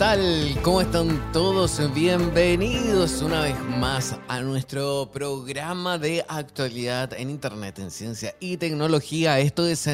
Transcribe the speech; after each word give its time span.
Tal? 0.00 0.58
¿Cómo 0.62 0.80
están 0.80 1.30
todos? 1.30 1.78
Bienvenidos 1.92 3.20
una 3.20 3.42
vez 3.42 3.60
más 3.78 4.16
a 4.28 4.40
nuestro 4.40 5.10
programa 5.12 5.98
de 5.98 6.24
actualidad 6.26 7.12
en 7.12 7.28
Internet, 7.28 7.78
en 7.80 7.90
ciencia 7.90 8.34
y 8.40 8.56
tecnología. 8.56 9.38
Esto 9.40 9.66
es 9.66 9.86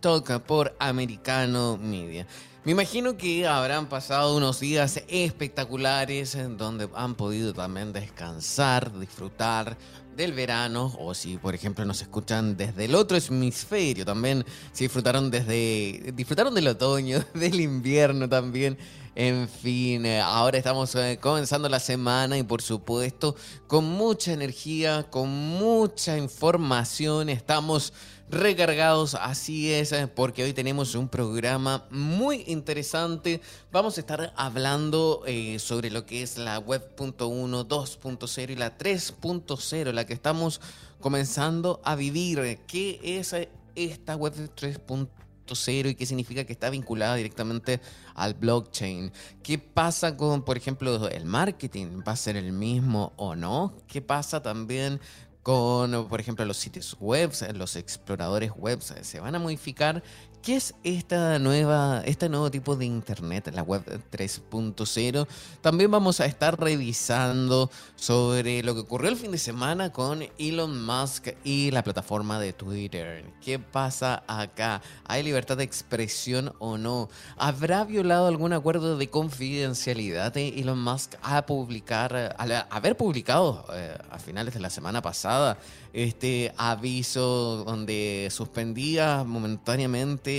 Talk 0.00 0.40
por 0.40 0.74
Americano 0.80 1.78
Media. 1.80 2.26
Me 2.64 2.72
imagino 2.72 3.16
que 3.16 3.46
habrán 3.46 3.88
pasado 3.88 4.36
unos 4.36 4.58
días 4.58 5.00
espectaculares 5.06 6.34
en 6.34 6.56
donde 6.56 6.88
han 6.92 7.14
podido 7.14 7.54
también 7.54 7.92
descansar, 7.92 8.98
disfrutar 8.98 9.76
del 10.16 10.32
verano 10.32 10.92
o 10.98 11.14
si 11.14 11.36
por 11.36 11.54
ejemplo 11.54 11.84
nos 11.84 12.02
escuchan 12.02 12.56
desde 12.56 12.84
el 12.84 12.94
otro 12.94 13.16
hemisferio 13.16 14.04
también 14.04 14.44
disfrutaron 14.78 15.28
desde 15.28 16.12
disfrutaron 16.14 16.54
del 16.54 16.68
otoño 16.68 17.18
del 17.34 17.60
invierno 17.60 18.28
también 18.28 18.78
en 19.16 19.48
fin, 19.48 20.04
eh, 20.06 20.20
ahora 20.20 20.58
estamos 20.58 20.92
eh, 20.96 21.18
comenzando 21.20 21.68
la 21.68 21.78
semana 21.78 22.36
y 22.36 22.42
por 22.42 22.62
supuesto 22.62 23.36
con 23.68 23.84
mucha 23.84 24.32
energía, 24.32 25.06
con 25.08 25.28
mucha 25.28 26.18
información, 26.18 27.28
estamos 27.28 27.92
recargados, 28.28 29.14
así 29.14 29.72
es, 29.72 29.92
eh, 29.92 30.08
porque 30.08 30.42
hoy 30.42 30.52
tenemos 30.52 30.96
un 30.96 31.08
programa 31.08 31.86
muy 31.90 32.42
interesante. 32.48 33.40
Vamos 33.70 33.98
a 33.98 34.00
estar 34.00 34.32
hablando 34.36 35.22
sobre 35.58 35.90
lo 35.90 36.06
que 36.06 36.22
es 36.22 36.36
la 36.36 36.58
web.1, 36.58 37.68
2.0 37.68 38.50
y 38.50 38.56
la 38.56 38.76
3.0, 38.76 39.92
la 39.92 40.06
que 40.06 40.14
estamos 40.14 40.60
comenzando 41.00 41.80
a 41.84 41.94
vivir. 41.94 42.58
¿Qué 42.66 42.98
es 43.04 43.32
esta 43.76 44.16
web 44.16 44.34
3.0? 44.56 45.23
Y 45.46 45.94
qué 45.94 46.06
significa 46.06 46.44
que 46.44 46.52
está 46.52 46.70
vinculada 46.70 47.16
directamente 47.16 47.80
al 48.14 48.34
blockchain. 48.34 49.12
¿Qué 49.42 49.58
pasa 49.58 50.16
con, 50.16 50.42
por 50.42 50.56
ejemplo, 50.56 51.08
el 51.08 51.24
marketing? 51.26 52.02
¿Va 52.06 52.12
a 52.12 52.16
ser 52.16 52.36
el 52.36 52.52
mismo 52.52 53.12
o 53.16 53.36
no? 53.36 53.74
¿Qué 53.86 54.00
pasa 54.00 54.42
también 54.42 55.00
con, 55.42 56.08
por 56.08 56.20
ejemplo, 56.20 56.44
los 56.44 56.56
sitios 56.56 56.96
web, 56.98 57.32
los 57.54 57.76
exploradores 57.76 58.52
web? 58.56 58.80
¿Se 58.80 59.20
van 59.20 59.34
a 59.34 59.38
modificar? 59.38 60.02
¿Qué 60.44 60.56
es 60.56 60.74
esta 60.84 61.38
nueva, 61.38 62.02
este 62.04 62.28
nuevo 62.28 62.50
tipo 62.50 62.76
de 62.76 62.84
Internet, 62.84 63.50
la 63.54 63.62
web 63.62 63.82
3.0? 64.12 65.26
También 65.62 65.90
vamos 65.90 66.20
a 66.20 66.26
estar 66.26 66.60
revisando 66.60 67.70
sobre 67.96 68.62
lo 68.62 68.74
que 68.74 68.80
ocurrió 68.80 69.08
el 69.08 69.16
fin 69.16 69.32
de 69.32 69.38
semana 69.38 69.90
con 69.90 70.22
Elon 70.36 70.84
Musk 70.84 71.28
y 71.44 71.70
la 71.70 71.82
plataforma 71.82 72.38
de 72.38 72.52
Twitter. 72.52 73.24
¿Qué 73.42 73.58
pasa 73.58 74.22
acá? 74.26 74.82
¿Hay 75.06 75.22
libertad 75.22 75.56
de 75.56 75.64
expresión 75.64 76.52
o 76.58 76.76
no? 76.76 77.08
¿Habrá 77.38 77.84
violado 77.84 78.26
algún 78.26 78.52
acuerdo 78.52 78.98
de 78.98 79.08
confidencialidad 79.08 80.34
de 80.34 80.48
Elon 80.60 80.82
Musk 80.82 81.14
a 81.22 81.46
publicar, 81.46 82.36
a 82.36 82.66
haber 82.68 82.98
publicado 82.98 83.64
eh, 83.72 83.96
a 84.10 84.18
finales 84.18 84.52
de 84.52 84.60
la 84.60 84.68
semana 84.68 85.00
pasada 85.00 85.56
este 85.94 86.52
aviso 86.56 87.64
donde 87.64 88.28
suspendía 88.32 89.22
momentáneamente 89.24 90.33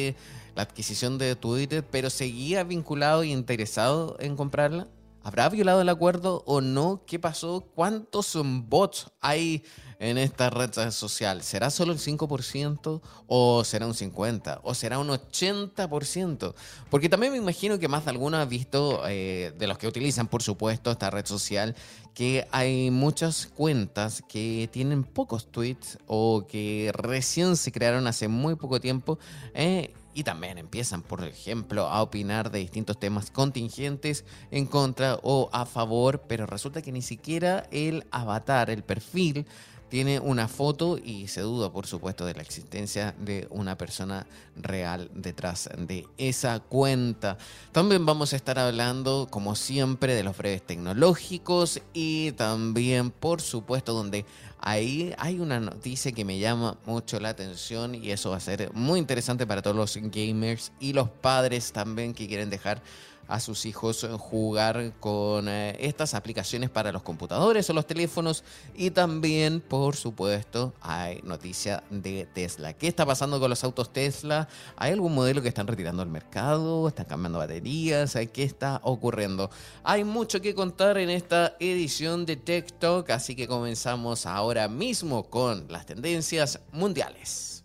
la 0.55 0.63
adquisición 0.63 1.17
de 1.17 1.35
Twitter, 1.35 1.83
pero 1.89 2.09
seguía 2.09 2.63
vinculado 2.63 3.23
y 3.23 3.31
interesado 3.31 4.17
en 4.19 4.35
comprarla? 4.35 4.87
¿Habrá 5.23 5.49
violado 5.49 5.81
el 5.81 5.89
acuerdo 5.89 6.43
o 6.45 6.61
no? 6.61 7.01
¿Qué 7.07 7.17
pasó? 7.17 7.67
¿Cuántos 7.73 8.37
bots 8.43 9.11
hay 9.21 9.63
en 9.99 10.17
esta 10.17 10.49
red 10.49 10.71
social? 10.91 11.41
¿Será 11.41 11.69
solo 11.69 11.93
el 11.93 11.99
5% 11.99 13.01
o 13.27 13.63
será 13.63 13.87
un 13.87 13.93
50% 13.93 14.59
o 14.63 14.73
será 14.73 14.99
un 14.99 15.09
80%? 15.09 16.53
Porque 16.89 17.09
también 17.09 17.31
me 17.31 17.37
imagino 17.37 17.79
que 17.79 17.87
más 17.87 18.05
de 18.05 18.11
alguno 18.11 18.37
ha 18.37 18.45
visto, 18.45 19.03
eh, 19.07 19.53
de 19.57 19.67
los 19.67 19.77
que 19.77 19.87
utilizan 19.87 20.27
por 20.27 20.43
supuesto 20.43 20.91
esta 20.91 21.09
red 21.09 21.25
social, 21.25 21.75
que 22.13 22.47
hay 22.51 22.91
muchas 22.91 23.47
cuentas 23.47 24.23
que 24.27 24.69
tienen 24.71 25.03
pocos 25.03 25.51
tweets 25.51 25.97
o 26.07 26.45
que 26.47 26.91
recién 26.93 27.57
se 27.57 27.71
crearon 27.71 28.07
hace 28.07 28.27
muy 28.27 28.55
poco 28.55 28.79
tiempo. 28.79 29.19
Eh, 29.53 29.93
y 30.15 30.23
también 30.23 30.57
empiezan, 30.57 31.01
por 31.01 31.25
ejemplo, 31.25 31.87
a 31.87 32.01
opinar 32.01 32.49
de 32.49 32.59
distintos 32.59 32.97
temas 32.97 33.31
contingentes 33.31 34.23
en 34.49 34.65
contra 34.65 35.19
o 35.23 35.49
a 35.51 35.65
favor, 35.65 36.21
pero 36.21 36.45
resulta 36.45 36.81
que 36.81 36.93
ni 36.93 37.01
siquiera 37.01 37.67
el 37.69 38.05
avatar, 38.11 38.69
el 38.69 38.81
perfil 38.81 39.45
tiene 39.89 40.19
una 40.19 40.47
foto 40.47 40.97
y 40.97 41.27
se 41.27 41.41
duda, 41.41 41.71
por 41.71 41.87
supuesto, 41.87 42.25
de 42.25 42.33
la 42.33 42.41
existencia 42.41 43.15
de 43.19 43.47
una 43.49 43.77
persona 43.77 44.25
real 44.55 45.09
detrás 45.13 45.69
de 45.77 46.07
esa 46.17 46.59
cuenta. 46.59 47.37
También 47.71 48.05
vamos 48.05 48.33
a 48.33 48.35
estar 48.35 48.57
hablando, 48.59 49.27
como 49.29 49.55
siempre, 49.55 50.15
de 50.15 50.23
los 50.23 50.37
breves 50.37 50.65
tecnológicos 50.65 51.81
y 51.93 52.31
también, 52.33 53.11
por 53.11 53.41
supuesto, 53.41 53.93
donde 53.93 54.25
ahí 54.59 55.13
hay 55.17 55.39
una 55.39 55.59
noticia 55.59 56.11
que 56.11 56.25
me 56.25 56.39
llama 56.39 56.77
mucho 56.85 57.19
la 57.19 57.29
atención 57.29 57.93
y 57.95 58.11
eso 58.11 58.31
va 58.31 58.37
a 58.37 58.41
ser 58.41 58.73
muy 58.73 58.99
interesante 58.99 59.45
para 59.45 59.61
todos 59.61 59.75
los 59.75 59.97
gamers 60.11 60.71
y 60.79 60.93
los 60.93 61.09
padres 61.09 61.71
también 61.71 62.13
que 62.13 62.27
quieren 62.27 62.49
dejar 62.49 62.81
a 63.27 63.39
sus 63.39 63.65
hijos 63.65 64.07
jugar 64.19 64.93
con 64.99 65.47
eh, 65.47 65.75
estas 65.79 66.13
aplicaciones 66.13 66.69
para 66.69 66.91
los 66.91 67.01
computadores 67.01 67.69
o 67.69 67.73
los 67.73 67.87
teléfonos 67.87 68.43
y 68.75 68.91
también 68.91 69.61
por 69.61 69.95
supuesto 69.95 70.73
hay 70.81 71.21
noticia 71.23 71.83
de 71.89 72.27
Tesla. 72.33 72.73
¿Qué 72.73 72.87
está 72.87 73.05
pasando 73.05 73.39
con 73.39 73.49
los 73.49 73.63
autos 73.63 73.91
Tesla? 73.91 74.47
¿Hay 74.75 74.91
algún 74.91 75.13
modelo 75.13 75.41
que 75.41 75.47
están 75.47 75.67
retirando 75.67 76.01
al 76.01 76.09
mercado? 76.09 76.87
¿Están 76.87 77.05
cambiando 77.05 77.39
baterías? 77.39 78.17
¿Qué 78.33 78.43
está 78.43 78.79
ocurriendo? 78.83 79.49
Hay 79.83 80.03
mucho 80.03 80.41
que 80.41 80.55
contar 80.55 80.97
en 80.97 81.09
esta 81.09 81.55
edición 81.59 82.25
de 82.25 82.35
Tech 82.35 82.79
Talk, 82.79 83.09
así 83.09 83.35
que 83.35 83.47
comenzamos 83.47 84.25
ahora 84.25 84.67
mismo 84.67 85.23
con 85.23 85.65
las 85.69 85.85
tendencias 85.85 86.59
mundiales. 86.71 87.63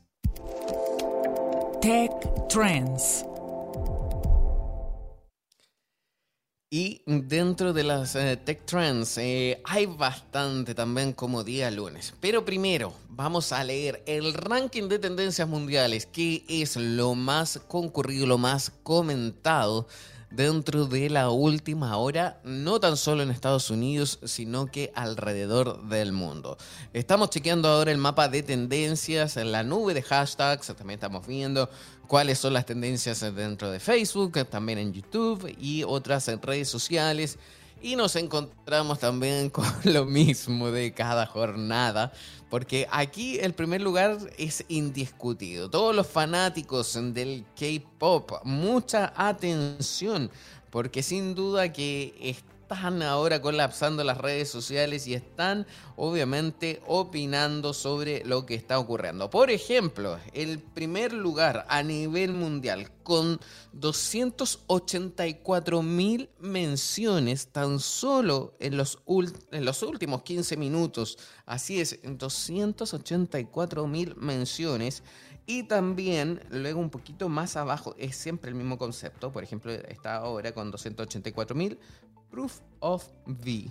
Tech 1.80 2.12
Trends. 2.48 3.29
Y 6.72 7.02
dentro 7.04 7.72
de 7.72 7.82
las 7.82 8.14
eh, 8.14 8.36
tech 8.36 8.64
trends 8.64 9.18
eh, 9.18 9.60
hay 9.64 9.86
bastante 9.86 10.72
también 10.72 11.12
como 11.12 11.42
día 11.42 11.68
lunes. 11.68 12.14
Pero 12.20 12.44
primero 12.44 12.94
vamos 13.08 13.50
a 13.50 13.64
leer 13.64 14.04
el 14.06 14.32
ranking 14.32 14.88
de 14.88 15.00
tendencias 15.00 15.48
mundiales, 15.48 16.06
que 16.06 16.44
es 16.48 16.76
lo 16.76 17.16
más 17.16 17.58
concurrido, 17.66 18.24
lo 18.28 18.38
más 18.38 18.70
comentado 18.84 19.88
dentro 20.30 20.86
de 20.86 21.10
la 21.10 21.30
última 21.30 21.96
hora, 21.96 22.40
no 22.44 22.78
tan 22.78 22.96
solo 22.96 23.24
en 23.24 23.32
Estados 23.32 23.68
Unidos, 23.70 24.20
sino 24.22 24.66
que 24.66 24.92
alrededor 24.94 25.88
del 25.88 26.12
mundo. 26.12 26.56
Estamos 26.92 27.30
chequeando 27.30 27.66
ahora 27.66 27.90
el 27.90 27.98
mapa 27.98 28.28
de 28.28 28.44
tendencias 28.44 29.36
en 29.36 29.50
la 29.50 29.64
nube 29.64 29.92
de 29.92 30.02
hashtags, 30.02 30.68
también 30.68 30.98
estamos 30.98 31.26
viendo 31.26 31.68
cuáles 32.10 32.40
son 32.40 32.54
las 32.54 32.66
tendencias 32.66 33.20
dentro 33.36 33.70
de 33.70 33.78
Facebook, 33.78 34.44
también 34.48 34.78
en 34.78 34.92
YouTube 34.92 35.54
y 35.60 35.84
otras 35.84 36.26
redes 36.42 36.68
sociales. 36.68 37.38
Y 37.80 37.94
nos 37.94 38.16
encontramos 38.16 38.98
también 38.98 39.48
con 39.50 39.64
lo 39.84 40.06
mismo 40.06 40.72
de 40.72 40.92
cada 40.92 41.24
jornada, 41.24 42.12
porque 42.48 42.88
aquí 42.90 43.38
el 43.38 43.54
primer 43.54 43.80
lugar 43.80 44.18
es 44.38 44.64
indiscutido. 44.66 45.70
Todos 45.70 45.94
los 45.94 46.08
fanáticos 46.08 46.98
del 47.14 47.44
K-Pop, 47.56 48.40
mucha 48.42 49.12
atención, 49.14 50.32
porque 50.70 51.04
sin 51.04 51.36
duda 51.36 51.72
que 51.72 52.12
están 52.70 53.02
ahora 53.02 53.42
colapsando 53.42 54.04
las 54.04 54.16
redes 54.16 54.48
sociales 54.48 55.08
y 55.08 55.14
están 55.14 55.66
obviamente 55.96 56.80
opinando 56.86 57.74
sobre 57.74 58.24
lo 58.24 58.46
que 58.46 58.54
está 58.54 58.78
ocurriendo. 58.78 59.28
Por 59.28 59.50
ejemplo, 59.50 60.20
el 60.32 60.60
primer 60.60 61.12
lugar 61.12 61.66
a 61.68 61.82
nivel 61.82 62.32
mundial 62.32 62.88
con 63.02 63.40
284 63.72 65.82
mil 65.82 66.30
menciones 66.38 67.48
tan 67.48 67.80
solo 67.80 68.54
en 68.60 68.76
los, 68.76 69.00
en 69.50 69.64
los 69.64 69.82
últimos 69.82 70.22
15 70.22 70.56
minutos. 70.56 71.18
Así 71.46 71.80
es, 71.80 71.98
284 72.04 73.88
mil 73.88 74.14
menciones. 74.14 75.02
Y 75.44 75.64
también, 75.64 76.40
luego 76.50 76.78
un 76.78 76.90
poquito 76.90 77.28
más 77.28 77.56
abajo, 77.56 77.96
es 77.98 78.14
siempre 78.14 78.50
el 78.50 78.54
mismo 78.54 78.78
concepto. 78.78 79.32
Por 79.32 79.42
ejemplo, 79.42 79.72
está 79.72 80.14
ahora 80.14 80.52
con 80.52 80.70
284 80.70 81.56
mil 81.56 81.76
Proof 82.30 82.60
of 82.80 83.06
V. 83.26 83.70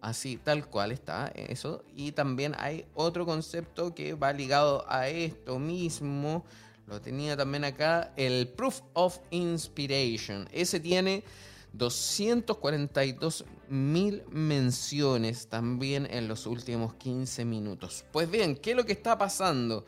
así 0.00 0.36
tal 0.36 0.66
cual 0.68 0.92
está 0.92 1.28
eso. 1.34 1.82
Y 1.96 2.12
también 2.12 2.54
hay 2.58 2.84
otro 2.94 3.24
concepto 3.24 3.94
que 3.94 4.14
va 4.14 4.32
ligado 4.32 4.84
a 4.88 5.08
esto 5.08 5.58
mismo. 5.58 6.44
Lo 6.86 7.00
tenía 7.00 7.36
también 7.36 7.64
acá, 7.64 8.12
el 8.16 8.48
Proof 8.48 8.82
of 8.92 9.18
Inspiration. 9.30 10.46
Ese 10.52 10.80
tiene 10.80 11.24
242 11.72 13.44
mil 13.68 14.22
menciones 14.30 15.48
también 15.48 16.06
en 16.10 16.28
los 16.28 16.46
últimos 16.46 16.94
15 16.94 17.44
minutos. 17.44 18.04
Pues 18.12 18.30
bien, 18.30 18.56
¿qué 18.56 18.72
es 18.72 18.76
lo 18.76 18.84
que 18.84 18.92
está 18.92 19.18
pasando? 19.18 19.84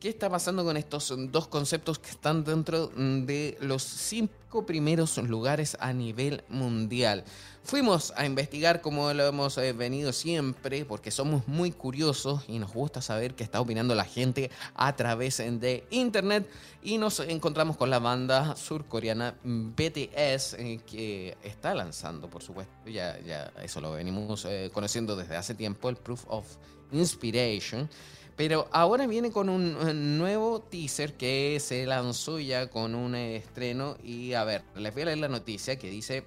¿Qué 0.00 0.08
está 0.08 0.30
pasando 0.30 0.64
con 0.64 0.76
estos 0.76 1.12
dos 1.30 1.48
conceptos 1.48 1.98
que 1.98 2.10
están 2.10 2.44
dentro 2.44 2.86
de 2.86 3.58
los 3.60 3.82
cinco 3.82 4.64
primeros 4.64 5.18
lugares 5.18 5.76
a 5.80 5.92
nivel 5.92 6.44
mundial? 6.48 7.24
Fuimos 7.68 8.14
a 8.16 8.24
investigar 8.24 8.80
como 8.80 9.12
lo 9.12 9.26
hemos 9.26 9.58
eh, 9.58 9.74
venido 9.74 10.14
siempre, 10.14 10.86
porque 10.86 11.10
somos 11.10 11.46
muy 11.46 11.70
curiosos 11.70 12.42
y 12.48 12.58
nos 12.58 12.72
gusta 12.72 13.02
saber 13.02 13.34
qué 13.34 13.44
está 13.44 13.60
opinando 13.60 13.94
la 13.94 14.06
gente 14.06 14.50
a 14.74 14.96
través 14.96 15.36
de 15.36 15.84
internet. 15.90 16.48
Y 16.82 16.96
nos 16.96 17.20
encontramos 17.20 17.76
con 17.76 17.90
la 17.90 17.98
banda 17.98 18.56
surcoreana 18.56 19.36
BTS, 19.44 20.54
eh, 20.54 20.80
que 20.86 21.36
está 21.42 21.74
lanzando, 21.74 22.30
por 22.30 22.42
supuesto, 22.42 22.72
ya, 22.88 23.20
ya 23.20 23.52
eso 23.62 23.82
lo 23.82 23.92
venimos 23.92 24.46
eh, 24.46 24.70
conociendo 24.72 25.14
desde 25.14 25.36
hace 25.36 25.54
tiempo, 25.54 25.90
el 25.90 25.96
Proof 25.96 26.24
of 26.28 26.46
Inspiration. 26.90 27.86
Pero 28.34 28.66
ahora 28.72 29.06
viene 29.06 29.30
con 29.30 29.50
un 29.50 30.16
nuevo 30.16 30.60
teaser 30.60 31.18
que 31.18 31.60
se 31.60 31.84
lanzó 31.84 32.40
ya 32.40 32.70
con 32.70 32.94
un 32.94 33.14
estreno. 33.14 33.98
Y 34.02 34.32
a 34.32 34.44
ver, 34.44 34.62
les 34.74 34.94
voy 34.94 35.02
a 35.02 35.06
leer 35.06 35.18
la 35.18 35.28
noticia 35.28 35.78
que 35.78 35.90
dice: 35.90 36.24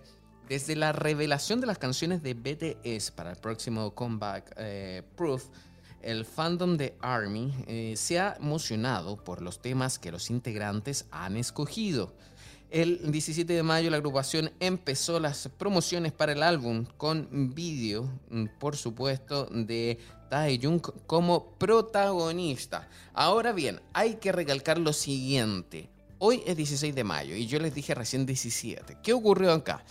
Desde 0.52 0.76
la 0.76 0.92
revelación 0.92 1.62
de 1.62 1.68
las 1.68 1.78
canciones 1.78 2.22
de 2.24 2.34
BTS 2.34 3.12
para 3.12 3.30
el 3.32 3.38
próximo 3.38 3.96
comeback 3.96 4.54
eh, 4.58 5.02
Proof, 5.16 5.46
el 6.02 6.26
fandom 6.26 6.76
de 6.76 6.94
Army 7.00 7.54
eh, 7.68 7.94
se 7.96 8.20
ha 8.20 8.36
emocionado 8.38 9.16
por 9.16 9.42
los 9.42 9.62
temas 9.62 9.98
que 9.98 10.12
los 10.12 10.30
integrantes 10.30 11.06
han 11.10 11.38
escogido. 11.38 12.14
El 12.70 13.14
17 13.14 13.54
de 13.54 13.64
mayo 13.64 13.90
la 13.90 13.96
agrupación 13.96 14.52
empezó 14.60 15.22
las 15.22 15.48
promociones 15.58 16.12
para 16.12 16.34
el 16.34 16.44
álbum 16.44 16.84
con 16.98 17.56
vídeo, 17.56 18.10
mm, 18.30 18.48
por 18.60 18.76
supuesto, 18.76 19.46
de 19.46 20.00
Taeyong 20.30 20.82
como 21.08 21.56
protagonista. 21.58 22.90
Ahora 23.14 23.54
bien, 23.54 23.80
hay 23.94 24.16
que 24.16 24.34
recalcar 24.34 24.80
lo 24.80 24.92
siguiente. 24.92 25.90
Hoy 26.20 26.44
es 26.46 26.58
16 26.58 26.94
de 26.94 27.06
mayo 27.06 27.38
y 27.38 27.48
yo 27.48 27.58
les 27.58 27.74
dije 27.74 27.96
recién 27.96 28.26
17. 28.26 28.98
¿Qué 29.02 29.14
ocurrió 29.14 29.54
acá? 29.54 29.86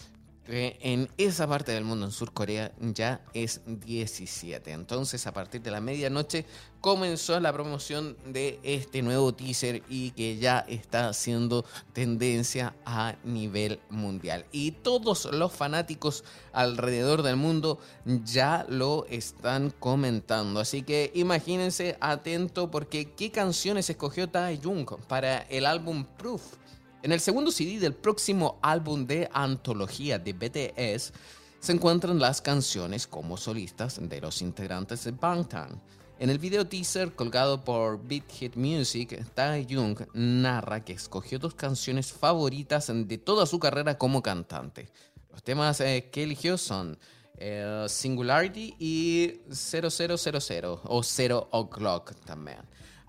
En 0.53 1.09
esa 1.17 1.47
parte 1.47 1.73
del 1.73 1.85
mundo, 1.85 2.07
en 2.07 2.13
Sur 2.13 2.33
Corea, 2.33 2.73
ya 2.81 3.21
es 3.35 3.61
17. 3.67 4.73
Entonces, 4.73 5.27
a 5.27 5.33
partir 5.33 5.63
de 5.63 5.71
la 5.71 5.81
medianoche 5.81 6.45
comenzó 6.81 7.39
la 7.39 7.53
promoción 7.53 8.17
de 8.27 8.59
este 8.63 9.03
nuevo 9.03 9.33
teaser 9.33 9.83
y 9.89 10.11
que 10.13 10.39
ya 10.39 10.61
está 10.61 11.09
haciendo 11.09 11.65
tendencia 11.93 12.75
a 12.85 13.15
nivel 13.23 13.81
mundial. 13.91 14.47
Y 14.51 14.73
todos 14.73 15.27
los 15.27 15.53
fanáticos 15.53 16.25
alrededor 16.53 17.23
del 17.23 17.37
mundo 17.37 17.79
ya 18.25 18.67
lo 18.69 19.07
están 19.07 19.71
comentando. 19.71 20.59
Así 20.59 20.83
que 20.83 21.13
imagínense 21.15 21.97
atento 22.01 22.71
porque 22.71 23.13
qué 23.13 23.31
canciones 23.31 23.89
escogió 23.89 24.29
Taeyong 24.29 24.87
para 25.07 25.43
el 25.43 25.67
álbum 25.67 26.05
Proof 26.19 26.60
en 27.03 27.13
el 27.13 27.21
segundo 27.21 27.51
CD 27.51 27.79
del 27.79 27.95
próximo 27.95 28.59
álbum 28.63 29.07
de 29.07 29.29
antología 29.33 30.19
de 30.19 30.33
BTS 30.33 31.13
se 31.61 31.73
encuentran 31.73 32.19
las 32.19 32.43
canciones 32.43 33.07
como 33.07 33.37
solistas 33.37 33.99
de 34.01 34.21
los 34.21 34.43
integrantes 34.43 35.05
de 35.05 35.13
Bangtan. 35.13 35.81
En 36.19 36.29
el 36.29 36.39
video 36.39 36.67
teaser 36.67 37.13
colgado 37.13 37.65
por 37.65 38.07
Beat 38.07 38.31
Hit 38.31 38.57
Music, 38.57 39.25
Taeyong 39.35 40.09
narra 40.13 40.85
que 40.85 40.93
escogió 40.93 41.39
dos 41.39 41.55
canciones 41.55 42.13
favoritas 42.13 42.93
de 42.93 43.19
toda 43.19 43.47
su 43.47 43.59
carrera 43.59 43.97
como 43.97 44.23
cantante. 44.23 44.89
Los 45.31 45.43
temas 45.43 45.81
eh, 45.81 46.11
que 46.13 46.25
eligió 46.25 46.59
son 46.59 46.99
eh, 47.39 47.87
Singularity 47.89 48.75
y 48.79 49.41
0000 49.51 50.79
o 50.85 51.03
0 51.03 51.49
O'Clock 51.53 52.15
también. 52.27 52.59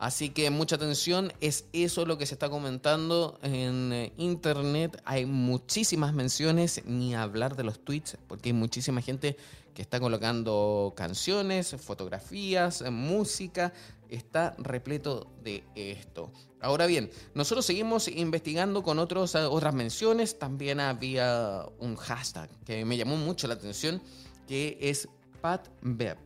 Así 0.02 0.32
que 0.32 0.50
mucha 0.50 0.78
atención, 0.78 1.32
es 1.42 1.66
eso 1.74 2.08
lo 2.08 2.18
que 2.18 2.26
se 2.26 2.34
está 2.34 2.50
comentando 2.50 3.38
en 3.44 3.94
eh, 3.94 4.12
internet. 4.18 5.00
Hay 5.06 5.28
muchísimas 5.28 6.12
menciones, 6.12 6.82
ni 6.86 7.14
hablar 7.14 7.56
de 7.56 7.64
los 7.64 7.86
tweets, 7.86 8.18
porque 8.28 8.50
hay 8.50 8.54
muchísima 8.54 9.04
gente 9.04 9.38
que 9.76 9.84
está 9.84 10.00
colocando 10.00 10.92
canciones, 10.98 11.76
fotografías, 11.80 12.84
música. 12.90 13.74
Está 14.10 14.56
repleto 14.58 15.28
de 15.44 15.64
esto. 15.76 16.32
Ahora 16.62 16.88
bien, 16.88 17.12
nosotros 17.36 17.64
seguimos 17.64 18.08
investigando 18.08 18.82
con 18.82 18.98
eh, 18.98 19.02
otras 19.04 19.74
menciones. 19.76 20.40
También 20.40 20.80
había 20.80 21.68
un 21.78 21.96
hashtag 21.96 22.50
que 22.66 22.86
me 22.86 22.98
llamó 22.98 23.18
mucho 23.18 23.48
la 23.48 23.54
atención, 23.54 24.02
que 24.48 24.80
es 24.82 25.08
Pat 25.42 25.68
Bev. 25.84 26.18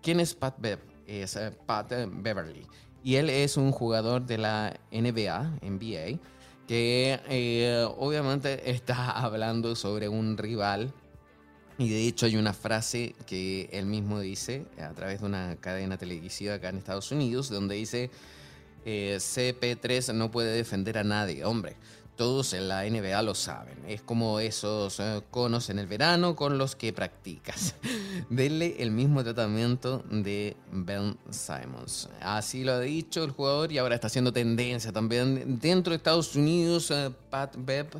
¿Quién 0.00 0.20
es 0.20 0.32
Pat 0.32 0.54
Bev? 0.60 0.78
Es 1.08 1.34
eh, 1.34 1.50
Pat 1.66 1.92
Beverly. 2.08 2.64
Y 3.06 3.14
él 3.14 3.30
es 3.30 3.56
un 3.56 3.70
jugador 3.70 4.26
de 4.26 4.36
la 4.36 4.80
NBA, 4.90 5.60
NBA, 5.62 6.18
que 6.66 7.20
eh, 7.28 7.86
obviamente 7.98 8.68
está 8.68 9.12
hablando 9.24 9.76
sobre 9.76 10.08
un 10.08 10.36
rival. 10.36 10.92
Y 11.78 11.88
de 11.88 12.08
hecho 12.08 12.26
hay 12.26 12.34
una 12.34 12.52
frase 12.52 13.14
que 13.24 13.68
él 13.70 13.86
mismo 13.86 14.18
dice 14.18 14.66
a 14.80 14.92
través 14.92 15.20
de 15.20 15.26
una 15.26 15.54
cadena 15.60 15.96
televisiva 15.96 16.54
acá 16.54 16.70
en 16.70 16.78
Estados 16.78 17.12
Unidos, 17.12 17.48
donde 17.48 17.76
dice, 17.76 18.10
eh, 18.84 19.18
CP3 19.20 20.12
no 20.12 20.32
puede 20.32 20.56
defender 20.56 20.98
a 20.98 21.04
nadie, 21.04 21.44
hombre 21.44 21.76
todos 22.16 22.52
en 22.54 22.68
la 22.68 22.84
NBA 22.84 23.22
lo 23.22 23.34
saben. 23.34 23.84
Es 23.86 24.02
como 24.02 24.40
esos 24.40 24.98
eh, 25.00 25.22
conos 25.30 25.70
en 25.70 25.78
el 25.78 25.86
verano 25.86 26.34
con 26.34 26.58
los 26.58 26.74
que 26.74 26.92
practicas. 26.92 27.74
Denle 28.30 28.76
el 28.78 28.90
mismo 28.90 29.22
tratamiento 29.22 30.02
de 30.10 30.56
Ben 30.72 31.16
Simons. 31.30 32.08
Así 32.20 32.64
lo 32.64 32.72
ha 32.72 32.80
dicho 32.80 33.22
el 33.22 33.30
jugador 33.30 33.70
y 33.70 33.78
ahora 33.78 33.94
está 33.94 34.08
haciendo 34.08 34.32
tendencia 34.32 34.92
también 34.92 35.58
dentro 35.60 35.90
de 35.90 35.98
Estados 35.98 36.34
Unidos. 36.34 36.90
Eh, 36.90 37.10
Pat 37.30 37.54
Bepp 37.56 37.96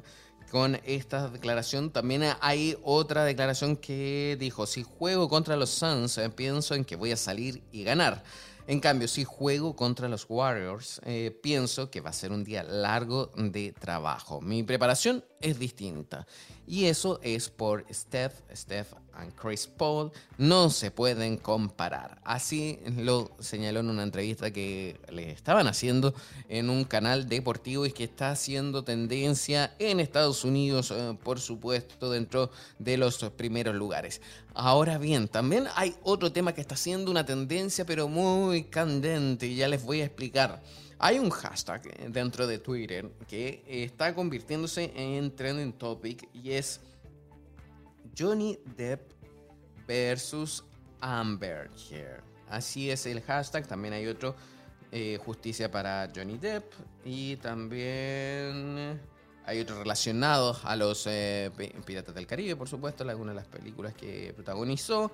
con 0.51 0.81
esta 0.85 1.29
declaración. 1.29 1.91
También 1.91 2.23
hay 2.41 2.77
otra 2.83 3.25
declaración 3.25 3.77
que 3.77 4.37
dijo, 4.39 4.67
si 4.67 4.83
juego 4.83 5.29
contra 5.29 5.57
los 5.57 5.71
Suns, 5.71 6.19
eh, 6.19 6.31
pienso 6.31 6.75
en 6.75 6.85
que 6.85 6.97
voy 6.97 7.13
a 7.13 7.17
salir 7.17 7.63
y 7.73 7.85
ganar. 7.85 8.23
En 8.69 8.81
cambio, 8.81 9.07
si 9.07 9.23
juego 9.23 9.77
contra 9.77 10.09
los 10.09 10.27
Warriors, 10.29 11.01
eh, 11.05 11.31
pienso 11.41 11.89
que 11.89 12.01
va 12.01 12.11
a 12.11 12.13
ser 12.13 12.33
un 12.33 12.43
día 12.43 12.65
largo 12.65 13.31
de 13.37 13.73
trabajo. 13.73 14.41
Mi 14.41 14.65
preparación 14.65 15.25
es 15.41 15.59
distinta. 15.59 16.27
Y 16.67 16.87
eso 16.87 17.21
es 17.23 17.49
por 17.49 17.85
Steph, 17.93 18.35
Steph 18.55 18.93
y 19.27 19.31
Chris 19.33 19.67
Paul. 19.67 20.11
No 20.37 20.69
se 20.71 20.91
pueden 20.91 21.37
comparar. 21.37 22.21
Así 22.25 22.81
lo 22.97 23.31
señaló 23.39 23.81
en 23.81 23.91
una 23.91 24.03
entrevista 24.03 24.51
que 24.51 24.99
le 25.11 25.31
estaban 25.31 25.69
haciendo 25.69 26.15
en 26.49 26.71
un 26.71 26.85
canal 26.85 27.29
deportivo 27.29 27.87
y 27.87 27.93
que 27.93 28.05
está 28.05 28.31
haciendo 28.31 28.83
tendencia 28.83 29.75
en 29.79 30.01
Estados 30.01 30.45
Unidos, 30.45 30.91
eh, 30.91 31.17
por 31.23 31.41
supuesto, 31.41 32.11
dentro 32.11 32.51
de 32.79 32.97
los 32.97 33.19
primeros 33.37 33.75
lugares. 33.75 34.21
Ahora 34.55 34.99
bien, 34.99 35.29
también 35.29 35.67
hay 35.77 35.95
otro 36.03 36.33
tema 36.33 36.55
que 36.55 36.63
está 36.63 36.75
haciendo 36.75 37.11
una 37.11 37.25
tendencia, 37.25 37.85
pero 37.85 38.09
muy 38.09 38.65
candente, 38.65 39.47
y 39.47 39.57
ya 39.57 39.69
les 39.69 39.85
voy 39.85 40.01
a 40.01 40.07
explicar. 40.07 40.63
Hay 40.99 41.19
un 41.19 41.31
hashtag 41.31 41.83
dentro 42.11 42.47
de 42.47 42.59
Twitter 42.59 43.11
que 43.29 43.63
está 43.67 44.15
convirtiéndose 44.15 44.93
en 44.97 45.35
trending 45.35 45.75
topic 45.75 46.29
y 46.33 46.53
es 46.53 46.81
Johnny 48.19 48.59
Depp 48.77 49.13
versus 49.87 50.65
Amber 51.01 51.71
Heard. 51.91 52.23
Así 52.49 52.91
es 52.91 53.05
el 53.07 53.21
hashtag. 53.21 53.67
También 53.67 53.93
hay 53.93 54.07
otro, 54.07 54.37
eh, 54.91 55.19
justicia 55.25 55.71
para 55.71 56.11
Johnny 56.15 56.39
Depp. 56.39 56.73
Y 57.05 57.37
también 57.37 58.99
hay 59.45 59.61
otro 59.61 59.79
relacionado 59.79 60.57
a 60.63 60.77
los 60.77 61.07
eh, 61.07 61.51
Piratas 61.85 62.15
del 62.15 62.27
Caribe, 62.27 62.57
por 62.57 62.69
supuesto, 62.69 63.09
alguna 63.09 63.33
de 63.33 63.37
las 63.37 63.47
películas 63.47 63.95
que 63.95 64.33
protagonizó. 64.35 65.13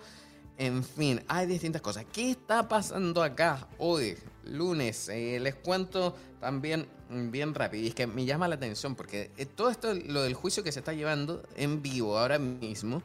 En 0.58 0.84
fin, 0.84 1.22
hay 1.28 1.46
distintas 1.46 1.82
cosas. 1.82 2.04
¿Qué 2.12 2.30
está 2.30 2.68
pasando 2.68 3.22
acá 3.22 3.66
hoy, 3.78 4.16
lunes? 4.44 5.08
Eh, 5.08 5.40
les 5.40 5.54
cuento 5.54 6.14
también 6.40 6.86
bien 7.30 7.54
rápido. 7.54 7.84
Y 7.84 7.88
es 7.88 7.94
que 7.94 8.06
me 8.06 8.24
llama 8.24 8.48
la 8.48 8.56
atención 8.56 8.94
porque 8.94 9.30
eh, 9.36 9.46
todo 9.46 9.70
esto, 9.70 9.94
lo 9.94 10.22
del 10.22 10.34
juicio 10.34 10.62
que 10.62 10.72
se 10.72 10.80
está 10.80 10.92
llevando 10.92 11.42
en 11.56 11.82
vivo 11.82 12.18
ahora 12.18 12.38
mismo, 12.38 13.02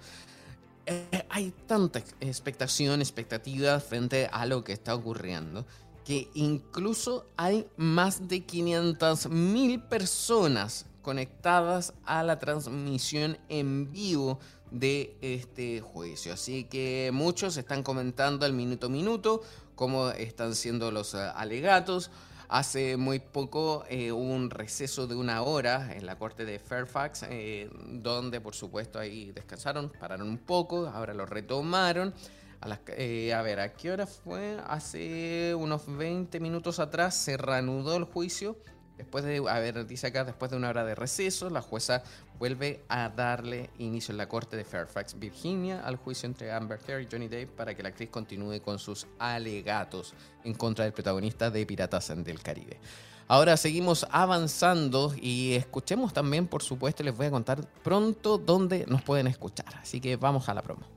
eh, 0.85 1.25
hay 1.29 1.53
tanta 1.65 1.99
expectación, 2.19 3.01
expectativa 3.01 3.79
frente 3.79 4.29
a 4.31 4.45
lo 4.45 4.63
que 4.63 4.73
está 4.73 4.95
ocurriendo 4.95 5.65
que 6.07 6.29
incluso 6.35 7.25
hay 7.35 7.67
más 7.75 8.29
de 8.29 8.39
500 8.45 9.27
mil 9.27 9.81
personas 9.81 10.85
conectadas 11.07 11.93
a 12.03 12.21
la 12.21 12.37
transmisión 12.37 13.37
en 13.47 13.93
vivo 13.93 14.39
de 14.71 15.15
este 15.21 15.79
juicio. 15.79 16.33
Así 16.33 16.65
que 16.65 17.11
muchos 17.13 17.55
están 17.55 17.81
comentando 17.81 18.45
al 18.45 18.51
minuto 18.51 18.87
a 18.87 18.89
minuto 18.89 19.41
cómo 19.75 20.09
están 20.09 20.53
siendo 20.53 20.91
los 20.91 21.13
eh, 21.13 21.19
alegatos. 21.33 22.11
Hace 22.49 22.97
muy 22.97 23.19
poco 23.19 23.85
eh, 23.87 24.11
un 24.11 24.49
receso 24.49 25.07
de 25.07 25.15
una 25.15 25.43
hora 25.43 25.95
en 25.95 26.05
la 26.05 26.17
corte 26.17 26.43
de 26.43 26.59
Fairfax, 26.59 27.23
eh, 27.29 27.69
donde 27.85 28.41
por 28.41 28.53
supuesto 28.53 28.99
ahí 28.99 29.31
descansaron, 29.31 29.89
pararon 29.97 30.27
un 30.27 30.39
poco, 30.39 30.87
ahora 30.87 31.13
lo 31.13 31.25
retomaron. 31.25 32.13
A, 32.59 32.67
a 32.67 33.41
ver, 33.43 33.59
¿a 33.61 33.73
qué 33.77 33.91
hora 33.91 34.07
fue? 34.07 34.57
Hace 34.67 35.55
unos 35.55 35.83
20 35.87 36.41
minutos 36.41 36.79
atrás 36.79 37.15
se 37.15 37.37
reanudó 37.37 37.95
el 37.95 38.03
juicio 38.03 38.57
Después 38.97 39.23
de, 39.23 39.43
a 39.47 39.59
ver, 39.59 39.85
dice 39.85 40.07
acá, 40.07 40.23
después 40.23 40.49
de 40.49 40.57
una 40.57 40.69
hora 40.69 40.83
de 40.83 40.95
receso, 40.95 41.49
la 41.49 41.61
jueza 41.61 42.03
vuelve 42.39 42.83
a 42.89 43.09
darle 43.09 43.69
inicio 43.77 44.11
en 44.11 44.17
la 44.17 44.27
corte 44.27 44.57
de 44.57 44.63
Fairfax, 44.63 45.19
Virginia, 45.19 45.81
al 45.85 45.97
juicio 45.97 46.27
entre 46.27 46.51
Amber 46.51 46.79
Heard 46.87 47.01
y 47.01 47.07
Johnny 47.11 47.27
Depp 47.27 47.55
para 47.55 47.75
que 47.75 47.83
la 47.83 47.89
actriz 47.89 48.09
continúe 48.09 48.59
con 48.61 48.79
sus 48.79 49.05
alegatos 49.19 50.13
en 50.43 50.55
contra 50.55 50.85
del 50.85 50.93
protagonista 50.93 51.51
de 51.51 51.65
Piratas 51.65 52.11
del 52.23 52.41
Caribe. 52.41 52.79
Ahora 53.27 53.57
seguimos 53.57 54.07
avanzando 54.09 55.13
y 55.19 55.53
escuchemos 55.53 56.13
también, 56.13 56.47
por 56.47 56.63
supuesto, 56.63 57.03
les 57.03 57.15
voy 57.15 57.27
a 57.27 57.31
contar 57.31 57.67
pronto 57.83 58.37
dónde 58.37 58.85
nos 58.87 59.03
pueden 59.03 59.27
escuchar. 59.27 59.67
Así 59.81 59.99
que 59.99 60.15
vamos 60.15 60.47
a 60.49 60.53
la 60.53 60.61
promo 60.61 60.96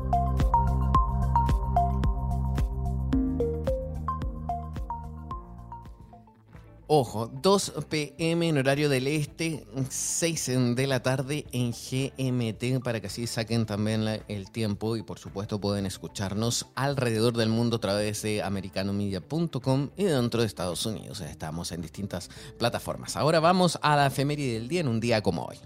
Ojo, 6.93 7.31
2 7.41 7.85
pm 7.87 8.49
en 8.49 8.57
horario 8.57 8.89
del 8.89 9.07
este, 9.07 9.65
6 9.89 10.75
de 10.75 10.87
la 10.87 11.01
tarde 11.01 11.45
en 11.53 11.71
GMT 11.71 12.83
para 12.83 12.99
que 12.99 13.07
así 13.07 13.27
saquen 13.27 13.65
también 13.65 14.21
el 14.27 14.51
tiempo 14.51 14.97
y 14.97 15.01
por 15.01 15.17
supuesto 15.17 15.61
pueden 15.61 15.85
escucharnos 15.85 16.67
alrededor 16.75 17.37
del 17.37 17.47
mundo 17.47 17.77
a 17.77 17.79
través 17.79 18.23
de 18.23 18.43
americanomedia.com 18.43 19.91
y 19.95 20.03
dentro 20.03 20.41
de 20.41 20.47
Estados 20.47 20.85
Unidos. 20.85 21.21
Estamos 21.21 21.71
en 21.71 21.81
distintas 21.81 22.29
plataformas. 22.59 23.15
Ahora 23.15 23.39
vamos 23.39 23.79
a 23.81 23.95
la 23.95 24.07
efeméride 24.07 24.55
del 24.55 24.67
día 24.67 24.81
en 24.81 24.89
un 24.89 24.99
día 24.99 25.23
como 25.23 25.45
hoy. 25.45 25.59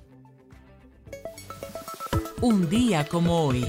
Un 2.42 2.70
día 2.70 3.04
como 3.08 3.48
hoy. 3.48 3.66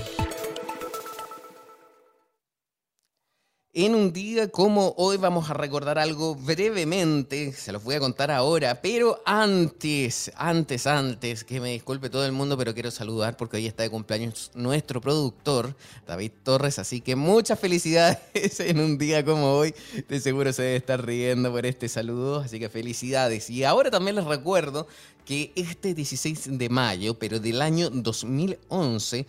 En 3.78 3.95
un 3.95 4.11
día 4.11 4.49
como 4.49 4.95
hoy 4.97 5.18
vamos 5.18 5.50
a 5.50 5.52
recordar 5.52 5.99
algo 5.99 6.35
brevemente, 6.35 7.52
se 7.52 7.73
los 7.73 7.85
voy 7.85 7.97
a 7.97 8.00
contar 8.00 8.30
ahora, 8.30 8.80
pero 8.80 9.21
antes, 9.26 10.33
antes, 10.35 10.87
antes, 10.87 11.45
que 11.45 11.61
me 11.61 11.73
disculpe 11.73 12.09
todo 12.09 12.25
el 12.25 12.33
mundo, 12.33 12.56
pero 12.56 12.73
quiero 12.73 12.90
saludar 12.90 13.37
porque 13.37 13.59
hoy 13.59 13.66
está 13.66 13.83
de 13.83 13.90
cumpleaños 13.90 14.50
nuestro 14.54 15.02
productor, 15.02 15.76
David 16.06 16.30
Torres, 16.42 16.78
así 16.78 17.02
que 17.02 17.16
muchas 17.16 17.61
felicidades 17.61 18.18
en 18.61 18.80
un 18.80 18.97
día 18.97 19.23
como 19.23 19.52
hoy, 19.52 19.75
de 20.09 20.21
seguro 20.21 20.54
se 20.54 20.62
debe 20.62 20.76
estar 20.76 21.04
riendo 21.04 21.52
por 21.52 21.66
este 21.66 21.90
saludo, 21.90 22.40
así 22.40 22.59
que 22.59 22.71
felicidades. 22.71 23.50
Y 23.50 23.64
ahora 23.64 23.90
también 23.90 24.16
les 24.16 24.25
recuerdo 24.25 24.87
que 25.26 25.52
este 25.54 25.92
16 25.92 26.56
de 26.56 26.68
mayo, 26.71 27.18
pero 27.18 27.40
del 27.40 27.61
año 27.61 27.90
2011, 27.90 29.26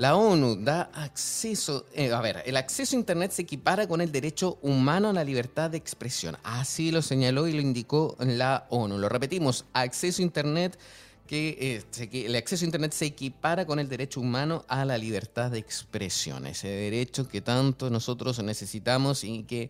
la 0.00 0.16
ONU 0.16 0.56
da 0.56 0.90
acceso, 0.94 1.84
eh, 1.92 2.10
a 2.10 2.22
ver, 2.22 2.42
el 2.46 2.56
acceso 2.56 2.96
a 2.96 2.98
Internet 2.98 3.32
se 3.32 3.42
equipara 3.42 3.86
con 3.86 4.00
el 4.00 4.10
derecho 4.10 4.58
humano 4.62 5.10
a 5.10 5.12
la 5.12 5.22
libertad 5.24 5.70
de 5.70 5.76
expresión. 5.76 6.38
Así 6.42 6.90
lo 6.90 7.02
señaló 7.02 7.46
y 7.46 7.52
lo 7.52 7.60
indicó 7.60 8.16
la 8.18 8.66
ONU. 8.70 8.96
Lo 8.96 9.10
repetimos, 9.10 9.66
acceso 9.74 10.22
a 10.22 10.24
Internet 10.24 10.78
que, 11.26 11.84
eh, 12.00 12.24
el 12.26 12.34
acceso 12.34 12.64
a 12.64 12.68
Internet 12.68 12.92
se 12.92 13.04
equipara 13.04 13.66
con 13.66 13.78
el 13.78 13.90
derecho 13.90 14.22
humano 14.22 14.64
a 14.68 14.86
la 14.86 14.96
libertad 14.96 15.50
de 15.50 15.58
expresión, 15.58 16.46
ese 16.46 16.68
derecho 16.68 17.28
que 17.28 17.42
tanto 17.42 17.90
nosotros 17.90 18.42
necesitamos 18.42 19.22
y 19.22 19.42
que 19.42 19.68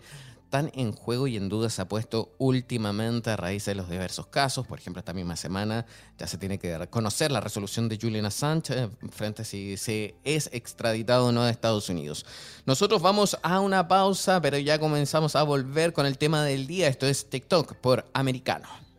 tan 0.50 0.71
en 0.75 0.92
juego 0.92 1.26
y 1.28 1.37
en 1.37 1.49
duda 1.49 1.71
se 1.71 1.80
ha 1.80 1.88
puesto 1.88 2.35
últimamente 2.38 3.30
a 3.30 3.37
raíz 3.37 3.64
de 3.64 3.75
los 3.75 3.88
diversos 3.88 4.26
casos. 4.26 4.66
Por 4.66 4.78
ejemplo, 4.78 4.99
esta 4.99 5.14
misma 5.14 5.37
semana 5.37 5.87
ya 6.19 6.26
se 6.26 6.37
tiene 6.37 6.59
que 6.59 6.88
conocer 6.90 7.30
la 7.30 7.40
resolución 7.40 7.88
de 7.88 7.99
Julian 8.00 8.26
Assange 8.26 8.75
eh, 8.75 8.90
frente 9.11 9.42
a 9.42 9.45
si 9.45 9.76
se 9.76 10.16
es 10.25 10.50
extraditado 10.52 11.26
o 11.26 11.33
no 11.33 11.42
a 11.42 11.50
Estados 11.50 11.88
Unidos. 11.88 12.26
Nosotros 12.66 13.00
vamos 13.00 13.38
a 13.42 13.61
una 13.61 13.88
pausa, 13.88 14.40
pero 14.42 14.59
ya 14.59 14.78
comenzamos 14.78 15.37
a 15.37 15.45
volver 15.45 15.92
con 15.92 16.04
el 16.04 16.19
tema 16.19 16.45
del 16.45 16.66
día. 16.66 16.88
Esto 16.88 17.07
es 17.07 17.30
TikTok 17.30 17.76
por 17.76 18.11
Americano. 18.12 18.89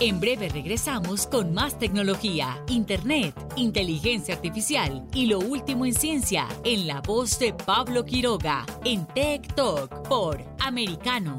En 0.00 0.18
breve 0.18 0.48
regresamos 0.48 1.28
con 1.28 1.54
más 1.54 1.78
tecnología, 1.78 2.60
internet, 2.66 3.34
inteligencia 3.54 4.34
artificial 4.34 5.06
y 5.14 5.26
lo 5.26 5.38
último 5.38 5.86
en 5.86 5.94
ciencia 5.94 6.48
en 6.64 6.88
la 6.88 7.00
voz 7.00 7.38
de 7.38 7.52
Pablo 7.52 8.04
Quiroga 8.04 8.66
en 8.84 9.06
Tech 9.06 9.54
Talk 9.54 10.08
por 10.08 10.44
Americano. 10.58 11.38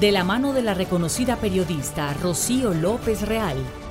De 0.00 0.10
la 0.10 0.24
mano 0.24 0.54
de 0.54 0.62
la 0.62 0.72
reconocida 0.72 1.36
periodista 1.36 2.14
Rocío 2.14 2.72
López 2.72 3.28
Real 3.28 3.58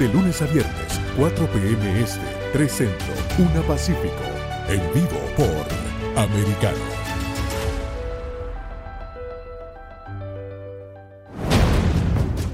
de 0.00 0.08
lunes 0.08 0.40
a 0.40 0.46
viernes, 0.46 0.98
4 1.18 1.46
p.m. 1.52 2.00
Este, 2.00 2.24
3 2.54 2.72
Centro, 2.72 3.06
1 3.38 3.62
Pacífico. 3.64 4.24
En 4.66 4.80
vivo 4.94 5.20
por 5.36 6.18
Americano. 6.18 6.78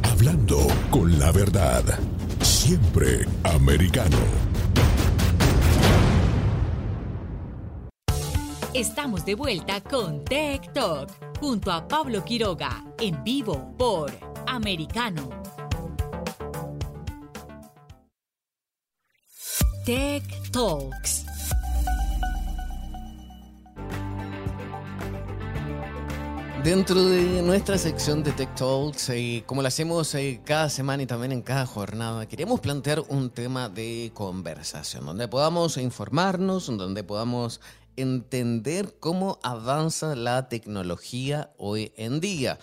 Hablando 0.02 0.66
con 0.90 1.16
la 1.20 1.30
verdad. 1.30 1.84
Siempre 2.40 3.26
americano. 3.44 4.16
Estamos 8.74 9.24
de 9.24 9.36
vuelta 9.36 9.80
con 9.82 10.24
Tech 10.24 10.72
Talk 10.72 11.10
junto 11.38 11.70
a 11.70 11.86
Pablo 11.86 12.24
Quiroga 12.24 12.84
en 12.98 13.22
vivo 13.22 13.72
por 13.78 14.10
Americano. 14.48 15.45
Tech 19.86 20.24
Talks. 20.50 21.24
Dentro 26.64 27.04
de 27.04 27.40
nuestra 27.42 27.78
sección 27.78 28.24
de 28.24 28.32
Tech 28.32 28.52
Talks, 28.56 29.10
eh, 29.10 29.44
como 29.46 29.62
lo 29.62 29.68
hacemos 29.68 30.12
eh, 30.16 30.40
cada 30.44 30.70
semana 30.70 31.04
y 31.04 31.06
también 31.06 31.30
en 31.30 31.40
cada 31.40 31.66
jornada, 31.66 32.26
queremos 32.26 32.58
plantear 32.58 33.04
un 33.08 33.30
tema 33.30 33.68
de 33.68 34.10
conversación, 34.12 35.06
donde 35.06 35.28
podamos 35.28 35.76
informarnos, 35.76 36.66
donde 36.66 37.04
podamos 37.04 37.60
entender 37.94 38.96
cómo 38.98 39.38
avanza 39.44 40.16
la 40.16 40.48
tecnología 40.48 41.52
hoy 41.58 41.92
en 41.96 42.18
día. 42.18 42.58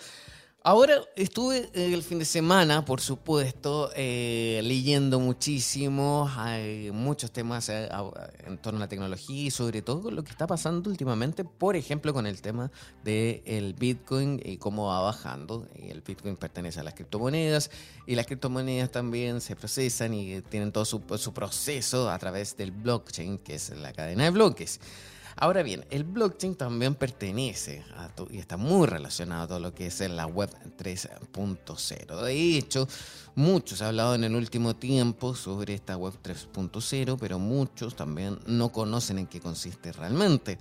Ahora 0.66 1.02
estuve 1.14 1.68
el 1.74 2.02
fin 2.02 2.18
de 2.18 2.24
semana, 2.24 2.86
por 2.86 3.02
supuesto, 3.02 3.90
eh, 3.94 4.62
leyendo 4.64 5.20
muchísimo, 5.20 6.26
hay 6.34 6.90
muchos 6.90 7.30
temas 7.30 7.68
eh, 7.68 7.86
en 8.46 8.56
torno 8.56 8.78
a 8.78 8.80
la 8.80 8.88
tecnología 8.88 9.42
y 9.42 9.50
sobre 9.50 9.82
todo 9.82 10.10
lo 10.10 10.24
que 10.24 10.30
está 10.30 10.46
pasando 10.46 10.88
últimamente, 10.88 11.44
por 11.44 11.76
ejemplo, 11.76 12.14
con 12.14 12.26
el 12.26 12.40
tema 12.40 12.72
del 13.02 13.74
Bitcoin 13.74 14.40
y 14.42 14.56
cómo 14.56 14.86
va 14.86 15.02
bajando. 15.02 15.68
El 15.74 16.00
Bitcoin 16.00 16.34
pertenece 16.34 16.80
a 16.80 16.82
las 16.82 16.94
criptomonedas 16.94 17.70
y 18.06 18.14
las 18.14 18.24
criptomonedas 18.24 18.90
también 18.90 19.42
se 19.42 19.56
procesan 19.56 20.14
y 20.14 20.40
tienen 20.40 20.72
todo 20.72 20.86
su 20.86 21.02
proceso 21.34 22.08
a 22.08 22.18
través 22.18 22.56
del 22.56 22.70
blockchain, 22.70 23.36
que 23.36 23.56
es 23.56 23.68
la 23.68 23.92
cadena 23.92 24.24
de 24.24 24.30
bloques. 24.30 24.80
Ahora 25.36 25.62
bien, 25.62 25.84
el 25.90 26.04
blockchain 26.04 26.54
también 26.54 26.94
pertenece 26.94 27.84
a 27.96 28.10
y 28.30 28.38
está 28.38 28.56
muy 28.56 28.86
relacionado 28.86 29.42
a 29.42 29.48
todo 29.48 29.58
lo 29.58 29.74
que 29.74 29.86
es 29.86 30.00
la 30.00 30.26
web 30.26 30.50
3.0. 30.78 32.22
De 32.22 32.56
hecho, 32.56 32.86
muchos 33.34 33.82
han 33.82 33.88
hablado 33.88 34.14
en 34.14 34.24
el 34.24 34.36
último 34.36 34.76
tiempo 34.76 35.34
sobre 35.34 35.74
esta 35.74 35.96
web 35.96 36.14
3.0, 36.22 37.16
pero 37.18 37.38
muchos 37.38 37.96
también 37.96 38.38
no 38.46 38.70
conocen 38.70 39.18
en 39.18 39.26
qué 39.26 39.40
consiste 39.40 39.92
realmente. 39.92 40.58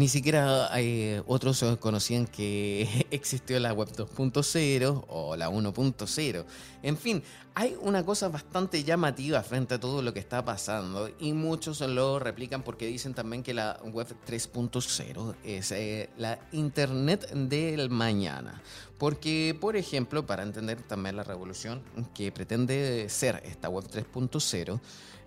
Ni 0.00 0.08
siquiera 0.08 0.70
eh, 0.78 1.22
otros 1.26 1.62
conocían 1.78 2.26
que 2.26 3.06
existió 3.10 3.60
la 3.60 3.74
web 3.74 3.90
2.0 3.92 5.04
o 5.08 5.36
la 5.36 5.50
1.0. 5.50 6.44
En 6.82 6.96
fin, 6.96 7.22
hay 7.54 7.76
una 7.82 8.02
cosa 8.02 8.30
bastante 8.30 8.82
llamativa 8.82 9.42
frente 9.42 9.74
a 9.74 9.78
todo 9.78 10.00
lo 10.00 10.14
que 10.14 10.20
está 10.20 10.42
pasando 10.42 11.10
y 11.18 11.34
muchos 11.34 11.82
lo 11.82 12.18
replican 12.18 12.62
porque 12.62 12.86
dicen 12.86 13.12
también 13.12 13.42
que 13.42 13.52
la 13.52 13.78
web 13.92 14.06
3.0 14.26 15.34
es 15.44 15.70
eh, 15.72 16.08
la 16.16 16.38
Internet 16.52 17.30
del 17.32 17.90
mañana. 17.90 18.62
Porque, 18.96 19.54
por 19.60 19.76
ejemplo, 19.76 20.24
para 20.24 20.44
entender 20.44 20.80
también 20.80 21.16
la 21.16 21.24
revolución 21.24 21.82
que 22.14 22.32
pretende 22.32 23.06
ser 23.10 23.42
esta 23.44 23.68
web 23.68 23.84
3.0, 23.84 24.80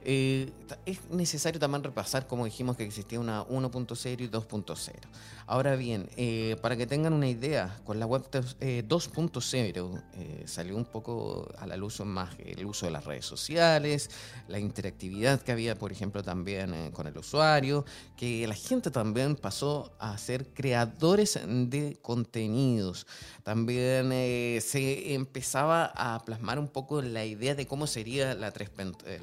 eh, 0.06 0.52
es 0.86 1.10
necesario 1.10 1.60
también 1.60 1.84
repasar, 1.84 2.28
como 2.28 2.46
dijimos, 2.46 2.78
que 2.78 2.84
existía 2.84 3.20
una 3.20 3.46
1.0 3.46 4.22
y 4.22 4.28
2.0. 4.28 4.94
Ahora 5.46 5.76
bien, 5.76 6.10
eh, 6.16 6.56
para 6.62 6.78
que 6.78 6.88
tengan 6.88 7.14
una 7.14 7.28
idea, 7.28 7.78
con 7.84 8.00
la 8.00 8.06
web 8.06 8.24
2.0 8.32 10.04
eh, 10.14 10.44
salió 10.46 10.76
un 10.76 10.86
poco 10.86 11.50
a 11.58 11.68
la 11.68 11.76
luz 11.76 12.00
más 12.02 12.36
el 12.40 12.66
uso 12.66 12.86
de 12.86 12.92
las 12.94 13.06
redes 13.06 13.26
sociales, 13.26 14.10
la 14.48 14.60
interactividad 14.60 15.42
que 15.42 15.52
había, 15.52 15.76
por 15.76 15.92
ejemplo, 15.92 16.24
también 16.24 16.92
con 16.92 17.08
el 17.08 17.18
usuario, 17.18 17.86
que 18.16 18.48
la 18.48 18.56
gente 18.56 18.90
también 18.90 19.36
pasó 19.36 19.94
a 20.00 20.18
ser 20.18 20.54
creadores 20.54 21.40
de 21.46 22.00
contenidos. 22.02 23.06
También 23.44 24.10
se 24.62 25.14
empezaba 25.14 25.92
a 25.96 26.24
plasmar 26.24 26.58
un 26.58 26.70
poco 26.70 27.02
la 27.02 27.26
idea 27.26 27.54
de 27.54 27.68
cómo 27.68 27.86
sería 27.86 28.34
la 28.34 28.52
3, 28.52 28.72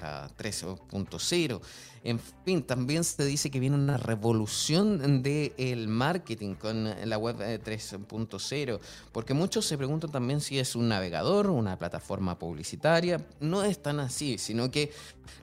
la 0.01 0.31
3 0.37 0.65
2.0. 0.65 1.61
En 2.03 2.19
fin, 2.19 2.63
también 2.63 3.05
se 3.05 3.25
dice 3.27 3.51
que 3.51 3.61
viene 3.61 3.77
una 3.77 3.99
revolución 3.99 5.23
del 5.23 5.89
marketing 5.89 6.55
con 6.55 6.85
la 7.09 7.19
web 7.19 7.37
3.0, 7.37 8.75
eh, 8.75 8.79
porque 9.13 9.35
muchos 9.35 9.67
se 9.67 9.77
preguntan 9.77 10.11
también 10.11 10.41
si 10.41 10.59
es 10.59 10.75
un 10.75 10.89
navegador, 10.89 11.51
una 11.51 11.79
plataforma 11.79 12.39
publicitaria. 12.39 13.21
No 13.41 13.63
es 13.65 13.83
tan 13.83 14.01
así, 14.01 14.39
sino 14.39 14.71
que 14.71 14.91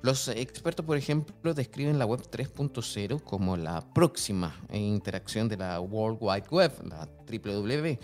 los 0.02 0.28
expertos, 0.30 0.84
por 0.84 0.98
ejemplo, 0.98 1.54
describen 1.54 2.00
la 2.00 2.06
web 2.06 2.22
3.0 2.30 3.22
como 3.22 3.56
la 3.56 3.82
próxima 3.94 4.56
interacción 4.72 5.48
de 5.48 5.58
la 5.58 5.80
World 5.80 6.18
Wide 6.20 6.48
Web, 6.50 6.72
la 6.90 7.08
WWW. 7.28 8.00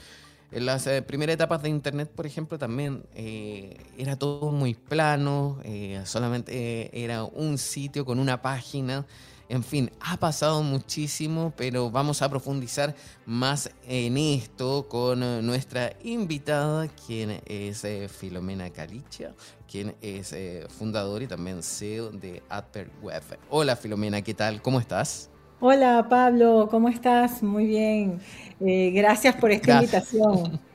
En 0.53 0.67
las 0.67 0.85
eh, 0.85 1.01
primeras 1.01 1.33
etapas 1.33 1.63
de 1.63 1.69
Internet, 1.69 2.11
por 2.15 2.27
ejemplo, 2.27 2.59
también 2.59 3.03
eh, 3.15 3.75
era 3.97 4.15
todo 4.15 4.51
muy 4.51 4.75
plano, 4.75 5.57
eh, 5.63 5.99
solamente 6.05 7.03
era 7.03 7.23
un 7.23 7.57
sitio 7.57 8.05
con 8.05 8.19
una 8.19 8.39
página. 8.39 9.03
En 9.49 9.63
fin, 9.63 9.91
ha 9.99 10.17
pasado 10.17 10.61
muchísimo, 10.61 11.53
pero 11.57 11.89
vamos 11.89 12.21
a 12.21 12.29
profundizar 12.29 12.95
más 13.25 13.71
en 13.87 14.15
esto 14.17 14.87
con 14.87 15.19
nuestra 15.43 15.93
invitada, 16.03 16.87
quien 16.87 17.41
es 17.45 17.83
Filomena 18.11 18.69
Calicia, 18.69 19.33
quien 19.67 19.95
es 20.01 20.35
fundador 20.69 21.23
y 21.23 21.27
también 21.27 21.63
CEO 21.63 22.11
de 22.11 22.43
Adper 22.47 22.91
Web. 23.01 23.23
Hola 23.49 23.75
Filomena, 23.75 24.21
¿qué 24.21 24.35
tal? 24.35 24.61
¿Cómo 24.61 24.79
estás? 24.79 25.32
Hola 25.65 26.07
Pablo, 26.09 26.67
¿cómo 26.69 26.89
estás? 26.89 27.41
Muy 27.41 27.65
bien. 27.65 28.19
Eh, 28.59 28.91
gracias 28.93 29.33
por 29.37 29.49
esta 29.49 29.75
invitación. 29.75 30.59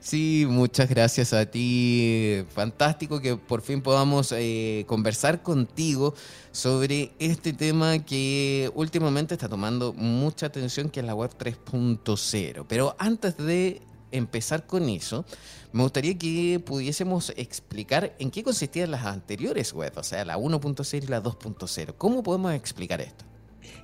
Sí, 0.00 0.44
muchas 0.48 0.86
gracias 0.86 1.32
a 1.32 1.46
ti. 1.46 2.44
Fantástico 2.50 3.20
que 3.22 3.36
por 3.36 3.62
fin 3.62 3.80
podamos 3.80 4.30
eh, 4.32 4.84
conversar 4.86 5.42
contigo 5.42 6.14
sobre 6.50 7.12
este 7.18 7.54
tema 7.54 7.98
que 8.00 8.70
últimamente 8.74 9.32
está 9.34 9.48
tomando 9.48 9.94
mucha 9.94 10.46
atención, 10.46 10.90
que 10.90 11.00
es 11.00 11.06
la 11.06 11.14
web 11.14 11.30
3.0. 11.38 12.66
Pero 12.68 12.94
antes 12.98 13.38
de 13.38 13.80
empezar 14.10 14.66
con 14.66 14.90
eso, 14.90 15.24
me 15.72 15.82
gustaría 15.82 16.18
que 16.18 16.60
pudiésemos 16.62 17.32
explicar 17.36 18.14
en 18.18 18.30
qué 18.30 18.42
consistían 18.42 18.90
las 18.90 19.06
anteriores 19.06 19.72
webs, 19.72 19.96
o 19.96 20.02
sea, 20.02 20.22
la 20.26 20.36
1.0 20.36 21.02
y 21.02 21.06
la 21.06 21.22
2.0. 21.22 21.94
¿Cómo 21.96 22.22
podemos 22.22 22.52
explicar 22.52 23.00
esto? 23.00 23.31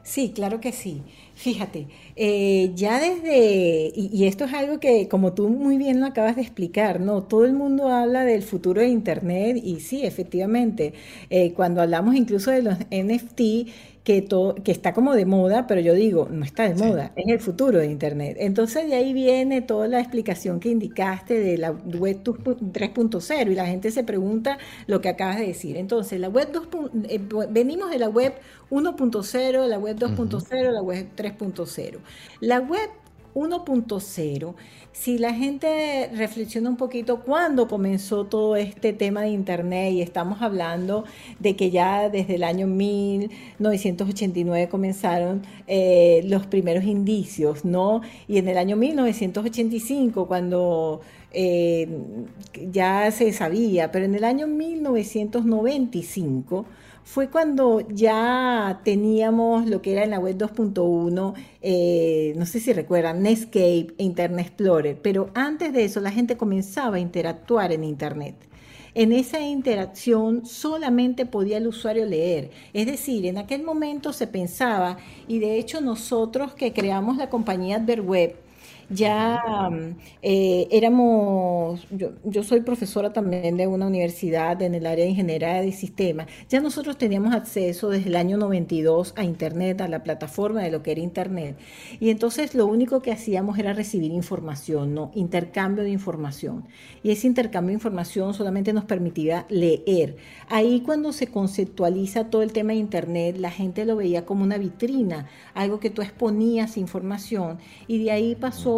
Sí, 0.03 0.33
claro 0.35 0.61
que 0.61 0.73
sí. 0.73 1.03
Fíjate, 1.35 1.87
eh, 2.17 2.73
ya 2.75 2.99
desde, 2.99 3.93
y, 3.95 4.27
esto 4.27 4.45
es 4.47 4.55
algo 4.55 4.81
que 4.81 5.07
como 5.09 5.35
tú 5.35 5.49
muy 5.49 5.79
bien 5.79 6.01
lo 6.01 6.07
acabas 6.07 6.35
de 6.37 6.43
explicar, 6.43 6.99
¿no? 7.01 7.23
Todo 7.23 7.45
el 7.45 7.53
mundo 7.53 7.89
habla 7.89 8.25
del 8.25 8.43
futuro 8.43 8.81
de 8.81 8.89
Internet 8.89 9.57
y 9.63 9.81
sí, 9.81 10.05
efectivamente, 10.05 10.95
eh, 11.31 11.53
cuando 11.53 11.81
hablamos 11.81 12.17
incluso 12.17 12.51
de 12.51 12.63
los 12.63 12.79
NFT, 12.91 13.69
que, 14.09 14.27
que 14.65 14.73
está 14.73 14.95
como 14.95 15.15
de 15.15 15.27
moda, 15.27 15.67
pero 15.67 15.83
yo 15.83 15.93
digo, 15.93 16.29
no 16.31 16.43
está 16.43 16.67
de 16.67 16.75
moda, 16.75 17.13
es 17.15 17.29
el 17.29 17.41
futuro 17.41 17.79
de 17.79 17.89
Internet. 17.89 18.39
Entonces 18.41 18.89
de 18.89 18.95
ahí 18.95 19.13
viene 19.13 19.61
toda 19.61 19.87
la 19.87 20.01
explicación 20.01 20.61
que 20.61 20.71
indicaste 20.71 21.39
de 21.39 21.59
la 21.59 21.73
web 21.73 22.23
3.0 22.25 23.53
y 23.53 23.55
la 23.55 23.67
gente 23.67 23.91
se 23.91 24.05
pregunta 24.05 24.57
lo 24.87 25.03
que 25.03 25.11
acabas 25.11 25.37
de 25.37 25.49
decir. 25.49 25.77
Entonces, 25.77 26.19
la 26.19 26.31
web 26.31 26.49
2. 26.51 26.69
Eh, 27.07 27.21
venimos 27.51 27.91
de 27.91 27.99
la 27.99 28.09
web 28.09 28.33
1.0, 28.71 29.67
la 29.67 29.79
web 29.79 29.99
2.0, 29.99 30.73
la 30.73 30.81
web 30.81 31.07
3.0. 31.15 31.99
La 32.41 32.61
web 32.61 32.89
1.0, 33.35 34.55
si 34.93 35.19
la 35.19 35.35
gente 35.35 36.11
reflexiona 36.15 36.71
un 36.71 36.77
poquito 36.77 37.21
cuándo 37.21 37.69
comenzó 37.69 38.25
todo 38.25 38.57
este 38.57 38.93
tema 38.93 39.23
de 39.23 39.31
Internet, 39.31 39.93
y 39.93 40.03
estamos 40.03 40.43
hablando 40.43 41.05
de 41.39 41.55
que 41.57 41.71
ya 41.71 42.09
desde 42.09 42.35
el 42.35 42.43
año 42.45 42.67
1989 42.67 44.69
comenzaron 44.69 45.43
eh, 45.67 46.23
los 46.25 46.47
primeros 46.47 46.85
indicios, 46.85 47.65
¿no? 47.65 48.03
Y 48.27 48.39
en 48.39 48.49
el 48.49 48.59
año 48.59 48.77
1985, 48.77 50.27
cuando 50.27 51.01
eh, 51.33 51.89
ya 52.71 53.11
se 53.11 53.33
sabía, 53.33 53.91
pero 53.93 54.07
en 54.07 54.15
el 54.15 54.25
año 54.25 54.47
1995, 54.47 56.65
fue 57.09 57.31
cuando 57.31 57.81
ya 57.89 58.83
teníamos 58.85 59.67
lo 59.67 59.81
que 59.81 59.93
era 59.93 60.05
en 60.05 60.11
la 60.11 60.19
web 60.19 60.37
2.1, 60.37 61.33
eh, 61.63 62.35
no 62.37 62.45
sé 62.45 62.61
si 62.61 62.71
recuerdan, 62.75 63.23
Netscape 63.23 63.95
e 63.97 64.05
Internet 64.05 64.49
Explorer, 64.49 64.99
pero 65.01 65.31
antes 65.33 65.73
de 65.73 65.85
eso 65.85 66.01
la 66.01 66.11
gente 66.11 66.37
comenzaba 66.37 66.97
a 66.97 67.01
interactuar 67.01 67.73
en 67.73 67.83
Internet. 67.83 68.35
En 68.93 69.13
esa 69.13 69.41
interacción 69.41 70.45
solamente 70.45 71.25
podía 71.25 71.57
el 71.57 71.69
usuario 71.69 72.05
leer. 72.05 72.51
Es 72.75 72.85
decir, 72.85 73.25
en 73.25 73.39
aquel 73.39 73.63
momento 73.63 74.13
se 74.13 74.27
pensaba, 74.27 74.99
y 75.27 75.39
de 75.39 75.57
hecho 75.57 75.81
nosotros 75.81 76.53
que 76.53 76.75
creamos 76.75 77.17
la 77.17 77.31
compañía 77.31 77.77
AdverWeb, 77.77 78.37
ya 78.91 79.43
eh, 80.23 80.67
éramos, 80.71 81.87
yo, 81.91 82.43
soy 82.43 82.61
profesora 82.61 83.13
también 83.13 83.57
de 83.57 83.67
una 83.67 83.87
universidad 83.87 84.61
en 84.63 84.75
el 84.75 84.87
área 84.87 85.05
de 85.05 85.11
ingeniería 85.11 85.61
de 85.61 85.73
sistemas, 85.73 86.27
ya 86.49 86.61
nosotros 86.61 86.97
teníamos 86.97 87.35
acceso 87.35 87.91
desde 87.91 88.09
el 88.09 88.17
año 88.17 88.39
92 88.39 89.13
a 89.17 89.25
Internet, 89.25 89.81
a 89.81 89.89
la 89.89 90.03
plataforma 90.03 90.63
de 90.63 90.71
lo 90.71 90.83
que 90.83 90.93
era 90.93 91.01
Internet. 91.01 91.59
Y 92.01 92.11
entonces 92.11 92.55
lo 92.55 92.67
único 92.67 93.03
que 93.03 93.13
hacíamos 93.13 93.59
era 93.59 93.73
recibir 93.73 94.13
información, 94.13 94.95
¿no? 94.95 95.11
Intercambio 95.15 95.85
de 95.85 95.91
información. 95.91 96.65
Y 97.03 97.11
ese 97.11 97.27
intercambio 97.27 97.69
de 97.69 97.75
información 97.75 98.35
solamente 98.35 98.73
nos 98.73 98.85
permitía 98.85 99.47
leer. 99.49 100.17
Ahí 100.49 100.81
cuando 100.81 101.13
se 101.13 101.27
conceptualiza 101.27 102.31
todo 102.31 102.43
el 102.43 102.53
tema 102.53 102.73
de 102.73 102.79
Internet, 102.79 103.37
la 103.39 103.51
gente 103.51 103.85
lo 103.85 103.97
veía 103.97 104.25
como 104.25 104.45
una 104.45 104.59
vitrina, 104.59 105.27
algo 105.55 105.79
que 105.79 105.91
tú 105.91 106.03
exponías 106.03 106.77
información 106.77 107.59
y 107.87 108.03
de 108.03 108.11
ahí 108.11 108.35
pasó 108.35 108.78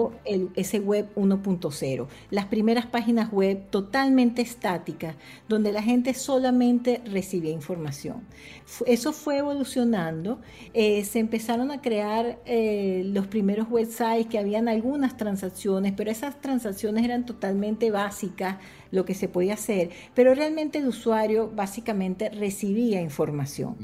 ese 0.54 0.80
web 0.80 1.08
1.0. 1.16 2.06
Las 2.30 2.46
primeras 2.46 2.86
páginas 2.86 3.32
web 3.32 3.68
totalmente 3.70 4.42
estáticas, 4.42 5.16
donde 5.48 5.72
la 5.72 5.82
gente 5.82 6.14
solamente 6.14 7.02
recibía 7.04 7.50
información. 7.50 8.22
Eso 8.86 9.12
fue 9.12 9.38
evolucionando. 9.38 10.40
Eh, 10.74 11.04
se 11.04 11.18
empezaron 11.18 11.70
a 11.70 11.80
crear 11.80 12.38
eh, 12.46 13.02
los 13.06 13.26
primeros 13.26 13.68
websites 13.70 14.26
que 14.26 14.38
habían 14.38 14.68
algunas 14.68 15.16
transacciones, 15.16 15.92
pero 15.96 16.10
esas 16.10 16.40
transacciones 16.40 17.04
eran 17.04 17.26
totalmente 17.26 17.90
básicas, 17.90 18.58
lo 18.90 19.04
que 19.04 19.14
se 19.14 19.28
podía 19.28 19.54
hacer. 19.54 19.90
Pero 20.14 20.34
realmente 20.34 20.78
el 20.78 20.88
usuario 20.88 21.50
básicamente 21.54 22.30
recibía 22.30 23.00
información. 23.00 23.76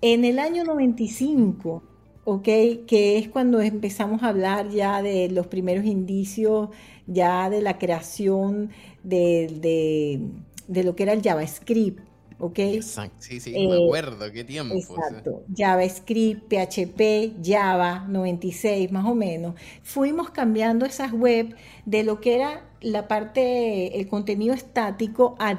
En 0.00 0.24
el 0.24 0.38
año 0.38 0.64
95 0.64 1.82
¿ok? 2.24 2.44
Que 2.86 3.18
es 3.18 3.28
cuando 3.28 3.60
empezamos 3.60 4.22
a 4.22 4.28
hablar 4.28 4.70
ya 4.70 5.02
de 5.02 5.28
los 5.28 5.46
primeros 5.46 5.84
indicios, 5.84 6.70
ya 7.06 7.50
de 7.50 7.62
la 7.62 7.78
creación 7.78 8.70
de, 9.02 10.20
lo 10.68 10.94
que 10.94 11.02
era 11.02 11.12
el 11.12 11.22
JavaScript, 11.22 12.00
¿ok? 12.38 12.58
Exacto, 12.58 13.16
sí, 13.20 13.40
sí, 13.40 13.52
me 13.52 13.76
eh, 13.76 13.84
acuerdo, 13.84 14.30
qué 14.32 14.44
tiempo. 14.44 14.74
Exacto, 14.74 15.44
JavaScript, 15.54 16.48
PHP, 16.48 17.44
Java, 17.44 18.06
96 18.08 18.90
más 18.92 19.04
o 19.06 19.14
menos. 19.14 19.54
Fuimos 19.82 20.30
cambiando 20.30 20.86
esas 20.86 21.12
web 21.12 21.56
de 21.84 22.04
lo 22.04 22.20
que 22.20 22.36
era 22.36 22.71
la 22.82 23.08
parte, 23.08 23.98
el 23.98 24.08
contenido 24.08 24.54
estático 24.54 25.36
a, 25.38 25.54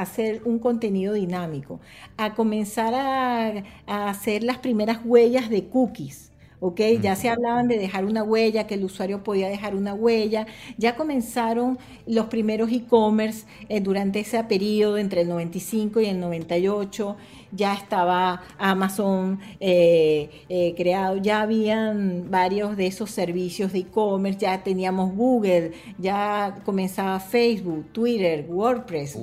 hacer 0.00 0.42
un 0.44 0.58
contenido 0.58 1.14
dinámico, 1.14 1.80
a 2.16 2.34
comenzar 2.34 2.94
a, 2.94 4.08
hacer 4.08 4.42
las 4.42 4.58
primeras 4.58 5.00
huellas 5.04 5.50
de 5.50 5.68
cookies. 5.68 6.32
¿Ok? 6.64 6.80
Ya 7.02 7.14
se 7.14 7.28
hablaban 7.28 7.68
de 7.68 7.76
dejar 7.76 8.06
una 8.06 8.22
huella, 8.22 8.66
que 8.66 8.76
el 8.76 8.84
usuario 8.84 9.22
podía 9.22 9.48
dejar 9.48 9.74
una 9.74 9.92
huella. 9.92 10.46
Ya 10.78 10.96
comenzaron 10.96 11.78
los 12.06 12.26
primeros 12.26 12.72
e-commerce 12.72 13.44
eh, 13.68 13.82
durante 13.82 14.20
ese 14.20 14.42
periodo 14.44 14.96
entre 14.96 15.20
el 15.20 15.28
95 15.28 16.00
y 16.00 16.06
el 16.06 16.20
98 16.20 17.16
ya 17.52 17.74
estaba 17.74 18.42
Amazon 18.58 19.38
eh, 19.60 20.30
eh, 20.48 20.74
creado, 20.74 21.18
ya 21.18 21.42
habían 21.42 22.30
varios 22.30 22.76
de 22.76 22.86
esos 22.86 23.10
servicios 23.10 23.72
de 23.72 23.80
e-commerce, 23.80 24.40
ya 24.40 24.62
teníamos 24.62 25.14
Google, 25.14 25.72
ya 25.98 26.62
comenzaba 26.64 27.20
Facebook, 27.20 27.92
Twitter, 27.92 28.46
WordPress. 28.48 29.18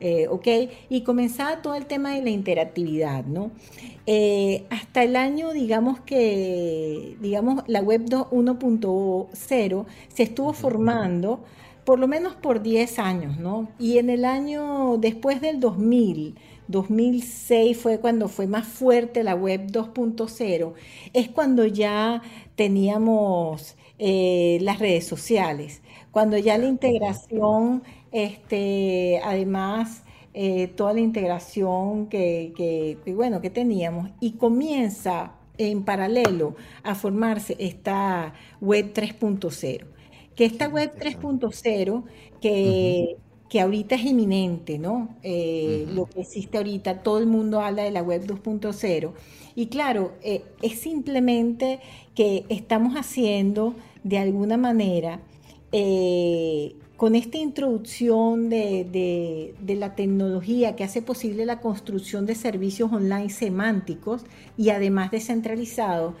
Eh, 0.00 0.28
¿ok? 0.28 0.46
Y 0.90 1.02
comenzaba 1.02 1.62
todo 1.62 1.74
el 1.74 1.86
tema 1.86 2.14
de 2.14 2.22
la 2.22 2.30
interactividad, 2.30 3.24
¿no? 3.24 3.50
hasta 4.70 5.02
el 5.02 5.16
año, 5.16 5.52
digamos 5.52 6.00
que, 6.00 7.16
digamos, 7.20 7.64
la 7.66 7.80
web 7.80 8.04
1.0 8.04 9.86
se 10.08 10.22
estuvo 10.22 10.52
formando 10.52 11.40
por 11.86 12.00
lo 12.00 12.08
menos 12.08 12.34
por 12.34 12.62
10 12.62 12.98
años, 12.98 13.38
¿no? 13.38 13.68
Y 13.78 13.98
en 13.98 14.10
el 14.10 14.24
año, 14.24 14.98
después 14.98 15.40
del 15.40 15.60
2000, 15.60 16.36
2006 16.68 17.76
fue 17.78 18.00
cuando 18.00 18.28
fue 18.28 18.48
más 18.48 18.66
fuerte 18.66 19.22
la 19.22 19.36
web 19.36 19.68
2.0, 19.70 20.74
es 21.12 21.28
cuando 21.28 21.64
ya 21.64 22.22
teníamos 22.56 23.76
eh, 23.98 24.58
las 24.62 24.80
redes 24.80 25.06
sociales, 25.06 25.80
cuando 26.10 26.36
ya 26.38 26.58
la 26.58 26.66
integración, 26.66 27.84
este, 28.12 29.20
además, 29.24 30.02
eh, 30.34 30.68
toda 30.68 30.92
la 30.92 31.00
integración 31.00 32.08
que, 32.08 32.98
bueno, 33.14 33.40
que 33.40 33.50
teníamos, 33.50 34.10
y 34.20 34.32
comienza 34.32 35.32
en 35.58 35.84
paralelo 35.84 36.54
a 36.82 36.94
formarse 36.94 37.56
esta 37.58 38.34
web 38.60 38.92
3.0 38.92 39.86
que 40.34 40.44
esta 40.44 40.68
web 40.68 40.92
3.0 40.98 42.04
que, 42.42 43.16
que 43.48 43.60
ahorita 43.60 43.94
es 43.94 44.04
inminente, 44.04 44.78
¿no? 44.78 45.16
Eh, 45.22 45.86
lo 45.88 46.06
que 46.06 46.20
existe 46.20 46.58
ahorita, 46.58 47.02
todo 47.02 47.18
el 47.18 47.26
mundo 47.26 47.60
habla 47.60 47.84
de 47.84 47.90
la 47.90 48.02
web 48.02 48.26
2.0. 48.26 49.12
Y 49.54 49.66
claro, 49.68 50.12
eh, 50.22 50.44
es 50.62 50.78
simplemente 50.80 51.80
que 52.14 52.44
estamos 52.50 52.94
haciendo 52.96 53.74
de 54.04 54.18
alguna 54.18 54.56
manera, 54.56 55.20
con 56.96 57.14
esta 57.14 57.36
introducción 57.36 58.48
de, 58.48 59.54
de, 59.60 59.74
la 59.74 59.94
tecnología 59.94 60.76
que 60.76 60.84
hace 60.84 61.02
posible 61.02 61.44
la 61.44 61.60
construcción 61.60 62.26
de 62.26 62.34
servicios 62.34 62.92
online 62.92 63.30
semánticos 63.30 64.24
y 64.56 64.70
además 64.70 65.10
descentralizados, 65.10 66.14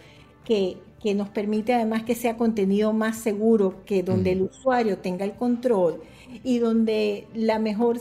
que 0.44 0.78
que 1.06 1.14
nos 1.14 1.28
permite 1.28 1.74
además 1.74 2.02
que 2.02 2.14
sea 2.14 2.36
contenido 2.36 2.92
más 2.92 3.18
seguro, 3.18 3.84
que 3.84 4.02
donde 4.02 4.32
el 4.32 4.42
usuario 4.42 4.98
tenga 4.98 5.24
el 5.24 5.34
control 5.34 6.02
y 6.42 6.58
donde 6.58 7.28
la 7.34 7.58
mejor 7.58 8.00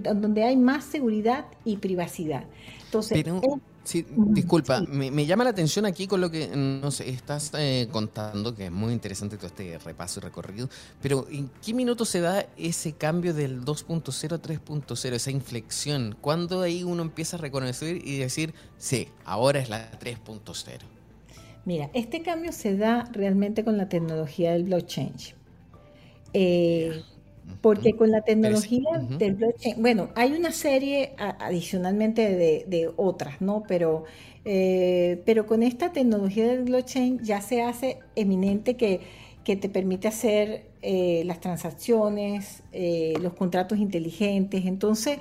donde 0.00 0.44
hay 0.44 0.56
más 0.56 0.84
seguridad 0.84 1.46
y 1.64 1.78
privacidad. 1.78 2.44
Entonces, 2.84 3.24
Sí, 3.84 4.06
disculpa, 4.16 4.80
me, 4.80 5.26
llama 5.26 5.44
la 5.44 5.50
atención 5.50 5.84
aquí 5.84 6.06
con 6.06 6.22
lo 6.22 6.30
que 6.30 6.48
nos 6.48 7.00
estás 7.00 7.52
eh, 7.58 7.86
contando, 7.92 8.54
que 8.54 8.66
es 8.66 8.72
muy 8.72 8.94
interesante 8.94 9.36
todo 9.36 9.48
este 9.48 9.78
repaso 9.78 10.20
y 10.20 10.22
recorrido, 10.22 10.70
pero 11.02 11.26
¿en 11.30 11.50
qué 11.62 11.74
minuto 11.74 12.06
se 12.06 12.22
da 12.22 12.46
ese 12.56 12.94
cambio 12.94 13.34
del 13.34 13.62
2.0 13.62 14.32
a 14.32 14.40
3.0, 14.40 15.12
esa 15.12 15.30
inflexión? 15.30 16.16
¿Cuándo 16.18 16.62
ahí 16.62 16.82
uno 16.82 17.02
empieza 17.02 17.36
a 17.36 17.40
reconocer 17.40 17.96
y 17.96 18.16
decir, 18.16 18.54
sí, 18.78 19.08
ahora 19.26 19.58
es 19.58 19.68
la 19.68 19.90
3.0? 20.00 20.78
Mira, 21.66 21.90
este 21.92 22.22
cambio 22.22 22.52
se 22.52 22.78
da 22.78 23.06
realmente 23.12 23.64
con 23.64 23.76
la 23.76 23.90
tecnología 23.90 24.52
del 24.52 24.64
blockchain. 24.64 25.12
Eh, 26.32 27.02
porque 27.60 27.94
con 27.94 28.10
la 28.10 28.22
tecnología 28.22 28.98
del 29.18 29.34
blockchain, 29.34 29.80
bueno, 29.80 30.10
hay 30.14 30.32
una 30.32 30.52
serie 30.52 31.14
adicionalmente 31.18 32.34
de, 32.66 32.90
otras, 32.96 33.40
¿no? 33.40 33.62
Pero, 33.66 34.04
eh, 34.44 35.22
pero 35.24 35.46
con 35.46 35.62
esta 35.62 35.92
tecnología 35.92 36.46
del 36.46 36.64
blockchain 36.64 37.20
ya 37.22 37.40
se 37.40 37.62
hace 37.62 37.98
eminente 38.16 38.76
que, 38.76 39.00
que 39.44 39.56
te 39.56 39.68
permite 39.68 40.08
hacer 40.08 40.66
eh, 40.82 41.22
las 41.24 41.40
transacciones, 41.40 42.62
los 43.20 43.34
contratos 43.34 43.78
inteligentes. 43.78 44.66
Entonces, 44.66 45.18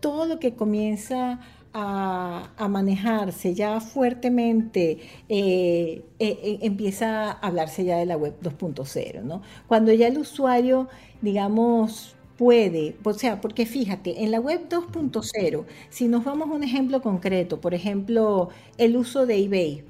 todo 0.00 0.26
lo 0.26 0.38
que 0.38 0.54
comienza 0.54 1.40
a, 1.78 2.68
manejarse 2.68 3.54
ya 3.54 3.80
fuertemente, 3.80 4.98
eh, 5.28 6.04
eh, 6.18 6.38
eh, 6.42 6.58
empieza 6.62 7.32
a 7.32 7.32
hablarse 7.32 7.84
ya 7.84 7.98
de 7.98 8.06
la 8.06 8.16
web 8.16 8.34
2.0, 8.42 9.22
¿no? 9.22 9.42
Cuando 9.66 9.92
ya 9.92 10.08
el 10.08 10.18
usuario, 10.18 10.88
digamos, 11.20 12.16
puede, 12.38 12.96
o 13.04 13.12
sea, 13.12 13.40
porque 13.42 13.66
fíjate, 13.66 14.24
en 14.24 14.30
la 14.30 14.40
web 14.40 14.68
2.0, 14.70 15.64
si 15.90 16.08
nos 16.08 16.24
vamos 16.24 16.48
a 16.48 16.52
un 16.54 16.64
ejemplo 16.64 17.02
concreto, 17.02 17.60
por 17.60 17.74
ejemplo, 17.74 18.48
el 18.78 18.96
uso 18.96 19.26
de 19.26 19.44
eBay, 19.44 19.84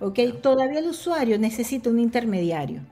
¿ok? 0.00 0.18
Todavía 0.42 0.80
el 0.80 0.88
usuario 0.88 1.38
necesita 1.38 1.88
un 1.88 2.00
intermediario. 2.00 2.82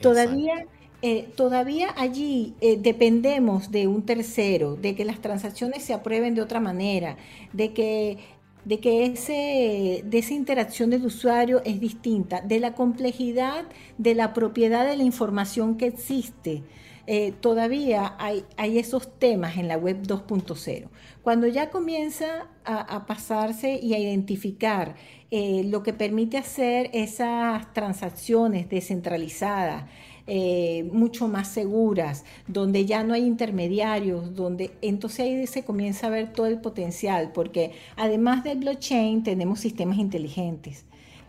Todavía, 0.00 0.66
eh, 1.04 1.28
todavía 1.34 1.92
allí 1.96 2.54
eh, 2.60 2.78
dependemos 2.80 3.72
de 3.72 3.88
un 3.88 4.02
tercero, 4.06 4.76
de 4.76 4.94
que 4.94 5.04
las 5.04 5.20
transacciones 5.20 5.82
se 5.82 5.94
aprueben 5.94 6.36
de 6.36 6.42
otra 6.42 6.60
manera, 6.60 7.16
de 7.52 7.72
que 7.72 8.18
de 8.64 8.78
que 8.78 9.06
ese, 9.06 10.04
de 10.04 10.18
esa 10.18 10.34
interacción 10.34 10.90
del 10.90 11.04
usuario 11.04 11.62
es 11.64 11.80
distinta, 11.80 12.40
de 12.42 12.60
la 12.60 12.76
complejidad 12.76 13.64
de 13.98 14.14
la 14.14 14.32
propiedad 14.32 14.86
de 14.86 14.96
la 14.96 15.02
información 15.02 15.76
que 15.76 15.86
existe. 15.86 16.62
Eh, 17.08 17.32
todavía 17.40 18.14
hay, 18.20 18.44
esos 18.78 19.18
temas 19.18 19.56
en 19.56 19.66
la 19.66 19.76
web 19.76 20.02
2.0. 20.02 20.88
Cuando 21.22 21.48
ya 21.48 21.70
comienza 21.70 22.46
a, 22.64 23.04
pasarse 23.06 23.80
y 23.82 23.94
a 23.94 23.98
identificar 23.98 24.94
lo 25.32 25.82
que 25.82 25.92
permite 25.92 26.38
hacer 26.38 26.88
esas 26.92 27.72
transacciones 27.72 28.68
descentralizadas, 28.68 29.86
eh, 30.34 30.88
mucho 30.94 31.28
más 31.28 31.48
seguras, 31.48 32.24
donde 32.48 32.86
ya 32.86 33.04
no 33.04 33.12
hay 33.12 33.26
intermediarios, 33.26 34.34
donde 34.34 34.70
entonces 34.80 35.20
ahí 35.20 35.46
se 35.46 35.62
comienza 35.62 36.06
a 36.06 36.10
ver 36.10 36.32
todo 36.32 36.46
el 36.46 36.58
potencial, 36.58 37.32
porque 37.34 37.72
además 37.96 38.42
del 38.42 38.60
blockchain 38.60 39.24
tenemos 39.24 39.60
sistemas 39.60 39.98
inteligentes. 39.98 40.86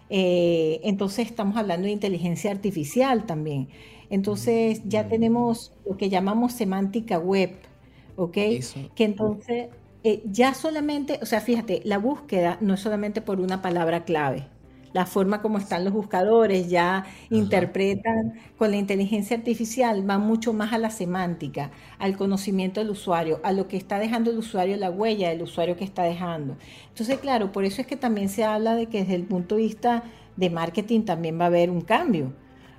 Eh, 0.09 0.79
entonces 0.85 1.27
estamos 1.27 1.57
hablando 1.57 1.87
de 1.87 1.91
inteligencia 1.91 2.49
artificial 2.49 3.25
también. 3.25 3.67
Entonces 4.09 4.81
ya 4.85 5.09
tenemos 5.09 5.73
lo 5.85 5.97
que 5.97 6.07
llamamos 6.09 6.53
semántica 6.53 7.19
web, 7.19 7.57
¿ok? 8.15 8.37
Que 8.95 9.03
entonces 9.03 9.67
eh, 10.05 10.23
ya 10.31 10.53
solamente, 10.53 11.19
o 11.21 11.25
sea, 11.25 11.41
fíjate, 11.41 11.81
la 11.83 11.97
búsqueda 11.97 12.57
no 12.61 12.75
es 12.75 12.79
solamente 12.79 13.19
por 13.19 13.41
una 13.41 13.61
palabra 13.61 14.05
clave 14.05 14.47
la 14.93 15.07
forma 15.07 15.41
como 15.41 15.57
están 15.57 15.83
los 15.83 15.93
buscadores, 15.93 16.69
ya 16.69 17.05
interpretan 17.31 18.35
con 18.57 18.71
la 18.71 18.77
inteligencia 18.77 19.35
artificial, 19.35 20.07
va 20.07 20.19
mucho 20.19 20.53
más 20.53 20.71
a 20.71 20.77
la 20.77 20.91
semántica, 20.91 21.71
al 21.97 22.15
conocimiento 22.15 22.79
del 22.79 22.91
usuario, 22.91 23.39
a 23.43 23.51
lo 23.51 23.67
que 23.67 23.75
está 23.75 23.99
dejando 23.99 24.29
el 24.31 24.37
usuario, 24.37 24.77
la 24.77 24.91
huella 24.91 25.29
del 25.29 25.41
usuario 25.41 25.75
que 25.75 25.83
está 25.83 26.03
dejando. 26.03 26.57
Entonces, 26.89 27.17
claro, 27.17 27.51
por 27.51 27.65
eso 27.65 27.81
es 27.81 27.87
que 27.87 27.97
también 27.97 28.29
se 28.29 28.43
habla 28.43 28.75
de 28.75 28.85
que 28.85 28.99
desde 28.99 29.15
el 29.15 29.23
punto 29.23 29.55
de 29.55 29.63
vista 29.63 30.03
de 30.37 30.49
marketing 30.49 31.01
también 31.01 31.39
va 31.39 31.45
a 31.45 31.47
haber 31.47 31.69
un 31.71 31.81
cambio. 31.81 32.31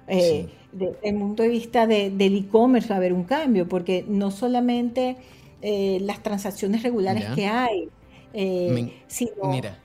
Eh, 0.07 0.49
desde 0.73 0.99
el 1.03 1.17
punto 1.17 1.43
de 1.43 1.49
vista 1.49 1.87
del 1.87 2.37
e-commerce 2.37 2.89
va 2.89 2.95
a 2.97 2.99
haber 2.99 3.13
un 3.13 3.25
cambio, 3.25 3.69
porque 3.69 4.05
no 4.07 4.31
solamente 4.31 5.17
eh, 5.63 5.99
las 6.01 6.23
transacciones 6.23 6.83
regulares 6.85 7.25
que 7.35 7.47
hay, 7.47 7.89
eh, 8.33 8.93
sino, 9.09 9.51
mira 9.51 9.79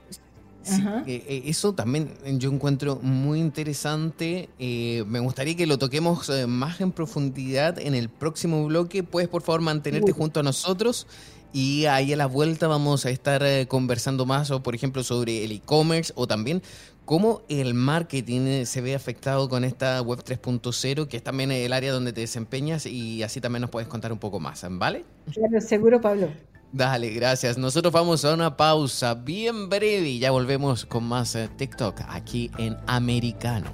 eh, 0.68 1.02
eh, 1.06 1.42
eso 1.46 1.74
también 1.74 2.10
yo 2.38 2.50
encuentro 2.50 2.96
muy 3.02 3.40
interesante. 3.40 4.48
Eh, 4.58 5.04
me 5.06 5.20
gustaría 5.20 5.56
que 5.56 5.66
lo 5.66 5.78
toquemos 5.78 6.30
más 6.46 6.80
en 6.80 6.92
profundidad 6.92 7.78
en 7.78 7.94
el 7.94 8.08
próximo 8.08 8.64
bloque. 8.66 9.02
¿Puedes, 9.02 9.28
por 9.28 9.42
favor, 9.42 9.60
mantenerte 9.60 10.12
junto 10.12 10.40
a 10.40 10.42
nosotros? 10.42 11.06
Y 11.52 11.86
ahí 11.86 12.12
a 12.12 12.16
la 12.16 12.26
vuelta 12.26 12.68
vamos 12.68 13.06
a 13.06 13.10
estar 13.10 13.42
conversando 13.66 14.24
más, 14.24 14.50
o 14.52 14.62
por 14.62 14.74
ejemplo, 14.74 15.02
sobre 15.02 15.44
el 15.44 15.50
e-commerce 15.50 16.12
o 16.14 16.28
también 16.28 16.62
cómo 17.04 17.42
el 17.48 17.74
marketing 17.74 18.64
se 18.66 18.80
ve 18.80 18.94
afectado 18.94 19.48
con 19.48 19.64
esta 19.64 20.00
web 20.00 20.22
3.0, 20.22 21.08
que 21.08 21.16
es 21.16 21.24
también 21.24 21.50
el 21.50 21.72
área 21.72 21.92
donde 21.92 22.12
te 22.12 22.20
desempeñas, 22.20 22.86
y 22.86 23.24
así 23.24 23.40
también 23.40 23.62
nos 23.62 23.70
puedes 23.70 23.88
contar 23.88 24.12
un 24.12 24.18
poco 24.20 24.38
más, 24.38 24.64
¿vale? 24.70 25.04
Claro, 25.32 25.60
seguro, 25.60 26.00
Pablo. 26.00 26.28
Dale, 26.72 27.10
gracias. 27.10 27.58
Nosotros 27.58 27.92
vamos 27.92 28.24
a 28.24 28.32
una 28.32 28.56
pausa 28.56 29.14
bien 29.14 29.68
breve 29.68 30.08
y 30.08 30.18
ya 30.20 30.30
volvemos 30.30 30.86
con 30.86 31.04
más 31.04 31.34
eh, 31.34 31.48
TikTok 31.56 32.02
aquí 32.08 32.50
en 32.58 32.76
Americano. 32.86 33.70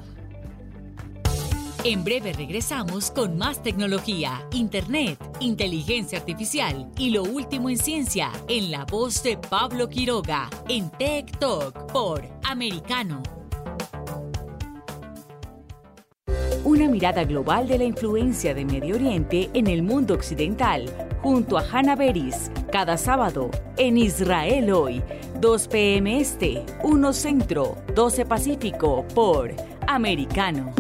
En 1.85 2.03
breve 2.03 2.33
regresamos 2.33 3.13
con 3.13 3.37
más 3.39 3.63
tecnología, 3.63 4.45
internet, 4.51 5.23
inteligencia 5.39 6.19
artificial 6.19 6.91
y 6.99 7.11
lo 7.11 7.23
último 7.23 7.71
en 7.71 7.79
ciencia 7.79 8.33
en 8.49 8.73
la 8.73 8.85
voz 8.87 9.23
de 9.23 9.37
Pablo 9.37 9.89
Quiroga 9.89 10.51
en 10.69 10.91
TikTok 10.91 11.93
por 11.93 12.27
Americano. 12.43 13.23
Una 16.67 16.89
mirada 16.89 17.23
global 17.23 17.69
de 17.69 17.79
la 17.79 17.85
influencia 17.85 18.53
de 18.53 18.65
Medio 18.65 18.97
Oriente 18.97 19.49
en 19.55 19.69
el 19.69 19.85
mundo 19.85 20.15
occidental 20.15 20.91
junto 21.23 21.59
a 21.59 21.61
Hannah 21.63 21.95
Beris 21.95 22.51
cada 22.73 22.97
sábado 22.97 23.53
en 23.77 23.97
Israel 23.97 24.73
hoy, 24.73 25.01
2 25.41 25.69
p.m. 25.69 26.21
Este, 26.21 26.67
1 26.83 27.13
Centro, 27.13 27.77
12 27.95 28.27
Pacífico 28.27 29.07
por 29.15 29.55
Americano. 29.87 30.75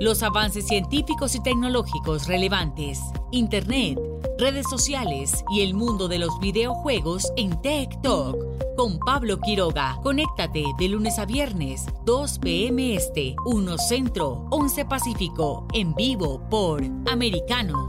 Los 0.00 0.24
avances 0.24 0.66
científicos 0.66 1.36
y 1.36 1.42
tecnológicos 1.44 2.26
relevantes, 2.26 2.98
Internet, 3.30 4.00
redes 4.40 4.68
sociales 4.68 5.44
y 5.54 5.60
el 5.60 5.74
mundo 5.74 6.08
de 6.08 6.18
los 6.18 6.36
videojuegos 6.40 7.32
en 7.36 7.62
Tech 7.62 7.96
Talk 8.02 8.61
con 8.76 8.98
Pablo 8.98 9.38
Quiroga. 9.40 9.98
Conéctate 10.02 10.64
de 10.78 10.88
lunes 10.88 11.18
a 11.18 11.26
viernes, 11.26 11.86
2 12.04 12.38
p.m. 12.38 12.94
Este, 12.94 13.34
1 13.44 13.78
Centro, 13.78 14.46
11 14.50 14.84
Pacífico, 14.84 15.66
en 15.72 15.94
vivo 15.94 16.40
por 16.48 16.82
Americano. 17.10 17.86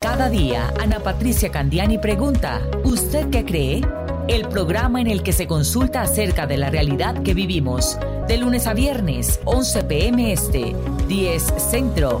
Cada 0.00 0.30
día, 0.30 0.72
Ana 0.80 1.00
Patricia 1.00 1.50
Candiani 1.50 1.98
pregunta, 1.98 2.60
¿usted 2.84 3.30
qué 3.30 3.44
cree? 3.44 3.80
El 4.28 4.48
programa 4.48 5.00
en 5.00 5.06
el 5.06 5.22
que 5.22 5.32
se 5.32 5.46
consulta 5.46 6.02
acerca 6.02 6.46
de 6.46 6.56
la 6.56 6.70
realidad 6.70 7.22
que 7.22 7.34
vivimos, 7.34 7.98
de 8.26 8.36
lunes 8.36 8.66
a 8.66 8.74
viernes, 8.74 9.40
11 9.44 9.84
pm 9.84 10.32
este, 10.32 10.74
10 11.08 11.42
centro, 11.58 12.20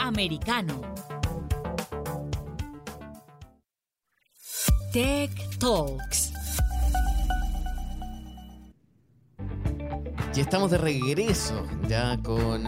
americano. 0.00 0.80
Tech 4.92 5.30
Talks. 5.58 6.32
Y 10.34 10.40
estamos 10.40 10.70
de 10.70 10.78
regreso 10.78 11.66
ya 11.88 12.18
con 12.22 12.62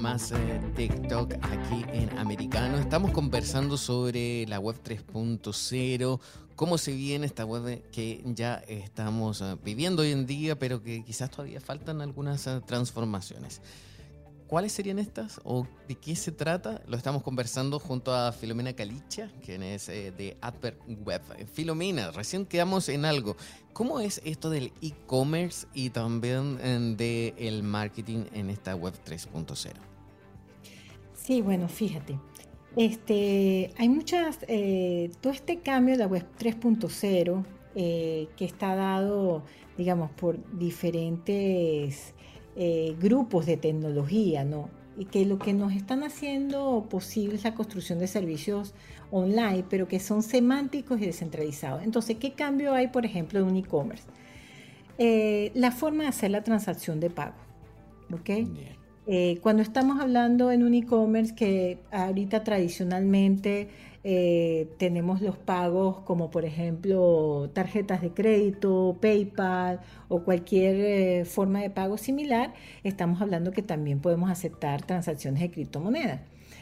más 0.00 0.32
eh, 0.32 0.60
TikTok 0.76 1.34
aquí 1.42 1.84
en 1.92 2.16
Americano. 2.18 2.78
Estamos 2.78 3.10
conversando 3.10 3.76
sobre 3.76 4.46
la 4.46 4.58
web 4.58 4.76
3.0, 4.82 6.20
cómo 6.56 6.78
se 6.78 6.92
viene 6.92 7.26
esta 7.26 7.44
web 7.44 7.82
que 7.90 8.22
ya 8.24 8.62
estamos 8.66 9.42
eh, 9.42 9.56
viviendo 9.62 10.02
hoy 10.02 10.12
en 10.12 10.26
día, 10.26 10.58
pero 10.58 10.82
que 10.82 11.04
quizás 11.04 11.30
todavía 11.30 11.60
faltan 11.60 12.00
algunas 12.00 12.46
eh, 12.46 12.60
transformaciones. 12.64 13.60
¿Cuáles 14.48 14.72
serían 14.72 14.98
estas 14.98 15.42
o 15.44 15.66
de 15.86 15.94
qué 15.94 16.16
se 16.16 16.32
trata? 16.32 16.80
Lo 16.88 16.96
estamos 16.96 17.22
conversando 17.22 17.78
junto 17.78 18.14
a 18.14 18.32
Filomena 18.32 18.72
Calicha, 18.72 19.30
quien 19.44 19.62
es 19.62 19.90
eh, 19.90 20.10
de 20.10 20.38
Advert 20.40 20.80
Web. 21.04 21.20
Filomena, 21.52 22.10
recién 22.12 22.46
quedamos 22.46 22.88
en 22.88 23.04
algo. 23.04 23.36
¿Cómo 23.74 24.00
es 24.00 24.22
esto 24.24 24.48
del 24.48 24.72
e-commerce 24.80 25.66
y 25.74 25.90
también 25.90 26.56
del 26.96 27.34
el 27.36 27.62
marketing 27.62 28.24
en 28.32 28.48
esta 28.48 28.74
web 28.74 28.94
3.0? 29.06 29.74
Sí, 31.12 31.42
bueno, 31.42 31.68
fíjate. 31.68 32.18
Este, 32.74 33.70
hay 33.76 33.90
muchas, 33.90 34.38
eh, 34.48 35.10
todo 35.20 35.34
este 35.34 35.58
cambio 35.60 35.94
de 35.94 35.98
la 35.98 36.06
web 36.06 36.26
3.0 36.38 37.44
eh, 37.74 38.28
que 38.34 38.46
está 38.46 38.74
dado, 38.74 39.42
digamos, 39.76 40.10
por 40.12 40.38
diferentes 40.58 42.14
eh, 42.60 42.96
grupos 43.00 43.46
de 43.46 43.56
tecnología, 43.56 44.42
¿no? 44.42 44.68
Y 44.96 45.04
que 45.04 45.24
lo 45.24 45.38
que 45.38 45.52
nos 45.52 45.72
están 45.72 46.02
haciendo 46.02 46.88
posible 46.90 47.36
es 47.36 47.44
la 47.44 47.54
construcción 47.54 48.00
de 48.00 48.08
servicios 48.08 48.74
online, 49.12 49.64
pero 49.70 49.86
que 49.86 50.00
son 50.00 50.24
semánticos 50.24 51.00
y 51.00 51.06
descentralizados. 51.06 51.84
Entonces, 51.84 52.16
¿qué 52.16 52.32
cambio 52.32 52.74
hay, 52.74 52.88
por 52.88 53.06
ejemplo, 53.06 53.38
en 53.38 53.46
un 53.46 53.54
e-commerce? 53.54 54.02
Eh, 54.98 55.52
la 55.54 55.70
forma 55.70 56.02
de 56.02 56.08
hacer 56.08 56.32
la 56.32 56.42
transacción 56.42 56.98
de 56.98 57.10
pago. 57.10 57.36
¿Ok? 58.12 58.30
Eh, 59.06 59.38
cuando 59.40 59.62
estamos 59.62 60.00
hablando 60.00 60.50
en 60.50 60.64
un 60.64 60.74
e-commerce 60.74 61.36
que 61.36 61.78
ahorita 61.92 62.42
tradicionalmente 62.42 63.68
eh, 64.04 64.68
tenemos 64.78 65.20
los 65.20 65.36
pagos 65.36 65.98
como 66.00 66.30
por 66.30 66.44
ejemplo 66.44 67.50
tarjetas 67.52 68.00
de 68.00 68.10
crédito, 68.10 68.96
PayPal 69.00 69.80
o 70.08 70.22
cualquier 70.22 70.76
eh, 70.76 71.24
forma 71.24 71.60
de 71.60 71.70
pago 71.70 71.98
similar, 71.98 72.54
estamos 72.84 73.20
hablando 73.20 73.50
que 73.50 73.62
también 73.62 74.00
podemos 74.00 74.30
aceptar 74.30 74.82
transacciones 74.82 75.40
de 75.40 75.50
criptomonedas. 75.50 76.20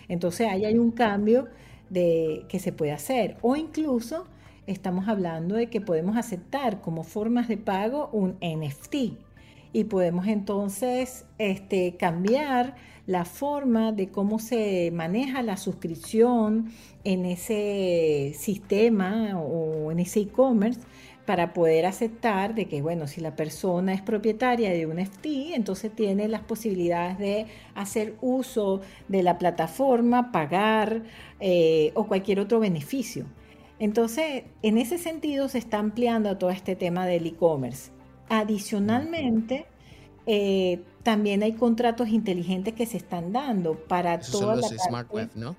Entonces 0.08 0.48
ahí 0.48 0.64
hay 0.64 0.78
un 0.78 0.90
cambio 0.90 1.48
de, 1.90 2.44
que 2.48 2.58
se 2.58 2.72
puede 2.72 2.92
hacer 2.92 3.36
o 3.42 3.54
incluso 3.56 4.26
estamos 4.66 5.08
hablando 5.08 5.54
de 5.56 5.68
que 5.68 5.80
podemos 5.80 6.16
aceptar 6.16 6.80
como 6.80 7.04
formas 7.04 7.48
de 7.48 7.56
pago 7.58 8.08
un 8.12 8.36
NFT 8.40 9.26
y 9.72 9.84
podemos 9.84 10.26
entonces 10.26 11.26
este, 11.38 11.96
cambiar 11.96 12.76
la 13.06 13.24
forma 13.24 13.92
de 13.92 14.08
cómo 14.08 14.38
se 14.38 14.90
maneja 14.92 15.42
la 15.42 15.56
suscripción 15.56 16.72
en 17.04 17.24
ese 17.24 18.32
sistema 18.36 19.38
o 19.40 19.92
en 19.92 20.00
ese 20.00 20.20
e-commerce 20.20 20.80
para 21.26 21.52
poder 21.52 21.86
aceptar 21.86 22.54
de 22.54 22.66
que, 22.66 22.80
bueno, 22.80 23.06
si 23.08 23.20
la 23.20 23.34
persona 23.34 23.92
es 23.92 24.00
propietaria 24.00 24.70
de 24.70 24.86
un 24.86 24.96
NFT, 24.96 25.26
entonces 25.54 25.94
tiene 25.94 26.28
las 26.28 26.42
posibilidades 26.42 27.18
de 27.18 27.46
hacer 27.74 28.14
uso 28.20 28.80
de 29.08 29.22
la 29.24 29.36
plataforma, 29.36 30.30
pagar 30.30 31.02
eh, 31.40 31.90
o 31.94 32.06
cualquier 32.06 32.40
otro 32.40 32.60
beneficio. 32.60 33.26
Entonces, 33.78 34.44
en 34.62 34.78
ese 34.78 34.98
sentido 34.98 35.48
se 35.48 35.58
está 35.58 35.78
ampliando 35.78 36.38
todo 36.38 36.50
este 36.50 36.76
tema 36.76 37.06
del 37.06 37.26
e-commerce. 37.26 37.90
Adicionalmente, 38.28 39.66
eh, 40.26 40.80
también 41.06 41.44
hay 41.44 41.52
contratos 41.52 42.08
inteligentes 42.08 42.74
que 42.74 42.84
se 42.84 42.96
están 42.96 43.32
dando 43.32 43.74
para 43.74 44.18
todos 44.18 44.56
los 44.56 44.82
smart 44.88 45.08
web, 45.12 45.30
¿no? 45.36 45.54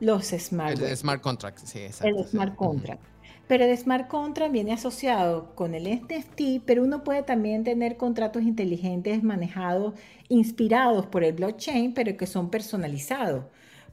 Los 0.00 0.30
smart 0.30 0.80
El 0.80 0.96
smart 0.96 1.22
contract, 1.22 1.60
sí, 1.64 1.78
exacto. 1.78 2.18
El 2.18 2.26
smart 2.26 2.56
contract. 2.56 3.00
Pero 3.46 3.66
el 3.66 3.78
smart 3.78 4.08
contract 4.08 4.50
viene 4.50 4.72
asociado 4.72 5.54
con 5.54 5.76
el 5.76 5.84
NFT, 5.84 6.64
pero 6.66 6.82
uno 6.82 7.04
puede 7.04 7.22
también 7.22 7.62
tener 7.62 7.96
contratos 7.96 8.42
inteligentes 8.42 9.22
manejados, 9.22 9.94
inspirados 10.28 11.06
por 11.06 11.22
el 11.22 11.34
blockchain, 11.34 11.94
pero 11.94 12.16
que 12.16 12.26
son 12.26 12.50
personalizados. 12.50 13.44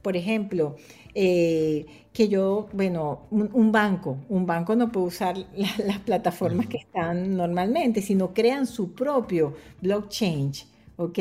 Por 0.02 0.16
ejemplo, 0.16 0.74
eh, 1.14 1.86
que 2.12 2.28
yo, 2.28 2.68
bueno, 2.72 3.28
un, 3.30 3.70
banco, 3.70 4.18
un 4.28 4.46
banco 4.46 4.74
no 4.74 4.90
puede 4.90 5.06
usar 5.06 5.36
las 5.86 5.98
plataformas 6.00 6.66
que 6.66 6.78
están 6.78 7.36
normalmente, 7.36 8.02
sino 8.02 8.34
crean 8.34 8.66
su 8.66 8.94
propio 8.94 9.54
blockchain. 9.80 10.50
¿Ok? 10.98 11.18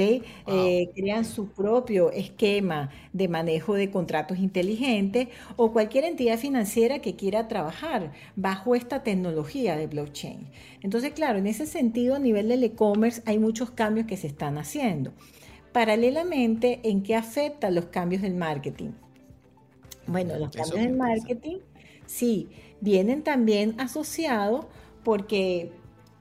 Eh, 0.47 0.91
crean 0.95 1.23
su 1.23 1.49
propio 1.53 2.11
esquema 2.11 2.89
de 3.13 3.27
manejo 3.29 3.75
de 3.75 3.91
contratos 3.91 4.39
inteligentes 4.39 5.29
o 5.55 5.71
cualquier 5.71 6.03
entidad 6.03 6.39
financiera 6.39 6.99
que 6.99 7.15
quiera 7.15 7.47
trabajar 7.47 8.11
bajo 8.35 8.75
esta 8.75 9.03
tecnología 9.03 9.77
de 9.77 9.87
blockchain. 9.87 10.49
Entonces, 10.81 11.13
claro, 11.13 11.37
en 11.39 11.47
ese 11.47 11.67
sentido, 11.67 12.15
a 12.15 12.19
nivel 12.19 12.49
del 12.49 12.63
e-commerce 12.63 13.21
hay 13.25 13.39
muchos 13.39 13.71
cambios 13.71 14.07
que 14.07 14.17
se 14.17 14.27
están 14.27 14.57
haciendo. 14.57 15.13
Paralelamente, 15.71 16.81
¿en 16.83 17.03
qué 17.03 17.15
afectan 17.15 17.75
los 17.75 17.85
cambios 17.87 18.23
del 18.23 18.35
marketing? 18.35 18.91
Bueno, 20.07 20.37
los 20.37 20.51
cambios 20.51 20.81
del 20.81 20.95
marketing, 20.95 21.57
sí, 22.05 22.49
vienen 22.81 23.23
también 23.23 23.75
asociados 23.79 24.65
porque, 25.03 25.71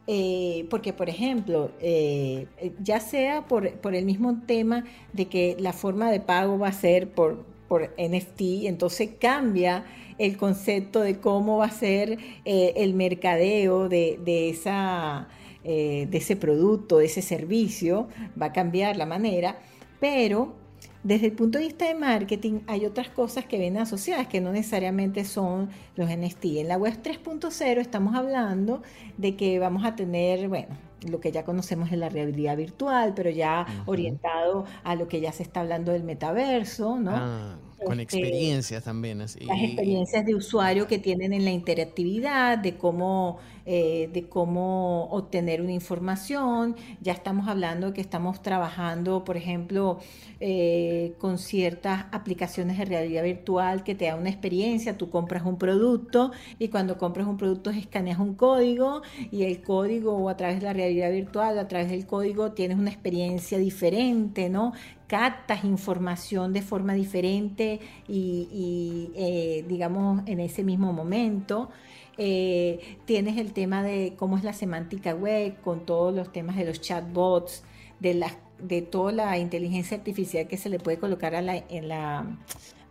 eh, 0.07 0.67
porque 0.71 0.93
por 0.93 1.09
ejemplo, 1.09 1.71
eh, 1.81 2.47
ya 2.83 3.01
sea 3.01 3.47
por, 3.47 3.67
el 3.67 4.05
mismo 4.05 4.41
tema 4.47 4.85
de 5.13 5.27
que 5.27 5.57
la 5.59 5.73
forma 5.73 6.11
de 6.11 6.21
pago 6.21 6.59
va 6.59 6.69
a 6.69 6.73
ser 6.73 7.11
por, 7.11 7.45
por 7.69 7.95
NFT, 7.99 8.67
entonces 8.67 9.11
cambia 9.21 9.85
el 10.19 10.37
concepto 10.37 11.01
de 11.01 11.19
cómo 11.19 11.59
va 11.59 11.67
a 11.67 11.71
ser 11.71 12.19
eh, 12.45 12.73
el 12.77 12.95
mercadeo 12.95 13.89
de, 13.89 14.19
de 14.25 14.49
esa 14.51 15.29
eh, 15.69 16.07
de 16.09 16.19
ese 16.19 16.37
producto, 16.37 16.99
de 16.99 17.07
ese 17.07 17.23
servicio, 17.23 18.07
va 18.41 18.47
a 18.47 18.53
cambiar 18.53 18.97
la 18.97 19.05
manera, 19.05 19.59
pero 19.99 20.55
desde 21.03 21.27
el 21.27 21.33
punto 21.33 21.59
de 21.59 21.65
vista 21.65 21.87
de 21.87 21.95
marketing 21.95 22.61
hay 22.67 22.85
otras 22.87 23.09
cosas 23.09 23.45
que 23.45 23.59
vienen 23.59 23.83
asociadas 23.83 24.27
que 24.27 24.41
no 24.41 24.53
necesariamente 24.53 25.25
son 25.25 25.71
los 25.95 26.09
NFT. 26.09 26.45
En 26.57 26.69
la 26.69 26.77
web 26.77 26.95
3.0 27.03 27.79
estamos 27.79 28.15
hablando 28.15 28.83
de 29.17 29.37
que 29.37 29.59
vamos 29.59 29.85
a 29.85 29.95
tener, 29.95 30.49
bueno, 30.49 30.77
lo 31.09 31.21
que 31.21 31.31
ya 31.31 31.45
conocemos 31.45 31.93
es 31.93 31.99
la 31.99 32.09
realidad 32.09 32.57
virtual, 32.57 33.13
pero 33.15 33.31
ya 33.31 33.67
orientado 33.87 34.65
a 34.85 34.95
lo 34.95 35.09
que 35.09 35.21
ya 35.21 35.33
se 35.33 35.43
está 35.43 35.61
hablando 35.61 35.93
del 35.93 36.05
metaverso, 36.05 36.99
¿no? 36.99 37.13
Ah, 37.15 37.59
con 37.85 38.01
este, 38.01 38.19
experiencias 38.19 38.83
también. 38.85 39.21
Así. 39.21 39.41
Las 39.41 39.63
experiencias 39.63 40.25
de 40.25 40.35
usuario 40.35 40.87
que 40.87 40.99
tienen 40.99 41.33
en 41.33 41.45
la 41.45 41.51
interactividad, 41.51 42.59
de 42.59 42.77
cómo, 42.77 43.39
eh, 43.67 44.09
de 44.13 44.29
cómo 44.29 45.07
obtener 45.11 45.61
una 45.61 45.73
información. 45.73 46.77
Ya 47.01 47.13
estamos 47.13 47.49
hablando 47.49 47.93
que 47.93 48.01
estamos 48.01 48.41
trabajando, 48.41 49.25
por 49.25 49.37
ejemplo, 49.37 49.99
eh, 50.39 51.15
con 51.19 51.39
ciertas 51.39 52.07
aplicaciones 52.13 52.79
de 52.79 52.85
realidad 52.85 53.25
virtual 53.25 53.83
que 53.83 53.95
te 53.95 54.07
da 54.07 54.15
una 54.15 54.31
experiencia. 54.31 54.97
Tú 54.97 55.11
compras 55.11 55.43
un 55.45 55.59
producto 55.59 56.31
y 56.59 56.69
cuando 56.69 56.97
compras 56.97 57.27
un 57.27 57.37
producto 57.37 57.71
escaneas 57.71 58.19
un 58.19 58.35
código 58.35 59.03
y 59.31 59.43
el 59.43 59.63
código 59.63 60.17
o 60.17 60.29
a 60.29 60.37
través 60.37 60.61
de 60.61 60.67
la 60.67 60.73
realidad 60.73 61.11
virtual, 61.11 61.59
a 61.59 61.69
través 61.69 61.91
del 61.91 62.07
código, 62.07 62.53
tienes 62.53 62.79
una 62.79 62.91
experiencia 62.91 63.59
diferente, 63.59 64.49
¿no? 64.49 64.73
captas 65.07 65.65
información 65.65 66.53
de 66.53 66.63
forma 66.63 66.95
diferente 66.95 67.81
y, 68.09 69.11
eh, 69.15 69.65
digamos, 69.69 70.23
en 70.27 70.41
ese 70.41 70.65
mismo 70.65 70.93
momento. 70.93 71.71
Eh, 72.19 72.99
tienes 73.05 73.37
el 73.39 73.53
tema 73.53 73.83
de 73.83 74.15
cómo 74.17 74.39
es 74.39 74.45
la 74.45 74.53
semántica 74.53 75.15
web, 75.15 75.61
con 75.63 75.85
todos 75.87 76.15
los 76.15 76.33
temas 76.33 76.57
de 76.57 76.65
los 76.65 76.81
chatbots, 76.81 77.65
de, 78.01 78.15
la, 78.15 78.31
de 78.59 78.83
toda 78.83 79.13
la 79.13 79.39
inteligencia 79.39 79.97
artificial 79.97 80.49
que 80.49 80.57
se 80.57 80.69
le 80.69 80.79
puede 80.79 80.99
colocar 80.99 81.35
a, 81.35 81.43
la, 81.43 81.57
en 81.57 81.89
la, 81.89 82.27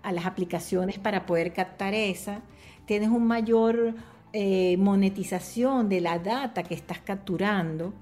a 0.04 0.12
las 0.12 0.26
aplicaciones 0.26 1.00
para 1.00 1.26
poder 1.26 1.54
captar 1.54 1.94
esa. 1.94 2.42
Tienes 2.86 3.10
un 3.10 3.26
mayor 3.28 3.96
eh, 4.34 4.78
monetización 4.78 5.90
de 5.90 6.02
la 6.02 6.20
data 6.20 6.64
que 6.64 6.76
estás 6.76 7.00
capturando 7.00 7.94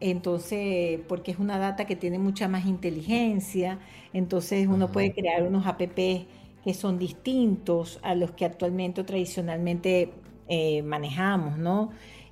entonces, 0.00 1.00
porque 1.08 1.32
es 1.32 1.38
una 1.38 1.58
data 1.58 1.84
que 1.86 1.96
tiene 1.96 2.18
mucha 2.18 2.46
más 2.48 2.66
inteligencia, 2.66 3.80
entonces 4.12 4.68
uno 4.68 4.92
puede 4.92 5.12
crear 5.12 5.42
unos 5.42 5.66
app 5.66 5.80
que 5.80 6.74
son 6.74 6.98
distintos 6.98 7.98
a 8.02 8.14
los 8.14 8.32
que 8.32 8.44
actualmente 8.44 9.00
o 9.00 9.04
tradicionalmente 9.04 10.12
eh, 10.48 10.82
manejamos, 10.82 11.58
¿no? 11.58 11.90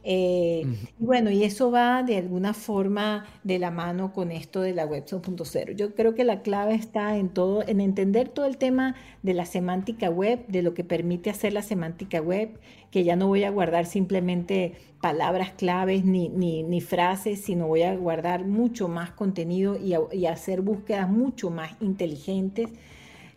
Eh, 0.09 0.65
y 1.01 1.05
bueno, 1.05 1.33
y 1.33 1.43
eso 1.43 1.73
va 1.73 2.05
de 2.05 2.17
alguna 2.17 2.55
forma 2.55 3.27
de 3.43 3.59
la 3.59 3.73
mano 3.73 4.13
con 4.13 4.31
esto 4.31 4.61
de 4.61 4.73
la 4.73 4.87
web 4.87 5.05
2.0. 5.05 5.75
Yo 5.75 5.97
creo 5.97 6.15
que 6.15 6.23
la 6.23 6.43
clave 6.43 6.77
está 6.77 7.17
en 7.17 7.29
todo, 7.29 7.67
en 7.67 7.81
entender 7.81 8.29
todo 8.29 8.47
el 8.47 8.57
tema 8.57 8.95
de 9.25 9.35
la 9.35 9.47
semántica 9.47 10.09
web, 10.09 10.47
de 10.47 10.63
lo 10.63 10.75
que 10.75 10.85
permite 10.85 11.29
hacer 11.29 11.53
la 11.53 11.63
semántica 11.63 12.23
web, 12.23 12.61
que 12.93 13.03
ya 13.03 13.17
no 13.17 13.27
voy 13.27 13.43
a 13.43 13.51
guardar 13.51 13.85
simplemente 13.85 14.75
palabras 15.01 15.51
claves 15.51 16.05
ni, 16.05 16.29
ni, 16.29 16.81
frases, 16.81 17.41
sino 17.41 17.67
voy 17.67 17.83
a 17.83 17.97
guardar 17.97 18.45
mucho 18.45 18.87
más 18.87 19.11
contenido 19.11 19.77
y, 19.77 19.97
y 20.17 20.27
hacer 20.27 20.61
búsquedas 20.61 21.11
mucho 21.11 21.51
más 21.51 21.73
inteligentes, 21.81 22.71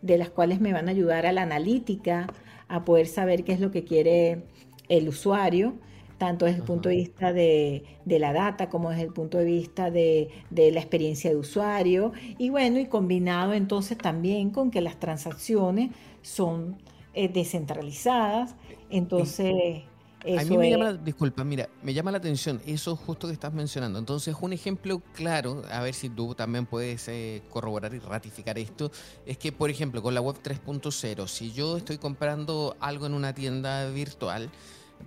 de 0.04 0.20
las 0.20 0.30
cuales 0.30 0.62
me 0.62 0.72
van 0.72 0.88
a 0.88 0.92
ayudar 0.92 1.26
a 1.26 1.32
la 1.32 1.42
analítica, 1.42 2.28
a 2.68 2.86
poder 2.86 3.08
saber 3.08 3.44
qué 3.44 3.54
es 3.54 3.60
lo 3.60 3.72
que 3.72 3.84
quiere 3.84 4.44
el 4.90 5.08
usuario 5.08 5.76
tanto 6.20 6.46
desde 6.46 6.60
el 6.60 6.66
punto 6.66 6.90
de 6.90 6.96
vista 6.98 7.34
de, 7.34 7.84
la 8.06 8.32
data 8.32 8.70
como 8.70 8.92
desde 8.92 9.04
el 9.04 9.14
punto 9.14 9.40
de 9.40 9.46
vista 9.46 9.90
de, 9.90 10.30
la 10.52 10.80
experiencia 10.80 11.32
de 11.32 11.38
usuario. 11.38 12.12
Y 12.38 12.52
bueno, 12.52 12.78
y 12.78 12.86
combinado 12.86 13.54
entonces 13.54 13.98
también 13.98 14.52
con 14.52 14.70
que 14.70 14.82
las 14.82 15.00
transacciones 15.00 15.92
son 16.22 16.78
eh, 17.16 17.30
descentralizadas. 17.30 18.56
Entonces... 18.92 19.84
a 20.26 20.44
mí 20.44 20.58
me 20.58 20.70
llama, 20.70 20.92
disculpa, 20.94 21.46
mira, 21.46 21.70
me 21.82 21.94
llama 21.94 22.12
la 22.12 22.18
atención 22.18 22.62
eso 22.68 22.98
justo 22.98 23.28
que 23.28 23.34
estás 23.34 23.54
mencionando. 23.54 23.98
Entonces, 23.98 24.36
un 24.42 24.52
ejemplo 24.52 25.02
claro, 25.14 25.64
a 25.72 25.82
ver 25.82 25.94
si 25.94 26.10
tú 26.10 26.36
también 26.36 26.66
puedes 26.66 27.08
eh, 27.08 27.42
corroborar 27.50 27.94
y 27.94 28.00
ratificar 28.00 28.60
esto, 28.60 28.92
es 29.26 29.38
que, 29.38 29.54
por 29.54 29.70
ejemplo, 29.70 30.04
con 30.04 30.14
la 30.14 30.20
web 30.20 30.36
3.0, 30.44 31.28
si 31.30 31.54
yo 31.54 31.78
estoy 31.78 31.98
comprando 31.98 32.76
algo 32.82 33.06
en 33.06 33.14
una 33.14 33.34
tienda 33.34 33.90
virtual, 33.90 34.52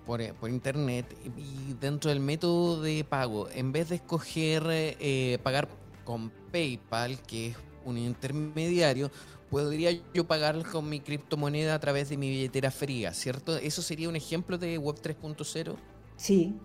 por, 0.05 0.33
por, 0.35 0.49
internet 0.49 1.05
y 1.37 1.73
dentro 1.79 2.09
del 2.09 2.19
método 2.19 2.81
de 2.81 3.03
pago, 3.03 3.49
en 3.49 3.71
vez 3.71 3.89
de 3.89 3.95
escoger 3.95 4.63
eh, 4.69 5.37
pagar 5.43 5.69
con 6.03 6.31
PayPal, 6.51 7.21
que 7.21 7.47
es 7.47 7.57
un 7.85 7.97
intermediario, 7.97 9.11
podría 9.49 9.91
yo 10.13 10.25
pagar 10.25 10.63
con 10.63 10.89
mi 10.89 10.99
criptomoneda 10.99 11.75
a 11.75 11.79
través 11.79 12.09
de 12.09 12.17
mi 12.17 12.29
billetera 12.29 12.71
fría, 12.71 13.13
¿cierto? 13.13 13.55
¿Eso 13.57 13.81
sería 13.81 14.09
un 14.09 14.15
ejemplo 14.15 14.57
de 14.57 14.77
Web 14.77 14.95
3.0? 15.01 15.75
Sí, 16.17 16.55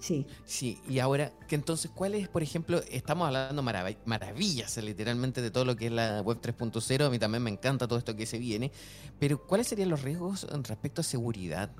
sí. 0.00 0.26
Sí, 0.44 0.78
y 0.88 1.00
ahora, 1.00 1.32
que 1.48 1.56
entonces, 1.56 1.90
¿cuál 1.92 2.14
es, 2.14 2.28
por 2.28 2.42
ejemplo, 2.42 2.80
estamos 2.88 3.26
hablando 3.26 3.62
maravillas 3.62 4.76
literalmente 4.76 5.42
de 5.42 5.50
todo 5.50 5.64
lo 5.64 5.74
que 5.74 5.86
es 5.86 5.92
la 5.92 6.20
Web 6.20 6.40
3.0, 6.40 7.06
a 7.06 7.10
mí 7.10 7.18
también 7.18 7.42
me 7.42 7.50
encanta 7.50 7.88
todo 7.88 7.98
esto 7.98 8.14
que 8.14 8.26
se 8.26 8.38
viene, 8.38 8.70
pero 9.18 9.44
¿cuáles 9.44 9.66
serían 9.66 9.88
los 9.88 10.02
riesgos 10.02 10.46
respecto 10.62 11.00
a 11.00 11.04
seguridad? 11.04 11.70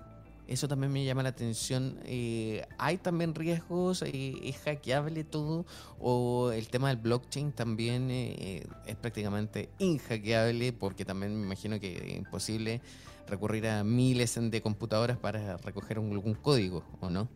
Eso 0.48 0.68
también 0.68 0.92
me 0.92 1.04
llama 1.04 1.22
la 1.24 1.30
atención. 1.30 1.98
Eh, 2.04 2.64
¿Hay 2.78 2.98
también 2.98 3.34
riesgos? 3.34 4.02
Eh, 4.02 4.34
¿Es 4.44 4.58
hackeable 4.58 5.24
todo? 5.24 5.66
¿O 5.98 6.52
el 6.52 6.68
tema 6.68 6.88
del 6.88 6.98
blockchain 6.98 7.52
también 7.52 8.10
eh, 8.10 8.64
es 8.86 8.96
prácticamente 8.96 9.68
inhackeable? 9.78 10.72
Porque 10.72 11.04
también 11.04 11.36
me 11.36 11.46
imagino 11.46 11.80
que 11.80 11.96
es 11.96 12.16
imposible 12.16 12.80
recurrir 13.28 13.66
a 13.66 13.82
miles 13.82 14.38
de 14.40 14.62
computadoras 14.62 15.16
para 15.18 15.56
recoger 15.56 15.98
algún 15.98 16.34
código, 16.34 16.84
¿o 17.00 17.10
no? 17.10 17.28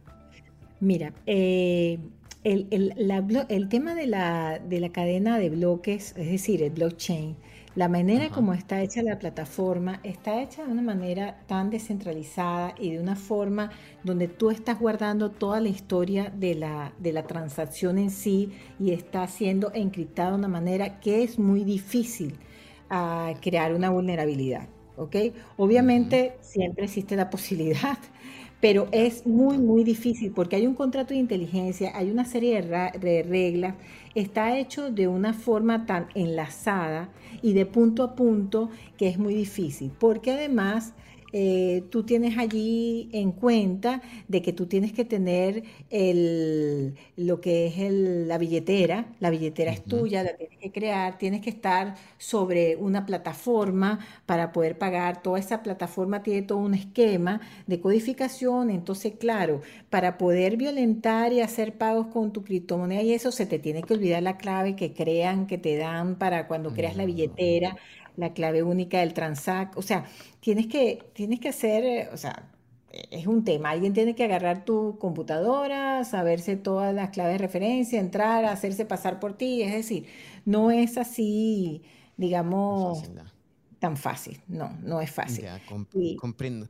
Mira, 0.79 1.13
el, 1.27 1.99
el, 2.45 3.69
tema 3.69 3.95
de 3.95 4.07
la, 4.07 4.61
de 4.61 4.81
la 4.81 4.91
cadena 4.91 5.39
de 5.39 5.51
bloques, 5.51 6.15
es 6.17 6.31
decir, 6.31 6.63
el 6.63 6.71
blockchain, 6.71 7.37
la 7.77 7.89
manera 7.89 8.31
como 8.31 8.53
está 8.53 8.83
hecha 8.83 9.01
la 9.03 9.19
plataforma 9.19 10.01
está 10.03 10.43
hecha 10.43 10.65
de 10.65 10.73
una 10.73 10.83
manera 10.83 11.39
tan 11.47 11.71
descentralizada 11.71 12.75
y 12.79 12.91
de 12.91 13.01
una 13.01 13.15
forma 13.15 13.71
donde 14.03 14.27
tú 14.27 14.51
estás 14.51 14.81
guardando 14.81 15.31
toda 15.31 15.61
la 15.61 15.69
historia 15.69 16.33
de 16.35 16.57
la, 16.57 16.93
de 16.99 17.13
la 17.13 17.29
transacción 17.29 17.99
en 17.99 18.11
sí 18.11 18.53
y 18.81 18.91
está 18.91 19.27
siendo 19.29 19.71
encriptada 19.73 20.31
de 20.31 20.39
una 20.39 20.49
manera 20.49 20.99
que 20.99 21.23
es 21.23 21.39
muy 21.39 21.63
difícil 21.63 22.39
a 22.89 23.29
ah, 23.29 23.35
crear 23.41 23.73
una 23.73 23.91
vulnerabilidad. 23.91 24.69
¿ok? 24.97 25.17
Obviamente 25.57 26.37
siempre 26.41 26.85
existe 26.85 27.15
la 27.17 27.31
posibilidad 27.31 27.99
pero 28.61 28.89
es 28.93 29.27
muy, 29.27 29.59
muy 29.59 29.85
difícil 29.85 30.33
porque 30.33 30.57
hay 30.57 30.67
un 30.67 30.75
contrato 30.75 31.15
de 31.15 31.21
inteligencia, 31.21 31.93
hay 31.95 32.11
una 32.11 32.25
serie 32.25 32.61
de, 32.61 33.23
reglas, 33.23 33.75
está 34.15 34.59
hecho 34.59 34.91
de 34.91 35.09
una 35.09 35.33
forma 35.33 35.87
tan 35.87 36.09
enlazada 36.15 37.09
y 37.43 37.55
de 37.55 37.67
punto 37.67 38.03
a 38.03 38.15
punto 38.15 38.69
que 38.99 39.09
es 39.09 39.19
muy 39.19 39.35
difícil, 39.35 39.91
porque 39.99 40.33
además 40.33 40.93
eh, 41.33 41.87
tú 41.91 42.05
tienes 42.05 42.39
allí 42.39 43.09
en 43.13 43.33
cuenta 43.33 44.03
de 44.29 44.43
que 44.43 44.53
tú 44.53 44.67
tienes 44.67 44.93
que 44.93 45.05
tener 45.05 45.65
el, 45.91 46.97
lo 47.17 47.41
que 47.41 47.67
es 47.67 47.77
la 47.93 48.39
billetera, 48.39 49.07
la 49.21 49.31
billetera 49.31 49.73
es 49.73 49.87
tuya, 49.87 50.23
la 50.23 50.37
tienes 50.37 50.59
que 50.59 50.73
crear, 50.73 51.19
tienes 51.19 51.41
que 51.41 51.51
estar 51.51 51.95
sobre 52.19 52.77
una 52.77 53.07
plataforma 53.07 53.99
para 54.27 54.53
poder 54.53 54.79
pagar, 54.79 55.23
toda 55.23 55.39
esa 55.39 55.63
plataforma 55.63 56.23
tiene 56.23 56.43
todo 56.43 56.59
un 56.59 56.75
esquema 56.75 57.41
de 57.67 57.81
codificación, 57.81 58.71
entonces 58.71 59.15
claro, 59.19 59.61
para 59.91 60.19
poder 60.19 60.57
violentar 60.57 61.33
y 61.33 61.41
hacer 61.41 61.77
pagos 61.79 62.09
con 62.09 62.33
tu 62.33 62.45
criptomoneda 62.45 63.03
y 63.03 63.13
eso 63.13 63.33
se 63.33 63.47
te 63.47 63.59
tiene 63.59 63.83
que 63.83 63.95
olvidar 63.95 64.23
la 64.23 64.37
clave 64.37 64.77
que 64.77 64.93
crean, 64.95 65.47
que 65.47 65.59
te 65.59 65.77
dan 65.77 66.17
para 66.19 66.47
cuando 66.49 66.73
creas 66.73 66.97
la 66.97 67.05
billetera 67.07 67.77
la 68.17 68.33
clave 68.33 68.63
única 68.63 69.01
del 69.01 69.15
transac, 69.15 69.77
o 69.77 69.83
sea, 69.83 70.07
tienes 70.41 70.67
que, 70.67 71.11
tienes 71.13 71.41
que 71.41 71.49
hacer, 71.49 71.85
eh, 71.85 72.09
o 72.13 72.17
sea, 72.17 72.51
es 73.11 73.27
un 73.27 73.45
tema, 73.45 73.71
alguien 73.71 73.93
tiene 73.93 74.15
que 74.15 74.25
agarrar 74.25 74.65
tu 74.65 74.99
computadora, 74.99 76.05
saberse 76.05 76.57
todas 76.57 76.95
las 76.95 77.11
claves 77.11 77.35
de 77.35 77.39
referencia, 77.39 78.01
entrar, 78.01 78.45
hacerse 78.45 78.85
pasar 78.85 79.21
por 79.21 79.35
ti, 79.35 79.63
es 79.63 79.73
decir, 79.73 80.07
no 80.45 80.71
es 80.71 80.99
así, 80.99 81.83
digamos, 82.17 83.11
tan 83.79 83.97
fácil, 83.97 84.41
no, 84.49 84.77
no 84.83 85.01
es 85.01 85.11
fácil. 85.11 85.45
Ya, 85.45 85.61
comprendo. 86.19 86.69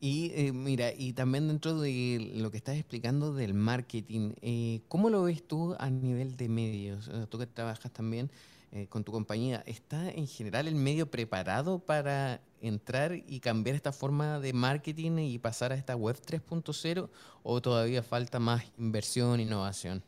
Y 0.00 0.32
eh, 0.34 0.52
mira, 0.52 0.92
y 0.96 1.12
también 1.12 1.46
dentro 1.46 1.78
de 1.80 2.32
lo 2.34 2.50
que 2.50 2.56
estás 2.56 2.76
explicando 2.76 3.32
del 3.34 3.54
marketing, 3.54 4.32
eh, 4.42 4.80
¿cómo 4.88 5.10
lo 5.10 5.24
ves 5.24 5.46
tú 5.46 5.76
a 5.78 5.90
nivel 5.90 6.36
de 6.36 6.48
medios? 6.48 7.10
Tú 7.28 7.38
que 7.38 7.46
trabajas 7.46 7.92
también 7.92 8.30
eh, 8.76 8.88
con 8.88 9.04
tu 9.04 9.12
compañía, 9.12 9.62
¿está 9.66 10.10
en 10.10 10.26
general 10.26 10.66
el 10.66 10.74
medio 10.74 11.08
preparado 11.08 11.78
para 11.78 12.40
entrar 12.60 13.14
y 13.14 13.38
cambiar 13.38 13.76
esta 13.76 13.92
forma 13.92 14.40
de 14.40 14.52
marketing 14.52 15.18
y 15.18 15.38
pasar 15.38 15.70
a 15.70 15.76
esta 15.76 15.94
web 15.94 16.16
3.0 16.16 17.08
o 17.44 17.62
todavía 17.62 18.02
falta 18.02 18.40
más 18.40 18.64
inversión, 18.76 19.38
innovación? 19.38 20.02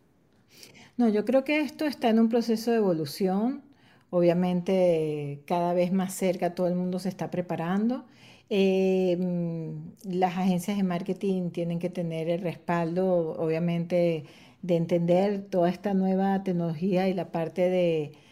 No, 0.97 1.09
yo 1.09 1.25
creo 1.25 1.45
que 1.45 1.61
esto 1.61 1.85
está 1.85 2.09
en 2.09 2.19
un 2.19 2.29
proceso 2.29 2.73
de 2.73 2.79
evolución. 2.79 3.63
Obviamente 4.11 5.43
cada 5.47 5.73
vez 5.73 5.93
más 5.93 6.13
cerca 6.15 6.57
todo 6.57 6.67
el 6.67 6.75
mundo 6.75 6.99
se 6.99 7.09
está 7.09 7.31
preparando. 7.31 8.05
Em, 8.49 9.93
las 10.03 10.37
agencias 10.37 10.77
de 10.77 10.83
marketing 10.83 11.51
tienen 11.51 11.79
que 11.79 11.89
tener 11.89 12.29
el 12.29 12.41
respaldo, 12.41 13.37
obviamente, 13.39 14.25
de 14.63 14.75
entender 14.75 15.43
toda 15.51 15.71
esta 15.71 15.95
nueva 15.95 16.43
tecnología 16.43 17.09
y 17.09 17.15
la 17.15 17.31
parte 17.31 17.71
de, 17.71 18.26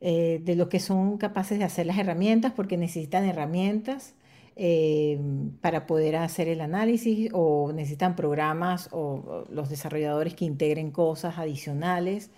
eh, 0.00 0.40
de 0.44 0.56
lo 0.56 0.68
que 0.68 0.80
son 0.80 1.16
capaces 1.18 1.58
de 1.58 1.64
hacer 1.64 1.86
las 1.86 1.98
herramientas, 1.98 2.52
porque 2.52 2.76
necesitan 2.76 3.24
herramientas 3.24 4.14
eh, 4.56 5.18
para 5.60 5.86
poder 5.86 6.16
hacer 6.16 6.48
el 6.48 6.60
análisis 6.60 7.30
o 7.32 7.72
necesitan 7.72 8.16
programas 8.16 8.88
o, 8.92 9.44
los 9.50 9.70
desarrolladores 9.70 10.34
que 10.34 10.44
integren 10.44 10.90
cosas 10.90 11.38
adicionales. 11.38 12.30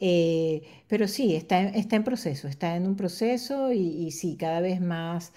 Eh, 0.00 0.62
pero 0.88 1.08
sí, 1.08 1.34
está, 1.36 1.60
está 1.62 1.96
en 1.96 2.04
proceso, 2.04 2.48
está 2.48 2.76
en 2.76 2.86
un 2.86 2.96
proceso 2.96 3.72
y 3.72 4.10
sí, 4.12 4.36
cada 4.36 4.60
vez 4.60 4.80
más 4.80 5.32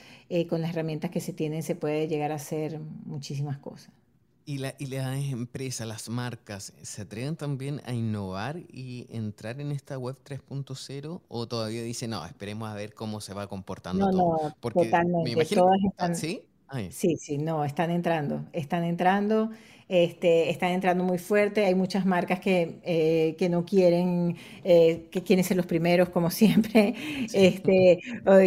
con 0.49 0.61
las 0.61 0.71
herramientas 0.71 1.11
que 1.11 1.19
se 1.19 1.33
tienen 1.33 1.63
se 1.63 1.75
puede 1.75 2.07
llegar 2.07 2.31
a 2.31 2.35
hacer 2.35 2.79
muchísimas 3.05 3.57
cosas. 3.57 4.02
¿Y, 4.45 4.57
la, 4.57 4.75
¿Y 4.77 4.87
las 4.87 5.23
empresas, 5.31 5.87
las 5.87 6.09
marcas, 6.09 6.73
se 6.81 7.03
atreven 7.03 7.35
también 7.35 7.81
a 7.85 7.93
innovar 7.93 8.57
y 8.57 9.07
entrar 9.09 9.61
en 9.61 9.71
esta 9.71 9.97
web 9.97 10.17
3.0 10.23 11.21
o 11.27 11.47
todavía 11.47 11.81
dicen, 11.81 12.09
no, 12.09 12.25
esperemos 12.25 12.69
a 12.69 12.73
ver 12.73 12.93
cómo 12.93 13.21
se 13.21 13.33
va 13.33 13.47
comportando 13.47 14.09
todo? 14.09 14.43
No, 14.43 14.55
Porque 14.59 14.85
totalmente. 14.85 15.23
Me 15.23 15.31
imagino, 15.31 15.69
¿Sí? 16.13 16.41
Sí, 16.89 17.17
sí, 17.17 17.37
no, 17.37 17.63
están 17.65 17.91
entrando, 17.91 18.45
están 18.51 18.83
entrando. 18.83 19.51
Este, 19.89 20.49
están 20.49 20.71
entrando 20.71 21.03
muy 21.03 21.17
fuerte, 21.17 21.65
hay 21.65 21.75
muchas 21.75 22.05
marcas 22.05 22.39
que, 22.39 22.79
eh, 22.83 23.35
que 23.37 23.49
no 23.49 23.65
quieren, 23.65 24.37
eh, 24.63 25.07
que 25.11 25.21
quieren 25.21 25.43
ser 25.43 25.57
los 25.57 25.65
primeros 25.65 26.09
como 26.09 26.31
siempre, 26.31 26.95
este, 27.33 27.99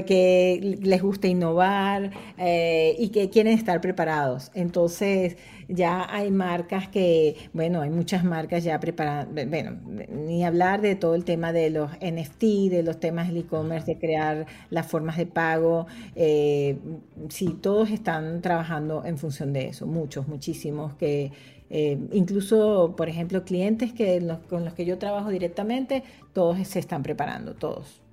que 0.06 0.78
les 0.80 1.02
gusta 1.02 1.28
innovar 1.28 2.10
eh, 2.38 2.96
y 2.98 3.10
que 3.10 3.28
quieren 3.30 3.52
estar 3.52 3.80
preparados. 3.80 4.50
Entonces 4.54 5.36
ya 5.68 6.06
hay 6.14 6.30
marcas 6.30 6.88
que, 6.88 7.36
bueno, 7.52 7.80
hay 7.80 7.90
muchas 7.90 8.24
marcas 8.24 8.64
ya 8.64 8.78
preparadas, 8.80 9.28
bueno, 9.32 9.76
ni 10.10 10.44
hablar 10.44 10.80
de 10.80 10.96
todo 10.96 11.14
el 11.14 11.24
tema 11.24 11.52
de 11.52 11.70
los 11.70 11.90
NFT, 12.00 12.70
de 12.70 12.82
los 12.82 13.00
temas 13.00 13.28
del 13.28 13.38
e-commerce, 13.38 13.86
de 13.94 13.98
crear 13.98 14.46
las 14.70 14.86
formas 14.86 15.16
de 15.16 15.26
pago, 15.26 15.86
sí, 16.14 17.58
todos 17.60 17.90
están 17.90 18.40
trabajando 18.42 19.04
en 19.04 19.18
función 19.18 19.52
de 19.52 19.68
eso, 19.68 19.86
muchos, 19.86 20.28
muchísimos 20.28 20.94
que 20.94 21.32
Eh, 21.68 21.98
incluso, 22.12 22.94
por 22.96 23.08
ejemplo, 23.08 23.44
clientes 23.44 23.92
que 23.92 24.20
con 24.48 24.64
los 24.64 24.74
que 24.74 24.84
yo 24.84 24.98
trabajo 24.98 25.30
directamente, 25.30 26.04
todos 26.32 26.66
se 26.68 26.78
están 26.78 27.02
preparando, 27.02 27.54
todos. 27.54 28.05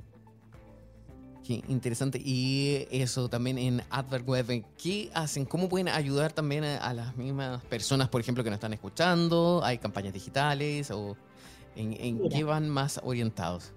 Qué 1.45 1.61
interesante. 1.67 2.21
Y 2.23 2.87
eso 2.89 3.29
también 3.29 3.57
en 3.57 3.81
AdvertWeb, 3.89 4.63
¿qué 4.81 5.09
hacen? 5.13 5.45
¿Cómo 5.45 5.67
pueden 5.67 5.89
ayudar 5.89 6.31
también 6.31 6.63
a, 6.63 6.93
las 6.93 7.17
mismas 7.17 7.61
personas, 7.65 8.07
por 8.07 8.21
ejemplo, 8.21 8.43
que 8.43 8.49
nos 8.49 8.57
están 8.57 8.73
escuchando? 8.73 9.61
¿Hay 9.63 9.77
campañas 9.77 10.13
digitales 10.13 10.89
o 10.91 11.17
en, 11.75 12.29
qué 12.29 12.43
van 12.43 12.69
más 12.69 13.01
orientados? 13.03 13.73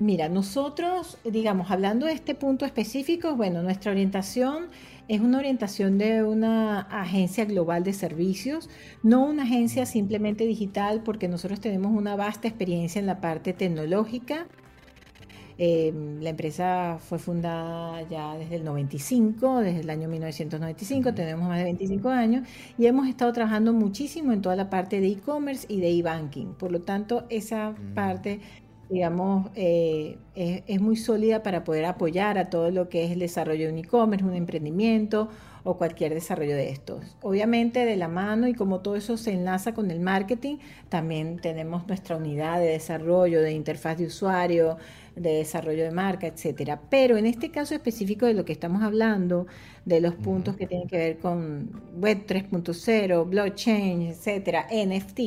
Mira, 0.00 0.28
nosotros, 0.28 1.18
digamos, 1.24 1.72
hablando 1.72 2.06
de 2.06 2.12
este 2.12 2.36
punto 2.36 2.64
específico, 2.64 3.34
bueno, 3.34 3.62
nuestra 3.62 3.90
orientación 3.90 4.68
es 5.08 5.20
una 5.20 5.38
orientación 5.38 5.98
de 5.98 6.22
una 6.22 6.82
agencia 6.82 7.46
global 7.46 7.82
de 7.82 7.92
servicios, 7.92 8.70
no 9.02 9.24
una 9.24 9.42
agencia 9.42 9.86
simplemente 9.86 10.44
digital, 10.44 11.02
porque 11.02 11.26
nosotros 11.26 11.60
tenemos 11.60 11.90
una 11.90 12.14
vasta 12.14 12.46
experiencia 12.46 13.00
en 13.00 13.06
la 13.06 13.20
parte 13.20 13.52
tecnológica, 13.52 14.46
Em, 15.60 16.20
la 16.20 16.30
empresa 16.30 16.98
fue 17.00 17.18
fundada 17.18 18.02
ya 18.08 18.36
desde 18.38 18.54
el 18.56 18.64
95, 18.64 19.58
desde 19.58 19.80
el 19.80 19.90
año 19.90 20.08
1995, 20.08 21.12
tenemos 21.14 21.48
más 21.48 21.58
de 21.58 21.64
25 21.64 22.08
años 22.10 22.48
y 22.78 22.86
hemos 22.86 23.08
estado 23.08 23.32
trabajando 23.32 23.72
muchísimo 23.72 24.32
en 24.32 24.40
toda 24.40 24.54
la 24.54 24.70
parte 24.70 25.00
de 25.00 25.08
e-commerce 25.08 25.66
y 25.68 25.80
de 25.80 25.90
e-banking. 25.90 26.54
Por 26.54 26.70
lo 26.70 26.82
tanto, 26.82 27.26
esa 27.28 27.70
mm. 27.70 27.94
parte 27.94 28.40
digamos, 28.88 29.50
eh, 29.54 30.16
es, 30.34 30.80
muy 30.80 30.96
sólida 30.96 31.42
para 31.42 31.64
poder 31.64 31.84
apoyar 31.84 32.38
a 32.38 32.48
todo 32.48 32.70
lo 32.70 32.88
que 32.88 33.04
es 33.04 33.10
el 33.10 33.18
desarrollo 33.18 33.66
de 33.66 33.72
un 33.72 33.78
e-commerce, 33.78 34.24
un 34.24 34.34
emprendimiento 34.34 35.28
o 35.64 35.76
cualquier 35.76 36.14
desarrollo 36.14 36.56
de 36.56 36.70
estos. 36.70 37.16
Obviamente 37.20 37.84
de 37.84 37.96
la 37.96 38.08
mano 38.08 38.48
y 38.48 38.54
como 38.54 38.80
todo 38.80 38.96
eso 38.96 39.18
se 39.18 39.32
enlaza 39.32 39.74
con 39.74 39.90
el 39.90 40.00
marketing, 40.00 40.56
también 40.88 41.38
tenemos 41.38 41.86
nuestra 41.86 42.16
unidad 42.16 42.60
de 42.60 42.68
desarrollo, 42.68 43.42
de 43.42 43.52
interfaz 43.52 43.98
de 43.98 44.06
usuario, 44.06 44.78
de 45.20 45.34
desarrollo 45.34 45.84
de 45.84 45.90
marca, 45.90 46.26
etcétera. 46.26 46.80
Pero 46.90 47.16
en 47.16 47.26
este 47.26 47.50
caso 47.50 47.74
específico 47.74 48.26
de 48.26 48.34
lo 48.34 48.44
que 48.44 48.52
estamos 48.52 48.82
hablando, 48.82 49.46
de 49.84 50.00
los 50.00 50.14
puntos 50.14 50.56
que 50.56 50.66
tienen 50.66 50.88
que 50.88 50.98
ver 50.98 51.18
con 51.18 51.70
Web 51.96 52.26
3.0, 52.26 53.28
blockchain, 53.28 54.02
etcétera, 54.02 54.66
NFT, 54.70 55.20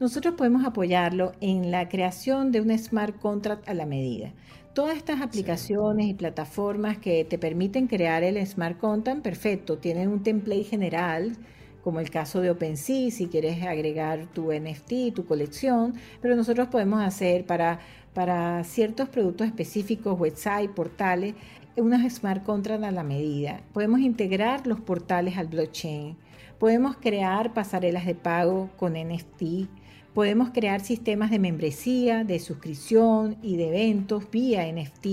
nosotros 0.00 0.34
podemos 0.34 0.64
apoyarlo 0.64 1.32
en 1.40 1.70
la 1.70 1.88
creación 1.88 2.52
de 2.52 2.60
un 2.60 2.76
smart 2.78 3.18
contract 3.18 3.68
a 3.68 3.74
la 3.74 3.86
medida. 3.86 4.32
Todas 4.74 4.96
estas 4.96 5.20
aplicaciones 5.20 6.06
y 6.06 6.14
plataformas 6.14 6.96
que 6.96 7.24
te 7.24 7.36
permiten 7.36 7.86
crear 7.88 8.22
el 8.22 8.44
smart 8.46 8.78
contract, 8.78 9.20
perfecto, 9.20 9.76
tienen 9.76 10.08
un 10.08 10.22
template 10.22 10.64
general, 10.64 11.36
como 11.82 12.00
el 12.00 12.10
caso 12.10 12.40
de 12.40 12.50
OpenSea, 12.50 13.10
si 13.10 13.26
quieres 13.26 13.62
agregar 13.62 14.26
tu 14.32 14.52
NFT, 14.52 15.12
tu 15.14 15.26
colección, 15.26 15.94
pero 16.20 16.36
nosotros 16.36 16.68
podemos 16.68 17.02
hacer 17.02 17.44
para, 17.44 17.80
para 18.14 18.62
ciertos 18.64 19.08
productos 19.08 19.46
específicos, 19.46 20.18
website, 20.18 20.70
portales, 20.70 21.34
unas 21.76 22.12
smart 22.12 22.42
contracts 22.44 22.84
a 22.84 22.90
la 22.90 23.02
medida. 23.02 23.62
Podemos 23.72 24.00
integrar 24.00 24.66
los 24.66 24.80
portales 24.80 25.38
al 25.38 25.48
blockchain. 25.48 26.16
Podemos 26.58 26.96
crear 26.96 27.54
pasarelas 27.54 28.06
de 28.06 28.14
pago 28.14 28.70
con 28.76 28.92
NFT 28.92 29.68
Podemos 30.14 30.50
crear 30.50 30.82
sistemas 30.82 31.30
de 31.30 31.38
membresía, 31.38 32.22
de 32.22 32.38
suscripción 32.38 33.38
y 33.40 33.56
de 33.56 33.68
eventos 33.68 34.30
vía 34.30 34.70
NFT. 34.70 35.06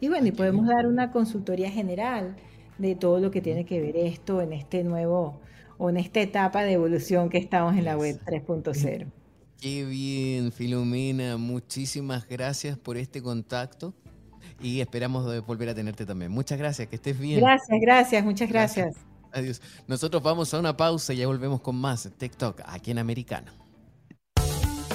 Y 0.00 0.08
bueno, 0.08 0.26
y 0.26 0.32
podemos 0.32 0.66
dar 0.66 0.88
una 0.88 1.12
consultoría 1.12 1.70
general 1.70 2.34
de 2.78 2.96
todo 2.96 3.20
lo 3.20 3.30
que 3.30 3.42
tiene 3.42 3.64
que 3.64 3.80
ver 3.80 3.96
esto 3.96 4.42
en 4.42 4.52
este 4.52 4.82
nuevo 4.82 5.40
o 5.78 5.88
en 5.88 5.98
esta 5.98 6.20
etapa 6.20 6.64
de 6.64 6.72
evolución 6.72 7.30
que 7.30 7.38
estamos 7.38 7.76
en 7.76 7.84
la 7.84 7.96
web 7.96 8.18
3.0. 8.26 9.19
Qué 9.60 9.84
bien, 9.84 10.52
Filomena. 10.52 11.36
Muchísimas 11.36 12.26
gracias 12.26 12.78
por 12.78 12.96
este 12.96 13.22
contacto 13.22 13.94
y 14.60 14.80
esperamos 14.80 15.44
volver 15.46 15.68
a 15.68 15.74
tenerte 15.74 16.06
también. 16.06 16.32
Muchas 16.32 16.58
gracias, 16.58 16.88
que 16.88 16.96
estés 16.96 17.18
bien. 17.18 17.40
Gracias, 17.40 17.78
gracias, 17.80 18.24
muchas 18.24 18.48
gracias. 18.48 18.96
Adiós. 19.32 19.60
Nosotros 19.86 20.22
vamos 20.22 20.52
a 20.54 20.58
una 20.58 20.76
pausa 20.76 21.12
y 21.12 21.18
ya 21.18 21.26
volvemos 21.26 21.60
con 21.60 21.76
más 21.76 22.08
TikTok 22.16 22.62
aquí 22.66 22.90
en 22.90 22.98
Americano. 22.98 23.52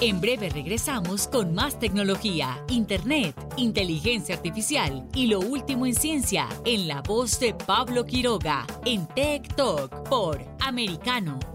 En 0.01 0.19
breve 0.19 0.49
regresamos 0.49 1.27
con 1.27 1.53
más 1.53 1.79
tecnología, 1.79 2.61
internet, 2.67 3.33
inteligencia 3.55 4.35
artificial 4.35 5.07
y 5.13 5.27
lo 5.27 5.39
último 5.39 5.85
en 5.85 5.95
ciencia 5.95 6.49
en 6.65 6.89
la 6.89 7.01
voz 7.01 7.39
de 7.39 7.53
Pablo 7.53 8.05
Quiroga 8.05 8.67
en 8.83 9.07
Tech 9.07 9.55
Talk 9.55 10.09
por 10.09 10.43
Americano. 10.59 11.54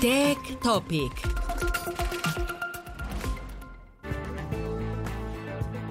Tech 0.00 0.60
Topic. 0.60 1.12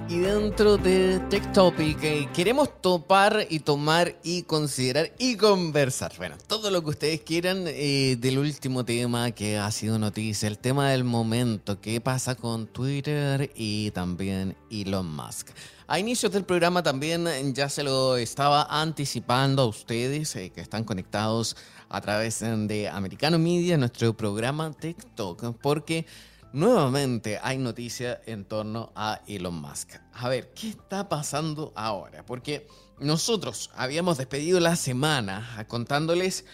Y 0.08 0.20
dentro 0.20 0.78
de 0.78 1.20
Tech 1.32 1.51
Topic 1.51 1.97
eh, 2.03 2.30
queremos 2.32 2.70
topar 2.82 3.47
y 3.49 3.62
tomar 3.62 4.16
y 4.24 4.43
considerar 4.43 5.12
y 5.18 5.36
conversar. 5.38 6.14
Bueno, 6.18 6.36
todo 6.45 6.70
lo 6.70 6.84
que 6.84 6.91
ustedes 6.91 7.22
quieran 7.22 7.64
eh, 7.66 8.16
del 8.20 8.38
último 8.38 8.86
tema 8.86 9.32
que 9.32 9.58
ha 9.58 9.72
sido 9.72 9.97
noticia, 9.97 10.47
el 10.47 10.60
tema 10.60 10.91
del 10.91 11.03
momento, 11.03 11.82
qué 11.82 11.99
pasa 11.99 12.36
con 12.36 12.68
Twitter 12.68 13.51
y 13.56 13.89
también 13.91 14.56
Elon 14.70 15.16
Musk. 15.16 15.49
A 15.88 15.99
inicios 15.99 16.32
del 16.32 16.45
programa 16.45 16.82
también 16.82 17.28
ya 17.53 17.70
se 17.70 17.84
lo 17.84 18.18
estaba 18.18 18.64
anticipando 18.70 19.64
a 19.64 19.66
ustedes 19.66 20.36
eh, 20.36 20.51
que 20.51 20.62
están 20.62 20.84
conectados 20.84 21.56
a 21.90 22.02
través 22.02 22.40
de 22.40 22.90
Americano 22.90 23.40
Media, 23.40 23.78
nuestro 23.78 24.16
programa 24.16 24.72
TikTok, 24.72 25.58
porque 25.62 26.06
nuevamente 26.54 27.40
hay 27.42 27.58
noticia 27.58 28.22
en 28.26 28.46
torno 28.46 28.92
a 28.96 29.22
Elon 29.28 29.56
Musk. 29.56 29.96
A 30.14 30.30
ver, 30.30 30.52
¿qué 30.54 30.70
está 30.70 31.10
pasando 31.10 31.74
ahora? 31.76 32.26
Porque 32.26 32.68
nosotros 33.00 33.72
habíamos 33.76 34.18
despedido 34.18 34.60
la 34.60 34.76
semana 34.76 35.66
contándoles 35.68 36.46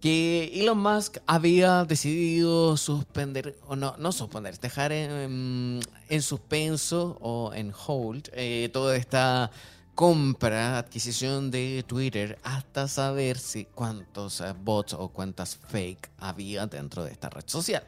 que 0.00 0.52
Elon 0.54 0.78
Musk 0.78 1.18
había 1.26 1.84
decidido 1.84 2.76
suspender, 2.76 3.58
o 3.66 3.74
no, 3.74 3.96
no 3.98 4.12
suspender, 4.12 4.58
dejar 4.60 4.92
en, 4.92 5.80
suspenso 6.20 7.18
o 7.20 7.52
en 7.52 7.72
hold 7.86 8.30
eh, 8.32 8.70
toda 8.72 8.96
esta 8.96 9.50
compra, 9.98 10.78
adquisición 10.78 11.50
de 11.50 11.84
Twitter 11.84 12.38
hasta 12.44 12.86
saber 12.86 13.36
si 13.36 13.64
cuántos 13.64 14.40
eh, 14.40 14.54
bots 14.56 14.92
o 14.92 15.08
cuántas 15.08 15.56
fake 15.56 16.08
había 16.18 16.68
dentro 16.68 17.02
de 17.02 17.10
esta 17.10 17.28
red 17.28 17.42
social. 17.46 17.82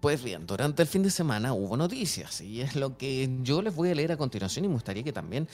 Pues 0.00 0.24
bien, 0.24 0.44
durante 0.44 0.82
el 0.82 0.88
fin 0.88 1.04
de 1.04 1.10
semana 1.12 1.52
hubo 1.52 1.76
noticias 1.76 2.40
y 2.40 2.62
es 2.62 2.74
lo 2.74 2.98
que 2.98 3.30
yo 3.42 3.62
les 3.62 3.72
voy 3.76 3.90
a 3.92 3.94
leer 3.94 4.10
a 4.10 4.16
continuación 4.16 4.64
y 4.64 4.68
me 4.68 4.74
gustaría 4.74 5.04
que 5.04 5.12
también 5.12 5.46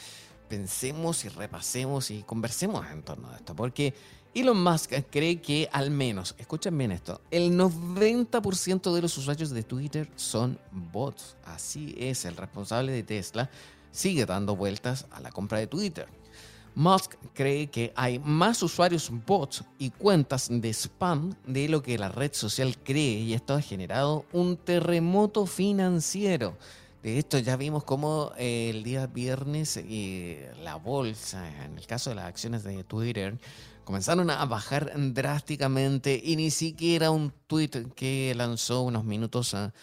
pensemos 0.49 1.27
y 1.27 1.29
repasemos 1.29 2.11
y 2.11 2.23
conversemos 2.23 2.87
en 2.91 3.03
torno 3.03 3.29
a 3.29 3.37
esto, 3.37 3.55
porque 3.55 3.93
Elon 4.35 4.63
Musk 4.63 4.95
cree 5.11 5.43
que 5.43 5.69
al 5.71 5.91
menos, 5.91 6.35
escuchen 6.39 6.79
bien 6.79 6.93
esto, 6.93 7.21
el 7.31 7.53
90% 7.53 8.95
de 8.95 9.03
los 9.03 9.19
usuarios 9.19 9.51
de 9.51 9.63
Twitter 9.63 10.09
son 10.17 10.59
bots. 10.71 11.37
Así 11.45 11.95
es, 11.99 12.25
el 12.25 12.39
responsable 12.39 12.93
de 12.93 13.03
Tesla 13.03 13.51
sigue 13.93 14.27
dando 14.27 14.57
vueltas 14.57 15.07
a 15.13 15.21
la 15.21 15.31
compra 15.31 15.59
de 15.59 15.69
Twitter. 15.69 16.09
Musk 16.75 17.15
cree 17.35 17.69
que 17.69 17.93
hay 17.95 18.19
más 18.19 18.63
usuarios 18.63 19.11
bots 19.27 19.63
y 19.79 19.91
cuentas 19.91 20.49
de 20.51 20.73
spam 20.73 21.35
de 21.47 21.69
lo 21.69 21.83
que 21.83 21.99
la 21.99 22.09
red 22.09 22.33
social 22.33 22.79
cree 22.83 23.21
y 23.21 23.35
esto 23.35 23.55
ha 23.55 23.61
generado 23.61 24.25
un 24.33 24.57
terremoto 24.57 25.45
financiero. 25.45 26.57
De 27.03 27.19
esto 27.19 27.39
ya 27.39 27.57
vimos 27.57 27.85
cómo 27.85 28.33
eh, 28.39 28.71
el 28.71 28.85
día 28.85 29.07
viernes 29.07 29.77
eh, 29.77 30.51
la 30.63 30.77
bolsa, 30.77 31.47
en 31.65 31.77
el 31.77 31.87
caso 31.87 32.11
de 32.11 32.17
las 32.17 32.27
acciones 32.27 32.63
de 32.63 32.85
Twitter, 32.85 33.39
comenzaron 33.85 34.31
a 34.31 34.45
bajar 34.47 34.93
drásticamente 35.13 36.19
y 36.23 36.37
ni 36.37 36.51
siquiera 36.51 37.11
un 37.11 37.35
tweet 37.49 37.93
que 37.95 38.33
lanzó 38.35 38.83
unos 38.83 39.05
minutos 39.05 39.53
a 39.53 39.75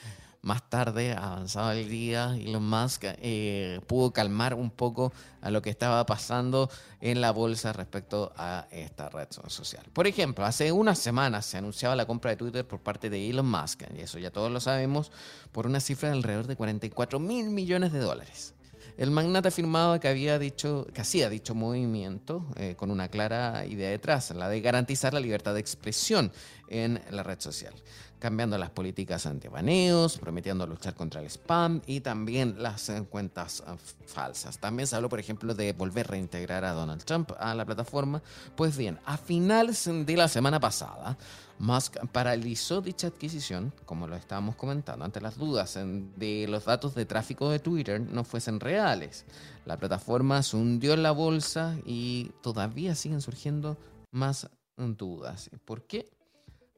más 0.42 0.70
tarde, 0.70 1.14
avanzado 1.14 1.72
el 1.72 1.90
día, 1.90 2.36
Elon 2.36 2.68
Musk 2.68 3.04
eh, 3.04 3.82
pudo 3.88 4.12
calmar 4.12 4.54
un 4.54 4.70
poco 4.72 5.12
a 5.42 5.52
lo 5.52 5.62
que 5.62 5.70
estaba 5.70 6.06
pasando 6.06 6.70
en 7.02 7.22
la 7.22 7.32
bolsa 7.32 7.74
respecto 7.74 8.32
a 8.38 8.68
esta 8.72 9.10
red 9.10 9.28
social. 9.30 9.84
Por 9.92 10.08
ejemplo, 10.08 10.46
hace 10.46 10.72
unas 10.72 11.00
semanas 11.00 11.46
se 11.46 11.58
anunciaba 11.58 11.96
la 11.96 12.06
compra 12.06 12.32
de 12.32 12.38
Twitter 12.38 12.68
por 12.68 12.80
parte 12.80 13.10
de 13.10 13.30
Elon 13.30 13.50
Musk, 13.50 13.84
y 13.98 14.02
eso 14.02 14.18
ya 14.18 14.32
todos 14.32 14.52
lo 14.52 14.60
sabemos, 14.60 15.12
por 15.52 15.68
una 15.68 15.80
cifra 15.80 16.10
de 16.10 16.16
alrededor 16.16 16.48
de 16.48 16.56
44 16.56 17.20
mil 17.20 17.50
millones 17.50 17.92
de 17.92 18.00
dólares. 18.00 18.54
El 19.00 19.12
magnate 19.12 19.48
afirmaba 19.48 19.98
que 19.98 20.10
había 20.10 20.38
dicho, 20.38 20.86
que 20.94 21.00
hacía 21.00 21.30
dicho 21.30 21.56
movimiento 21.56 22.46
eh, 22.58 22.76
con 22.76 22.92
una 22.92 23.08
clara 23.08 23.66
idea 23.66 23.90
detrás, 23.90 24.32
la 24.32 24.50
de 24.50 24.60
garantizar 24.60 25.14
la 25.14 25.22
libertad 25.22 25.54
de 25.54 25.62
expresión 25.62 26.34
en 26.68 27.02
la 27.10 27.24
red 27.24 27.40
social, 27.40 27.74
cambiando 28.20 28.58
las 28.58 28.70
políticas 28.70 29.26
antibaneos, 29.26 30.18
prometiendo 30.18 30.68
luchar 30.68 30.94
contra 30.94 31.22
el 31.22 31.28
spam 31.28 31.82
y 31.88 32.02
también 32.02 32.62
las 32.62 32.90
eh, 32.90 33.04
cuentas 33.10 33.64
eh, 33.66 33.72
falsas. 34.06 34.60
También 34.60 34.88
se 34.88 34.96
habló, 34.96 35.10
por 35.10 35.20
ejemplo, 35.20 35.56
de 35.56 35.74
volver 35.74 36.06
a 36.08 36.12
reintegrar 36.12 36.66
a 36.66 36.74
Donald 36.74 37.04
Trump 37.04 37.32
a 37.40 37.56
la 37.56 37.66
plataforma. 37.66 38.22
Pues 38.56 38.78
bien, 38.78 39.00
a 39.06 39.18
finales 39.18 39.90
de 39.90 40.18
la 40.18 40.28
semana 40.28 40.60
pasada, 40.60 41.18
Musk 41.60 41.98
paralizó 42.12 42.82
dicha 42.82 43.08
adquisición, 43.08 43.74
como 43.86 44.08
lo 44.08 44.16
estábamos 44.16 44.56
comentando, 44.56 45.06
ante 45.06 45.22
las 45.22 45.38
dudas 45.38 45.78
de 46.16 46.46
los 46.48 46.66
datos 46.66 46.96
de 46.96 47.06
tráfico 47.06 47.50
de 47.50 47.60
Twitter 47.60 48.00
no 48.00 48.24
fuesen 48.24 48.60
reales. 48.60 49.26
La 49.66 49.78
plataforma 49.78 50.44
se 50.44 50.58
hundió 50.58 50.94
en 50.94 51.04
la 51.04 51.12
bolsa 51.12 51.78
y 51.86 52.32
todavía 52.42 52.96
siguen 52.96 53.22
surgiendo 53.22 53.78
más 54.12 54.50
dudas. 54.78 55.50
¿Por 55.66 55.84
qué? 55.84 56.10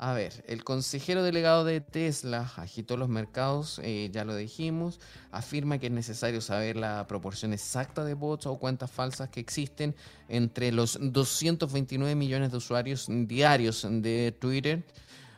A 0.03 0.13
ver, 0.13 0.43
el 0.47 0.63
consejero 0.63 1.21
delegado 1.21 1.63
de 1.63 1.79
Tesla 1.79 2.51
agitó 2.57 2.97
los 2.97 3.07
mercados, 3.07 3.79
eh, 3.83 4.09
ya 4.11 4.25
lo 4.25 4.35
dijimos, 4.35 4.99
afirma 5.31 5.77
que 5.77 5.85
es 5.85 5.91
necesario 5.91 6.41
saber 6.41 6.75
la 6.75 7.05
proporción 7.05 7.53
exacta 7.53 8.03
de 8.03 8.15
bots 8.15 8.47
o 8.47 8.57
cuentas 8.57 8.89
falsas 8.89 9.29
que 9.29 9.39
existen 9.39 9.95
entre 10.27 10.71
los 10.71 10.97
229 10.99 12.15
millones 12.15 12.49
de 12.49 12.57
usuarios 12.57 13.05
diarios 13.09 13.85
de 13.87 14.35
Twitter, 14.39 14.83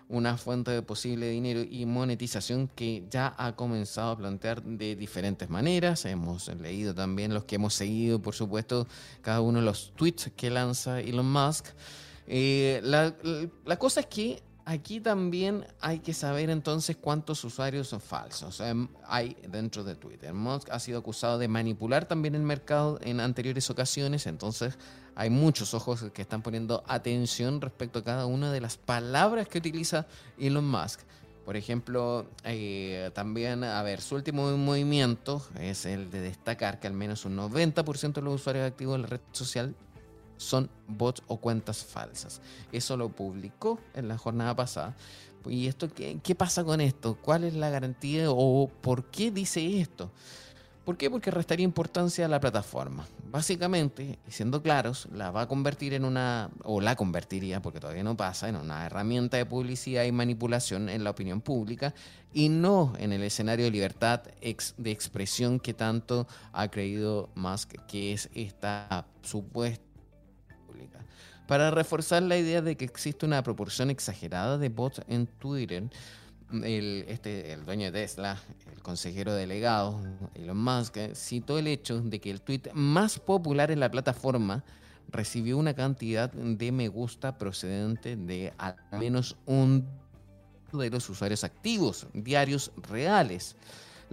una 0.07 0.37
fuente 0.37 0.71
de 0.71 0.81
posible 0.81 1.29
dinero 1.29 1.59
y 1.69 1.85
monetización 1.85 2.69
que 2.69 3.03
ya 3.11 3.35
ha 3.37 3.57
comenzado 3.57 4.11
a 4.11 4.17
plantear 4.17 4.63
de 4.63 4.95
diferentes 4.95 5.49
maneras. 5.49 6.05
Hemos 6.05 6.47
leído 6.55 6.95
también 6.95 7.33
los 7.33 7.43
que 7.43 7.55
hemos 7.55 7.73
seguido, 7.73 8.21
por 8.21 8.33
supuesto, 8.33 8.87
cada 9.23 9.41
uno 9.41 9.59
de 9.59 9.65
los 9.65 9.91
tweets 9.97 10.31
que 10.37 10.49
lanza 10.49 11.01
Elon 11.01 11.29
Musk. 11.29 11.65
Eh, 12.27 12.79
la, 12.81 13.13
la 13.65 13.77
cosa 13.77 13.99
es 13.99 14.05
que 14.05 14.41
Aquí 14.65 15.01
también 15.01 15.65
hay 15.81 15.99
que 15.99 16.13
saber 16.13 16.49
entonces 16.49 16.95
cuántos 16.95 17.43
usuarios 17.43 17.89
son 17.89 17.99
falsos 17.99 18.61
em, 18.61 18.87
hay 19.05 19.35
dentro 19.49 19.83
de 19.83 19.95
Twitter. 19.95 20.33
Musk 20.33 20.69
ha 20.71 20.79
sido 20.79 20.99
acusado 20.99 21.37
de 21.37 21.49
manipular 21.49 22.05
también 22.05 22.33
el 22.33 22.43
mercado 22.43 22.97
en 23.01 23.19
anteriores 23.19 23.69
ocasiones, 23.69 24.25
entonces 24.25 24.77
hay 25.15 25.29
muchos 25.29 25.73
ojos 25.73 26.05
que 26.13 26.21
están 26.21 26.41
poniendo 26.41 26.81
atención 26.87 27.59
respecto 27.59 27.99
a 27.99 28.03
cada 28.03 28.25
una 28.25 28.53
de 28.53 28.61
las 28.61 28.77
palabras 28.77 29.49
que 29.49 29.57
utiliza 29.57 30.07
Elon 30.39 30.65
Musk. 30.65 31.01
Por 31.43 31.57
ejemplo, 31.57 32.25
eh, 32.45 33.11
también, 33.13 33.65
a 33.65 33.83
ver, 33.83 33.99
su 33.99 34.15
último 34.15 34.55
movimiento 34.55 35.45
es 35.59 35.85
el 35.85 36.09
de 36.09 36.21
destacar 36.21 36.79
que 36.79 36.87
al 36.87 36.93
menos 36.93 37.25
un 37.25 37.35
90% 37.35 38.13
de 38.13 38.21
los 38.21 38.35
usuarios 38.35 38.65
activos 38.65 38.95
de 38.95 39.01
la 39.01 39.07
red 39.07 39.21
social 39.33 39.75
son 40.37 40.69
bots 40.87 41.23
o 41.27 41.37
cuentas 41.37 41.83
falsas. 41.83 42.41
Eso 42.71 42.97
lo 42.97 43.09
publicó 43.09 43.79
en 43.93 44.07
la 44.07 44.17
jornada 44.17 44.55
pasada. 44.55 44.95
¿Y 45.47 45.67
esto 45.67 45.93
qué, 45.93 46.19
qué 46.23 46.35
pasa 46.35 46.63
con 46.63 46.79
esto? 46.81 47.17
¿Cuál 47.21 47.43
es 47.43 47.53
la 47.53 47.69
garantía 47.69 48.25
o 48.29 48.69
por 48.81 49.05
qué 49.05 49.31
dice 49.31 49.79
esto? 49.81 50.11
¿Por 50.85 50.97
qué? 50.97 51.09
Porque 51.09 51.31
restaría 51.31 51.63
importancia 51.63 52.25
a 52.25 52.27
la 52.27 52.41
plataforma. 52.41 53.07
Básicamente, 53.31 54.19
siendo 54.27 54.61
claros, 54.61 55.07
la 55.13 55.31
va 55.31 55.43
a 55.43 55.47
convertir 55.47 55.93
en 55.93 56.03
una, 56.03 56.49
o 56.63 56.81
la 56.81 56.97
convertiría, 56.97 57.61
porque 57.61 57.79
todavía 57.79 58.03
no 58.03 58.17
pasa, 58.17 58.49
en 58.49 58.57
una 58.57 58.85
herramienta 58.85 59.37
de 59.37 59.45
publicidad 59.45 60.03
y 60.03 60.11
manipulación 60.11 60.89
en 60.89 61.05
la 61.05 61.11
opinión 61.11 61.39
pública 61.39 61.93
y 62.33 62.49
no 62.49 62.93
en 62.97 63.13
el 63.13 63.23
escenario 63.23 63.65
de 63.65 63.71
libertad 63.71 64.23
de 64.23 64.91
expresión 64.91 65.59
que 65.59 65.73
tanto 65.73 66.27
ha 66.51 66.67
creído 66.67 67.29
Musk 67.35 67.75
que 67.87 68.11
es 68.11 68.29
esta 68.33 69.05
supuesta 69.21 69.92
para 71.47 71.71
reforzar 71.71 72.23
la 72.23 72.37
idea 72.37 72.61
de 72.61 72.77
que 72.77 72.85
existe 72.85 73.25
una 73.25 73.43
proporción 73.43 73.89
exagerada 73.89 74.57
de 74.57 74.69
bots 74.69 75.01
en 75.07 75.27
Twitter, 75.27 75.83
el, 76.51 77.05
este, 77.07 77.51
el 77.51 77.65
dueño 77.65 77.91
de 77.91 78.01
Tesla, 78.01 78.37
el 78.71 78.81
consejero 78.81 79.33
delegado 79.33 80.01
Elon 80.35 80.57
Musk, 80.57 80.97
citó 81.13 81.57
el 81.57 81.67
hecho 81.67 82.01
de 82.01 82.19
que 82.19 82.29
el 82.29 82.41
tweet 82.41 82.71
más 82.73 83.19
popular 83.19 83.71
en 83.71 83.79
la 83.79 83.89
plataforma 83.89 84.63
recibió 85.09 85.57
una 85.57 85.73
cantidad 85.73 86.31
de 86.31 86.71
me 86.71 86.87
gusta 86.87 87.37
procedente 87.37 88.15
de 88.15 88.53
al 88.57 88.75
menos 88.91 89.35
un 89.45 89.87
de 90.71 90.89
los 90.89 91.07
usuarios 91.09 91.43
activos 91.43 92.07
diarios 92.13 92.71
reales. 92.89 93.55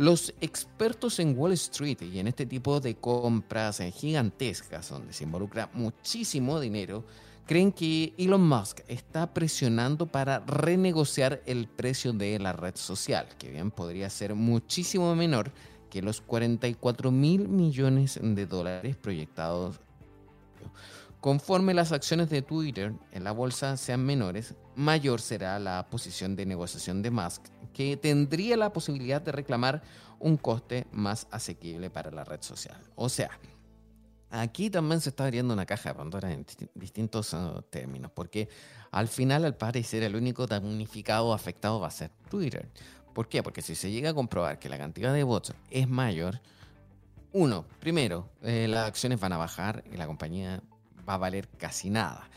Los 0.01 0.33
expertos 0.41 1.19
en 1.19 1.39
Wall 1.39 1.53
Street 1.53 2.01
y 2.01 2.21
en 2.21 2.27
este 2.27 2.47
tipo 2.47 2.81
de 2.81 2.95
compras 2.95 3.83
gigantescas, 3.95 4.89
donde 4.89 5.13
se 5.13 5.25
involucra 5.25 5.69
muchísimo 5.75 6.59
dinero, 6.59 7.05
creen 7.45 7.71
que 7.71 8.15
Elon 8.17 8.49
Musk 8.49 8.81
está 8.89 9.35
presionando 9.35 10.07
para 10.07 10.41
renegociar 10.41 11.43
el 11.45 11.69
precio 11.69 12.15
de 12.15 12.39
la 12.39 12.55
red 12.55 12.77
social, 12.77 13.29
que 13.39 13.51
bien 13.51 13.71
podría 13.71 14.09
ser 14.09 14.35
muchísimo 14.35 15.15
menor 15.15 15.53
que 15.91 16.01
los 16.01 16.23
44 16.23 17.11
mil 17.11 17.51
millones 17.51 18.19
de 18.23 18.47
dólares 18.47 18.97
proyectados. 18.97 19.81
Conforme 21.21 21.75
las 21.75 21.93
acciones 21.93 22.31
de 22.31 22.41
Twitter 22.41 22.95
en 23.13 23.23
la 23.23 23.33
bolsa 23.33 23.77
sean 23.77 24.07
menores, 24.07 24.55
mayor 24.77 25.21
será 25.21 25.59
la 25.59 25.89
posición 25.91 26.37
de 26.37 26.47
negociación 26.47 27.03
de 27.03 27.11
Musk, 27.11 27.43
que 27.73 27.97
tendría 27.97 28.57
la 28.57 28.73
posibilidad 28.73 29.21
de 29.21 29.33
reclamar 29.33 29.83
un 30.19 30.37
coste 30.37 30.87
más 30.93 31.27
asequible 31.31 31.91
para 31.91 32.11
la 32.11 32.25
red 32.25 32.43
social. 32.43 32.79
O 32.95 33.09
sea, 33.09 33.31
aquí 34.31 34.71
también 34.71 35.01
se 35.01 35.11
está 35.11 35.25
abriendo 35.25 35.55
una 35.55 35.67
caja 35.67 35.91
de 35.91 35.95
Pandora 35.95 36.33
en 36.33 36.47
distintos 36.75 37.33
uh, 37.33 37.63
términos, 37.71 38.11
porque 38.15 38.49
al 38.91 39.09
final, 39.09 39.45
al 39.45 39.57
parecer, 39.57 40.03
el 40.03 40.17
único 40.17 40.47
damnificado 40.47 41.33
afectado 41.33 41.81
va 41.81 41.89
a 41.89 41.93
ser 41.93 42.11
Twitter. 42.29 42.69
¿Por 43.15 43.29
qué? 43.29 43.43
Porque 43.43 43.63
si 43.63 43.75
se 43.75 43.91
llega 43.91 44.11
a 44.11 44.15
comprobar 44.15 44.59
que 44.59 44.69
la 44.69 44.79
cantidad 44.79 45.13
de 45.13 45.25
bots 45.25 45.53
es 45.71 45.89
mayor, 45.89 46.41
uno, 47.33 47.65
primero, 47.79 48.29
eh, 48.43 48.67
las 48.69 48.89
acciones 48.89 49.21
van 49.21 49.33
a 49.33 49.37
bajar 49.37 49.85
y 49.93 49.97
la 49.97 50.07
compañía 50.07 50.63
va 51.09 51.15
a 51.15 51.19
valer 51.19 51.49
casi 51.49 51.91
nada. 51.91 52.29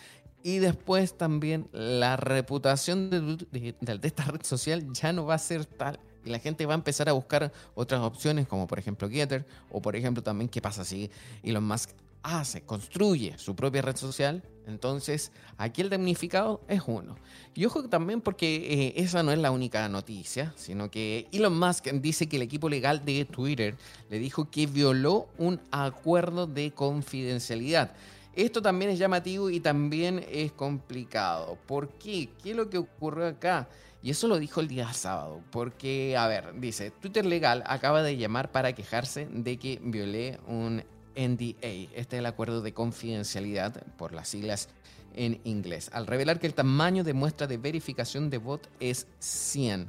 Y 0.43 0.59
después 0.59 1.17
también 1.17 1.67
la 1.71 2.17
reputación 2.17 3.09
de, 3.09 3.75
esta 4.03 4.25
red 4.25 4.43
social 4.43 4.91
ya 4.91 5.13
no 5.13 5.25
va 5.25 5.35
a 5.35 5.39
ser 5.39 5.65
tal. 5.65 5.99
Y 6.25 6.29
la 6.29 6.39
gente 6.39 6.65
va 6.65 6.73
a 6.73 6.75
empezar 6.75 7.07
a 7.07 7.13
buscar 7.13 7.51
otras 7.75 8.01
opciones, 8.01 8.47
como 8.47 8.67
por 8.67 8.77
ejemplo 8.77 9.09
Getter, 9.09 9.45
o 9.71 9.81
por 9.81 9.95
ejemplo 9.95 10.21
también 10.21 10.49
qué 10.49 10.61
pasa 10.61 10.83
si 10.83 11.09
Elon 11.43 11.65
Musk 11.65 11.91
hace, 12.23 12.61
construye 12.61 13.37
su 13.37 13.55
propia 13.55 13.81
red 13.81 13.95
social. 13.95 14.43
Entonces, 14.65 15.31
aquí 15.57 15.81
el 15.81 15.89
damnificado 15.89 16.61
es 16.67 16.81
uno. 16.87 17.15
Y 17.53 17.65
ojo 17.65 17.87
también 17.89 18.21
porque 18.21 18.55
eh, 18.55 18.93
esa 18.97 19.23
no 19.23 19.31
es 19.31 19.39
la 19.39 19.51
única 19.51 19.87
noticia, 19.89 20.53
sino 20.55 20.89
que 20.89 21.27
Elon 21.31 21.57
Musk 21.57 21.87
dice 21.93 22.27
que 22.27 22.37
el 22.37 22.41
equipo 22.41 22.69
legal 22.69 23.03
de 23.05 23.25
Twitter 23.25 23.75
le 24.09 24.19
dijo 24.19 24.49
que 24.49 24.67
violó 24.67 25.27
un 25.37 25.59
acuerdo 25.71 26.47
de 26.47 26.71
confidencialidad. 26.71 27.91
Esto 28.35 28.61
también 28.61 28.91
es 28.91 28.99
llamativo 28.99 29.49
y 29.49 29.59
también 29.59 30.25
es 30.29 30.51
complicado. 30.51 31.57
¿Por 31.67 31.89
qué? 31.89 32.29
¿Qué 32.41 32.51
es 32.51 32.55
lo 32.55 32.69
que 32.69 32.79
ocurrió 32.79 33.27
acá? 33.27 33.67
Y 34.01 34.09
eso 34.09 34.27
lo 34.27 34.39
dijo 34.39 34.59
el 34.59 34.67
día 34.67 34.91
sábado, 34.91 35.39
porque, 35.51 36.17
a 36.17 36.27
ver, 36.27 36.59
dice, 36.59 36.91
Twitter 36.91 37.25
Legal 37.25 37.63
acaba 37.65 38.03
de 38.03 38.17
llamar 38.17 38.51
para 38.51 38.73
quejarse 38.73 39.27
de 39.31 39.57
que 39.57 39.79
violé 39.81 40.39
un 40.45 40.83
NDA, 41.15 41.91
este 41.95 42.17
es 42.17 42.19
el 42.19 42.25
acuerdo 42.25 42.61
de 42.61 42.73
confidencialidad 42.73 43.81
por 43.97 44.13
las 44.13 44.27
siglas 44.27 44.67
en 45.15 45.39
inglés, 45.43 45.89
al 45.93 46.07
revelar 46.07 46.39
que 46.39 46.47
el 46.47 46.53
tamaño 46.53 47.03
de 47.03 47.13
muestra 47.13 47.47
de 47.47 47.57
verificación 47.57 48.29
de 48.29 48.39
bot 48.39 48.67
es 48.79 49.07
100. 49.19 49.87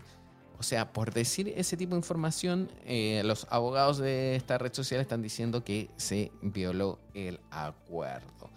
O 0.59 0.63
sea, 0.63 0.93
por 0.93 1.13
decir 1.13 1.53
ese 1.57 1.77
tipo 1.77 1.93
de 1.93 1.99
información, 1.99 2.71
eh, 2.85 3.23
los 3.25 3.47
abogados 3.51 3.99
de 3.99 4.37
esta 4.37 4.59
red 4.59 4.73
social 4.73 5.01
están 5.01 5.23
diciendo 5.23 5.65
que 5.65 5.91
se 5.97 6.31
violó 6.43 6.99
el 7.13 7.41
acuerdo. 7.51 8.51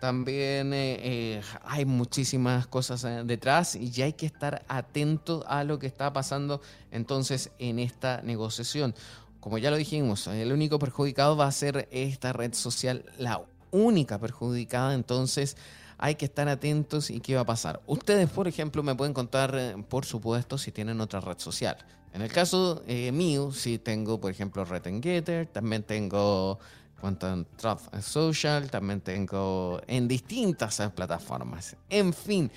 También 0.00 0.72
eh, 0.72 0.98
eh, 1.00 1.42
hay 1.64 1.84
muchísimas 1.84 2.66
cosas 2.66 3.06
detrás 3.24 3.76
y 3.76 4.02
hay 4.02 4.14
que 4.14 4.26
estar 4.26 4.64
atento 4.66 5.44
a 5.46 5.62
lo 5.62 5.78
que 5.78 5.86
está 5.86 6.12
pasando 6.12 6.60
entonces 6.90 7.52
en 7.60 7.78
esta 7.78 8.20
negociación. 8.22 8.94
Como 9.38 9.58
ya 9.58 9.70
lo 9.70 9.76
dijimos, 9.76 10.26
el 10.26 10.52
único 10.52 10.78
perjudicado 10.80 11.36
va 11.36 11.46
a 11.46 11.52
ser 11.52 11.88
esta 11.92 12.32
red 12.32 12.54
social, 12.54 13.04
la 13.18 13.42
única 13.70 14.18
perjudicada. 14.18 14.94
Entonces, 14.94 15.56
hay 16.02 16.16
que 16.16 16.24
estar 16.24 16.48
atentos 16.48 17.10
y 17.10 17.20
qué 17.20 17.36
va 17.36 17.42
a 17.42 17.46
pasar. 17.46 17.80
Ustedes, 17.86 18.28
por 18.28 18.48
ejemplo, 18.48 18.82
me 18.82 18.96
pueden 18.96 19.14
contar, 19.14 19.54
eh, 19.56 19.76
por 19.88 20.04
supuesto, 20.04 20.58
si 20.58 20.72
tienen 20.72 21.00
otra 21.00 21.20
red 21.20 21.38
social. 21.38 21.76
En 22.12 22.22
el 22.22 22.32
caso 22.32 22.82
eh, 22.88 23.12
mío, 23.12 23.52
sí 23.52 23.78
tengo, 23.78 24.20
por 24.20 24.32
ejemplo, 24.32 24.64
Red 24.64 24.82
Getter, 25.00 25.46
también 25.46 25.84
tengo 25.84 26.58
Quantum 27.00 27.44
Trust 27.56 27.94
Social, 28.00 28.68
también 28.68 29.00
tengo 29.00 29.80
en 29.86 30.08
distintas 30.08 30.80
eh, 30.80 30.90
plataformas. 30.90 31.76
En 31.88 32.12
fin, 32.12 32.50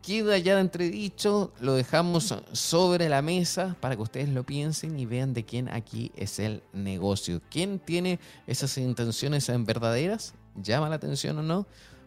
queda 0.00 0.38
ya 0.38 0.54
de 0.54 0.62
entredicho, 0.62 1.52
lo 1.60 1.74
dejamos 1.74 2.34
sobre 2.52 3.10
la 3.10 3.20
mesa 3.20 3.76
para 3.78 3.94
que 3.94 4.02
ustedes 4.02 4.30
lo 4.30 4.46
piensen 4.46 4.98
y 4.98 5.04
vean 5.04 5.34
de 5.34 5.44
quién 5.44 5.68
aquí 5.68 6.12
es 6.16 6.38
el 6.38 6.62
negocio. 6.72 7.42
¿Quién 7.50 7.78
tiene 7.78 8.20
esas 8.46 8.78
intenciones 8.78 9.52
verdaderas? 9.66 10.32
¿Llama 10.54 10.88
la 10.88 10.94
atención 10.94 11.36
o 11.40 11.42
no? 11.42 11.66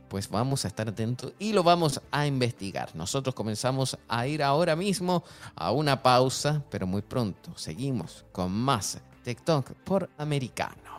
Pues 0.10 0.30
vamos 0.30 0.66
a 0.66 0.68
estar 0.68 0.90
atentos 0.90 1.34
y 1.40 1.54
lo 1.54 1.64
vamos 1.64 2.02
a 2.12 2.26
investigar. 2.26 2.96
Nosotros 2.96 3.36
comenzamos 3.36 3.98
a 4.08 4.28
ir 4.28 4.44
ahora 4.44 4.76
mismo 4.76 5.24
a 5.56 5.72
una 5.72 6.02
pausa, 6.02 6.64
pero 6.70 6.88
muy 6.88 7.02
pronto 7.02 7.52
seguimos 7.56 8.26
con 8.32 8.52
más 8.52 9.00
TikTok 9.24 9.72
por 9.84 10.10
americano. 10.18 10.90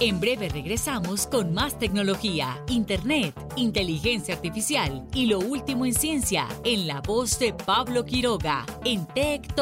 En 0.00 0.18
breve 0.18 0.48
regresamos 0.48 1.26
con 1.26 1.54
más 1.54 1.78
tecnología, 1.78 2.62
internet, 2.68 3.34
inteligencia 3.56 4.34
artificial 4.34 5.06
y 5.14 5.26
lo 5.26 5.38
último 5.38 5.86
en 5.86 5.94
ciencia 5.94 6.48
en 6.64 6.88
la 6.88 7.00
voz 7.00 7.38
de 7.38 7.54
Pablo 7.54 8.04
Quiroga 8.04 8.66
en 8.84 9.06
Tech 9.06 9.54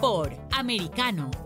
por 0.00 0.36
Americano. 0.50 1.45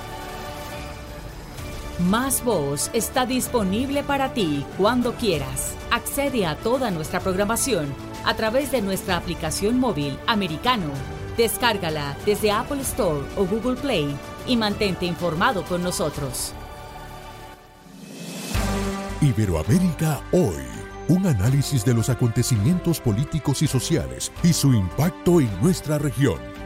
Más 2.09 2.43
Voz 2.43 2.89
está 2.93 3.27
disponible 3.27 4.01
para 4.01 4.33
ti 4.33 4.65
cuando 4.77 5.13
quieras. 5.13 5.75
Accede 5.91 6.47
a 6.47 6.55
toda 6.55 6.89
nuestra 6.89 7.19
programación 7.19 7.93
a 8.25 8.33
través 8.33 8.71
de 8.71 8.81
nuestra 8.81 9.17
aplicación 9.17 9.79
móvil 9.79 10.17
americano. 10.25 10.87
Descárgala 11.37 12.17
desde 12.25 12.51
Apple 12.51 12.81
Store 12.81 13.21
o 13.37 13.45
Google 13.45 13.75
Play 13.75 14.15
y 14.47 14.57
mantente 14.57 15.05
informado 15.05 15.63
con 15.63 15.83
nosotros. 15.83 16.53
Iberoamérica 19.21 20.21
hoy. 20.31 20.65
Un 21.07 21.27
análisis 21.27 21.85
de 21.85 21.93
los 21.93 22.09
acontecimientos 22.09 22.99
políticos 22.99 23.61
y 23.61 23.67
sociales 23.67 24.31
y 24.41 24.53
su 24.53 24.73
impacto 24.73 25.39
en 25.39 25.49
nuestra 25.61 25.99
región 25.99 26.50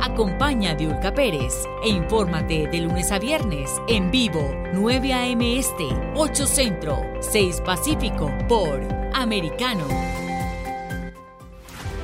Acompaña 0.00 0.72
a 0.72 0.74
Diulca 0.74 1.12
Pérez 1.12 1.54
e 1.82 1.88
infórmate 1.88 2.68
de 2.68 2.80
lunes 2.80 3.10
a 3.10 3.18
viernes 3.18 3.70
en 3.88 4.10
vivo 4.10 4.54
9 4.72 5.12
a.m. 5.12 5.58
Este, 5.58 5.88
8 6.14 6.46
Centro, 6.46 7.02
6 7.20 7.62
Pacífico 7.64 8.30
por 8.48 8.80
Americano. 9.14 9.86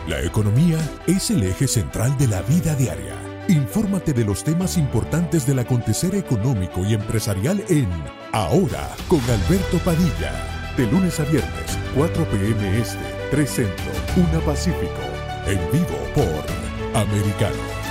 La 0.09 0.21
economía 0.21 0.79
es 1.07 1.31
el 1.31 1.45
eje 1.45 1.69
central 1.69 2.17
de 2.19 2.29
la 2.29 2.43
vida 2.43 2.75
diaria. 2.75 3.15
Infórmate 3.49 4.13
de 4.13 4.25
los 4.25 4.43
temas 4.43 4.77
importantes 4.77 5.47
del 5.47 5.59
acontecer 5.59 6.15
económico 6.15 6.85
y 6.85 6.95
empresarial 6.95 7.63
en 7.69 7.89
Ahora 8.33 8.89
con 9.09 9.21
Alberto 9.21 9.79
Padilla 9.85 10.33
De 10.77 10.87
lunes 10.87 11.21
a 11.21 11.25
viernes, 11.25 11.79
4 11.95 12.25
p.m. 12.31 12.79
Este, 12.79 12.99
3 13.31 13.51
Centro, 13.51 13.93
1 14.17 14.41
Pacífico. 14.41 15.03
En 15.47 15.59
vivo 15.71 15.99
por 16.15 17.01
Americano. 17.01 17.82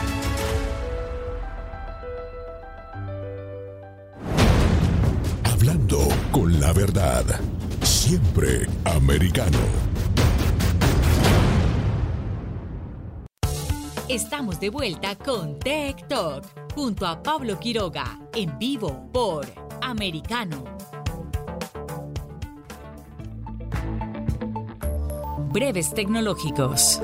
Siempre 7.83 8.67
americano. 8.85 9.57
Estamos 14.07 14.59
de 14.59 14.69
vuelta 14.69 15.15
con 15.15 15.57
Tech 15.59 16.07
Talk 16.07 16.43
junto 16.75 17.05
a 17.05 17.21
Pablo 17.21 17.59
Quiroga 17.59 18.19
en 18.33 18.57
vivo 18.57 19.09
por 19.13 19.45
Americano. 19.81 20.63
Breves 25.51 25.93
tecnológicos. 25.93 27.01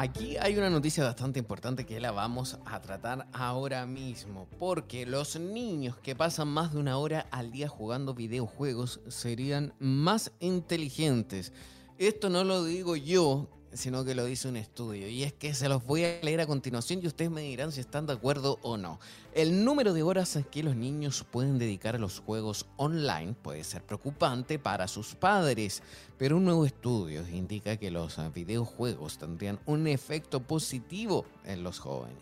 Aquí 0.00 0.36
hay 0.36 0.56
una 0.56 0.70
noticia 0.70 1.02
bastante 1.02 1.40
importante 1.40 1.84
que 1.84 1.98
la 1.98 2.12
vamos 2.12 2.56
a 2.66 2.80
tratar 2.80 3.26
ahora 3.32 3.84
mismo, 3.84 4.46
porque 4.60 5.04
los 5.04 5.40
niños 5.40 5.96
que 5.96 6.14
pasan 6.14 6.46
más 6.46 6.72
de 6.72 6.78
una 6.78 6.98
hora 6.98 7.26
al 7.32 7.50
día 7.50 7.66
jugando 7.66 8.14
videojuegos 8.14 9.00
serían 9.08 9.74
más 9.80 10.30
inteligentes. 10.38 11.52
Esto 11.98 12.30
no 12.30 12.44
lo 12.44 12.62
digo 12.62 12.94
yo, 12.94 13.48
sino 13.72 14.04
que 14.04 14.14
lo 14.14 14.24
dice 14.24 14.48
un 14.48 14.56
estudio. 14.56 15.08
Y 15.08 15.22
es 15.24 15.32
que 15.32 15.54
se 15.54 15.68
los 15.68 15.84
voy 15.84 16.04
a 16.04 16.20
leer 16.22 16.40
a 16.40 16.46
continuación 16.46 17.00
y 17.02 17.06
ustedes 17.06 17.30
me 17.30 17.42
dirán 17.42 17.72
si 17.72 17.80
están 17.80 18.06
de 18.06 18.12
acuerdo 18.12 18.58
o 18.62 18.76
no. 18.76 18.98
El 19.34 19.64
número 19.64 19.92
de 19.92 20.02
horas 20.02 20.38
que 20.50 20.62
los 20.62 20.74
niños 20.74 21.24
pueden 21.30 21.58
dedicar 21.58 21.94
a 21.94 21.98
los 21.98 22.20
juegos 22.20 22.66
online 22.76 23.34
puede 23.40 23.64
ser 23.64 23.82
preocupante 23.82 24.58
para 24.58 24.88
sus 24.88 25.14
padres, 25.14 25.82
pero 26.16 26.36
un 26.36 26.44
nuevo 26.44 26.64
estudio 26.64 27.26
indica 27.28 27.76
que 27.76 27.90
los 27.90 28.16
videojuegos 28.34 29.18
tendrían 29.18 29.58
un 29.66 29.86
efecto 29.86 30.40
positivo 30.40 31.24
en 31.44 31.62
los 31.62 31.78
jóvenes. 31.78 32.16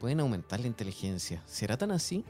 Pueden 0.00 0.20
aumentar 0.20 0.60
la 0.60 0.68
inteligencia. 0.68 1.42
¿Será 1.46 1.76
tan 1.76 1.90
así? 1.90 2.24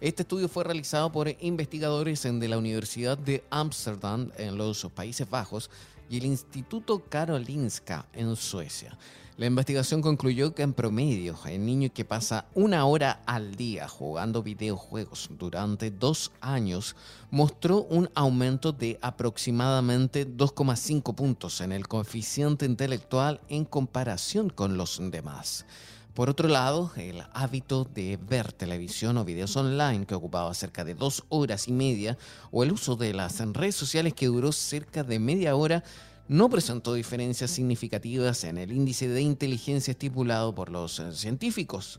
Este 0.00 0.22
estudio 0.22 0.48
fue 0.48 0.64
realizado 0.64 1.10
por 1.10 1.34
investigadores 1.40 2.22
de 2.24 2.48
la 2.48 2.58
Universidad 2.58 3.16
de 3.16 3.42
Ámsterdam 3.48 4.30
en 4.36 4.58
los 4.58 4.84
Países 4.94 5.30
Bajos 5.30 5.70
y 6.08 6.18
el 6.18 6.26
Instituto 6.26 7.02
Karolinska 7.08 8.06
en 8.12 8.36
Suecia. 8.36 8.96
La 9.36 9.46
investigación 9.46 10.00
concluyó 10.00 10.54
que 10.54 10.62
en 10.62 10.72
promedio 10.72 11.36
el 11.46 11.66
niño 11.66 11.92
que 11.92 12.04
pasa 12.04 12.46
una 12.54 12.86
hora 12.86 13.20
al 13.26 13.56
día 13.56 13.88
jugando 13.88 14.44
videojuegos 14.44 15.28
durante 15.36 15.90
dos 15.90 16.30
años 16.40 16.94
mostró 17.32 17.82
un 17.82 18.08
aumento 18.14 18.70
de 18.70 18.96
aproximadamente 19.02 20.24
2,5 20.24 21.16
puntos 21.16 21.60
en 21.62 21.72
el 21.72 21.88
coeficiente 21.88 22.64
intelectual 22.64 23.40
en 23.48 23.64
comparación 23.64 24.50
con 24.50 24.76
los 24.76 25.00
demás. 25.10 25.66
Por 26.14 26.30
otro 26.30 26.48
lado, 26.48 26.92
el 26.94 27.24
hábito 27.32 27.82
de 27.92 28.16
ver 28.16 28.52
televisión 28.52 29.16
o 29.18 29.24
videos 29.24 29.56
online 29.56 30.06
que 30.06 30.14
ocupaba 30.14 30.54
cerca 30.54 30.84
de 30.84 30.94
dos 30.94 31.24
horas 31.28 31.66
y 31.66 31.72
media 31.72 32.16
o 32.52 32.62
el 32.62 32.70
uso 32.70 32.94
de 32.94 33.12
las 33.12 33.40
redes 33.52 33.74
sociales 33.74 34.14
que 34.14 34.26
duró 34.26 34.52
cerca 34.52 35.02
de 35.02 35.18
media 35.18 35.56
hora 35.56 35.82
no 36.28 36.48
presentó 36.48 36.94
diferencias 36.94 37.50
significativas 37.50 38.44
en 38.44 38.58
el 38.58 38.70
índice 38.70 39.08
de 39.08 39.22
inteligencia 39.22 39.90
estipulado 39.90 40.54
por 40.54 40.70
los 40.70 41.02
científicos. 41.14 41.98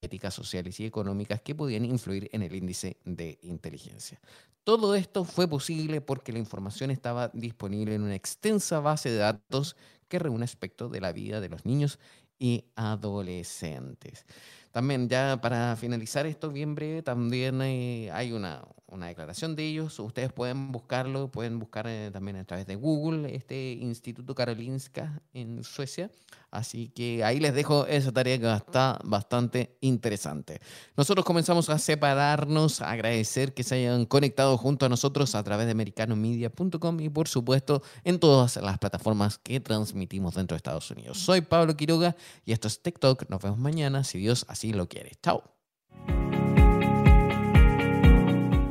éticas, 0.02 0.34
sociales 0.34 0.80
y 0.80 0.86
económicas 0.86 1.42
que 1.42 1.56
podían 1.56 1.86
influir 1.86 2.30
en 2.32 2.44
el 2.44 2.56
índice 2.56 2.98
de 3.06 3.40
inteligencia. 3.42 4.20
Todo 4.64 4.96
esto 4.96 5.24
fue 5.24 5.48
posible 5.48 6.02
porque 6.02 6.32
la 6.32 6.40
información 6.40 6.92
estaba 6.92 7.30
disponible 7.30 7.96
en 7.96 8.04
una 8.04 8.16
extensa 8.16 8.80
base 8.80 9.10
de 9.10 9.18
datos 9.18 9.76
que 10.08 10.20
reúne 10.20 10.46
aspectos 10.46 10.92
de 10.92 11.02
la 11.02 11.12
vida 11.12 11.42
de 11.42 11.50
los 11.50 11.66
niños 11.66 12.00
y 12.38 12.66
adolescentes. 12.76 14.26
También 14.72 15.10
ya 15.10 15.40
para 15.42 15.76
finalizar 15.76 16.28
esto 16.28 16.52
bien 16.52 16.76
breve, 16.76 17.02
también 17.02 17.60
eh, 17.64 18.12
hay 18.14 18.32
una, 18.32 18.64
una, 18.86 19.08
declaración 19.08 19.56
de 19.56 19.66
ellos. 19.66 19.98
Ustedes 19.98 20.32
pueden 20.32 20.72
buscarlo, 20.72 21.32
pueden 21.32 21.58
buscar 21.58 21.88
eh, 21.88 22.12
también 22.14 22.38
a 22.38 22.44
través 22.44 22.68
de 22.68 22.76
Google 22.76 23.36
este 23.36 23.72
Instituto 23.72 24.36
Karolinska 24.36 25.24
en 25.34 25.64
Suecia. 25.64 26.12
Así 26.52 26.90
que 26.90 27.24
ahí 27.24 27.40
les 27.40 27.54
dejo 27.54 27.86
esa 27.86 28.12
tarea 28.12 28.40
que 28.40 28.52
está 28.52 29.00
bastante 29.04 29.78
interesante. 29.82 30.60
Nosotros 30.98 31.26
comenzamos 31.26 31.70
a 31.70 31.78
separarnos, 31.78 32.82
a 32.82 32.92
agradecer 32.92 33.54
que 33.54 33.64
se 33.64 33.76
hayan 33.76 34.06
conectado 34.06 34.58
junto 34.58 34.86
a 34.86 34.90
nosotros 34.90 35.36
a 35.36 35.44
través 35.44 35.66
de 35.68 35.74
americanomedia.com 35.74 37.00
y 37.00 37.10
por 37.10 37.28
supuesto 37.28 37.84
en 38.04 38.20
todas 38.20 38.56
las 38.58 38.78
plataformas 38.80 39.38
que 39.38 39.60
transmitimos 39.60 40.36
dentro 40.36 40.56
de 40.56 40.58
Estados 40.58 40.90
Unidos. 40.92 41.20
Soy 41.20 41.42
Pablo 41.42 41.76
Quiroga 41.78 42.16
y 42.46 42.54
esto 42.54 42.68
es 42.68 42.82
TikTok. 42.82 43.30
Nos 43.30 43.42
vemos 43.42 43.60
mañana 43.60 44.04
si 44.04 44.18
Dios 44.18 44.46
así 44.48 44.74
lo 44.74 44.88
quiere. 44.88 45.12
Chao. 45.22 45.44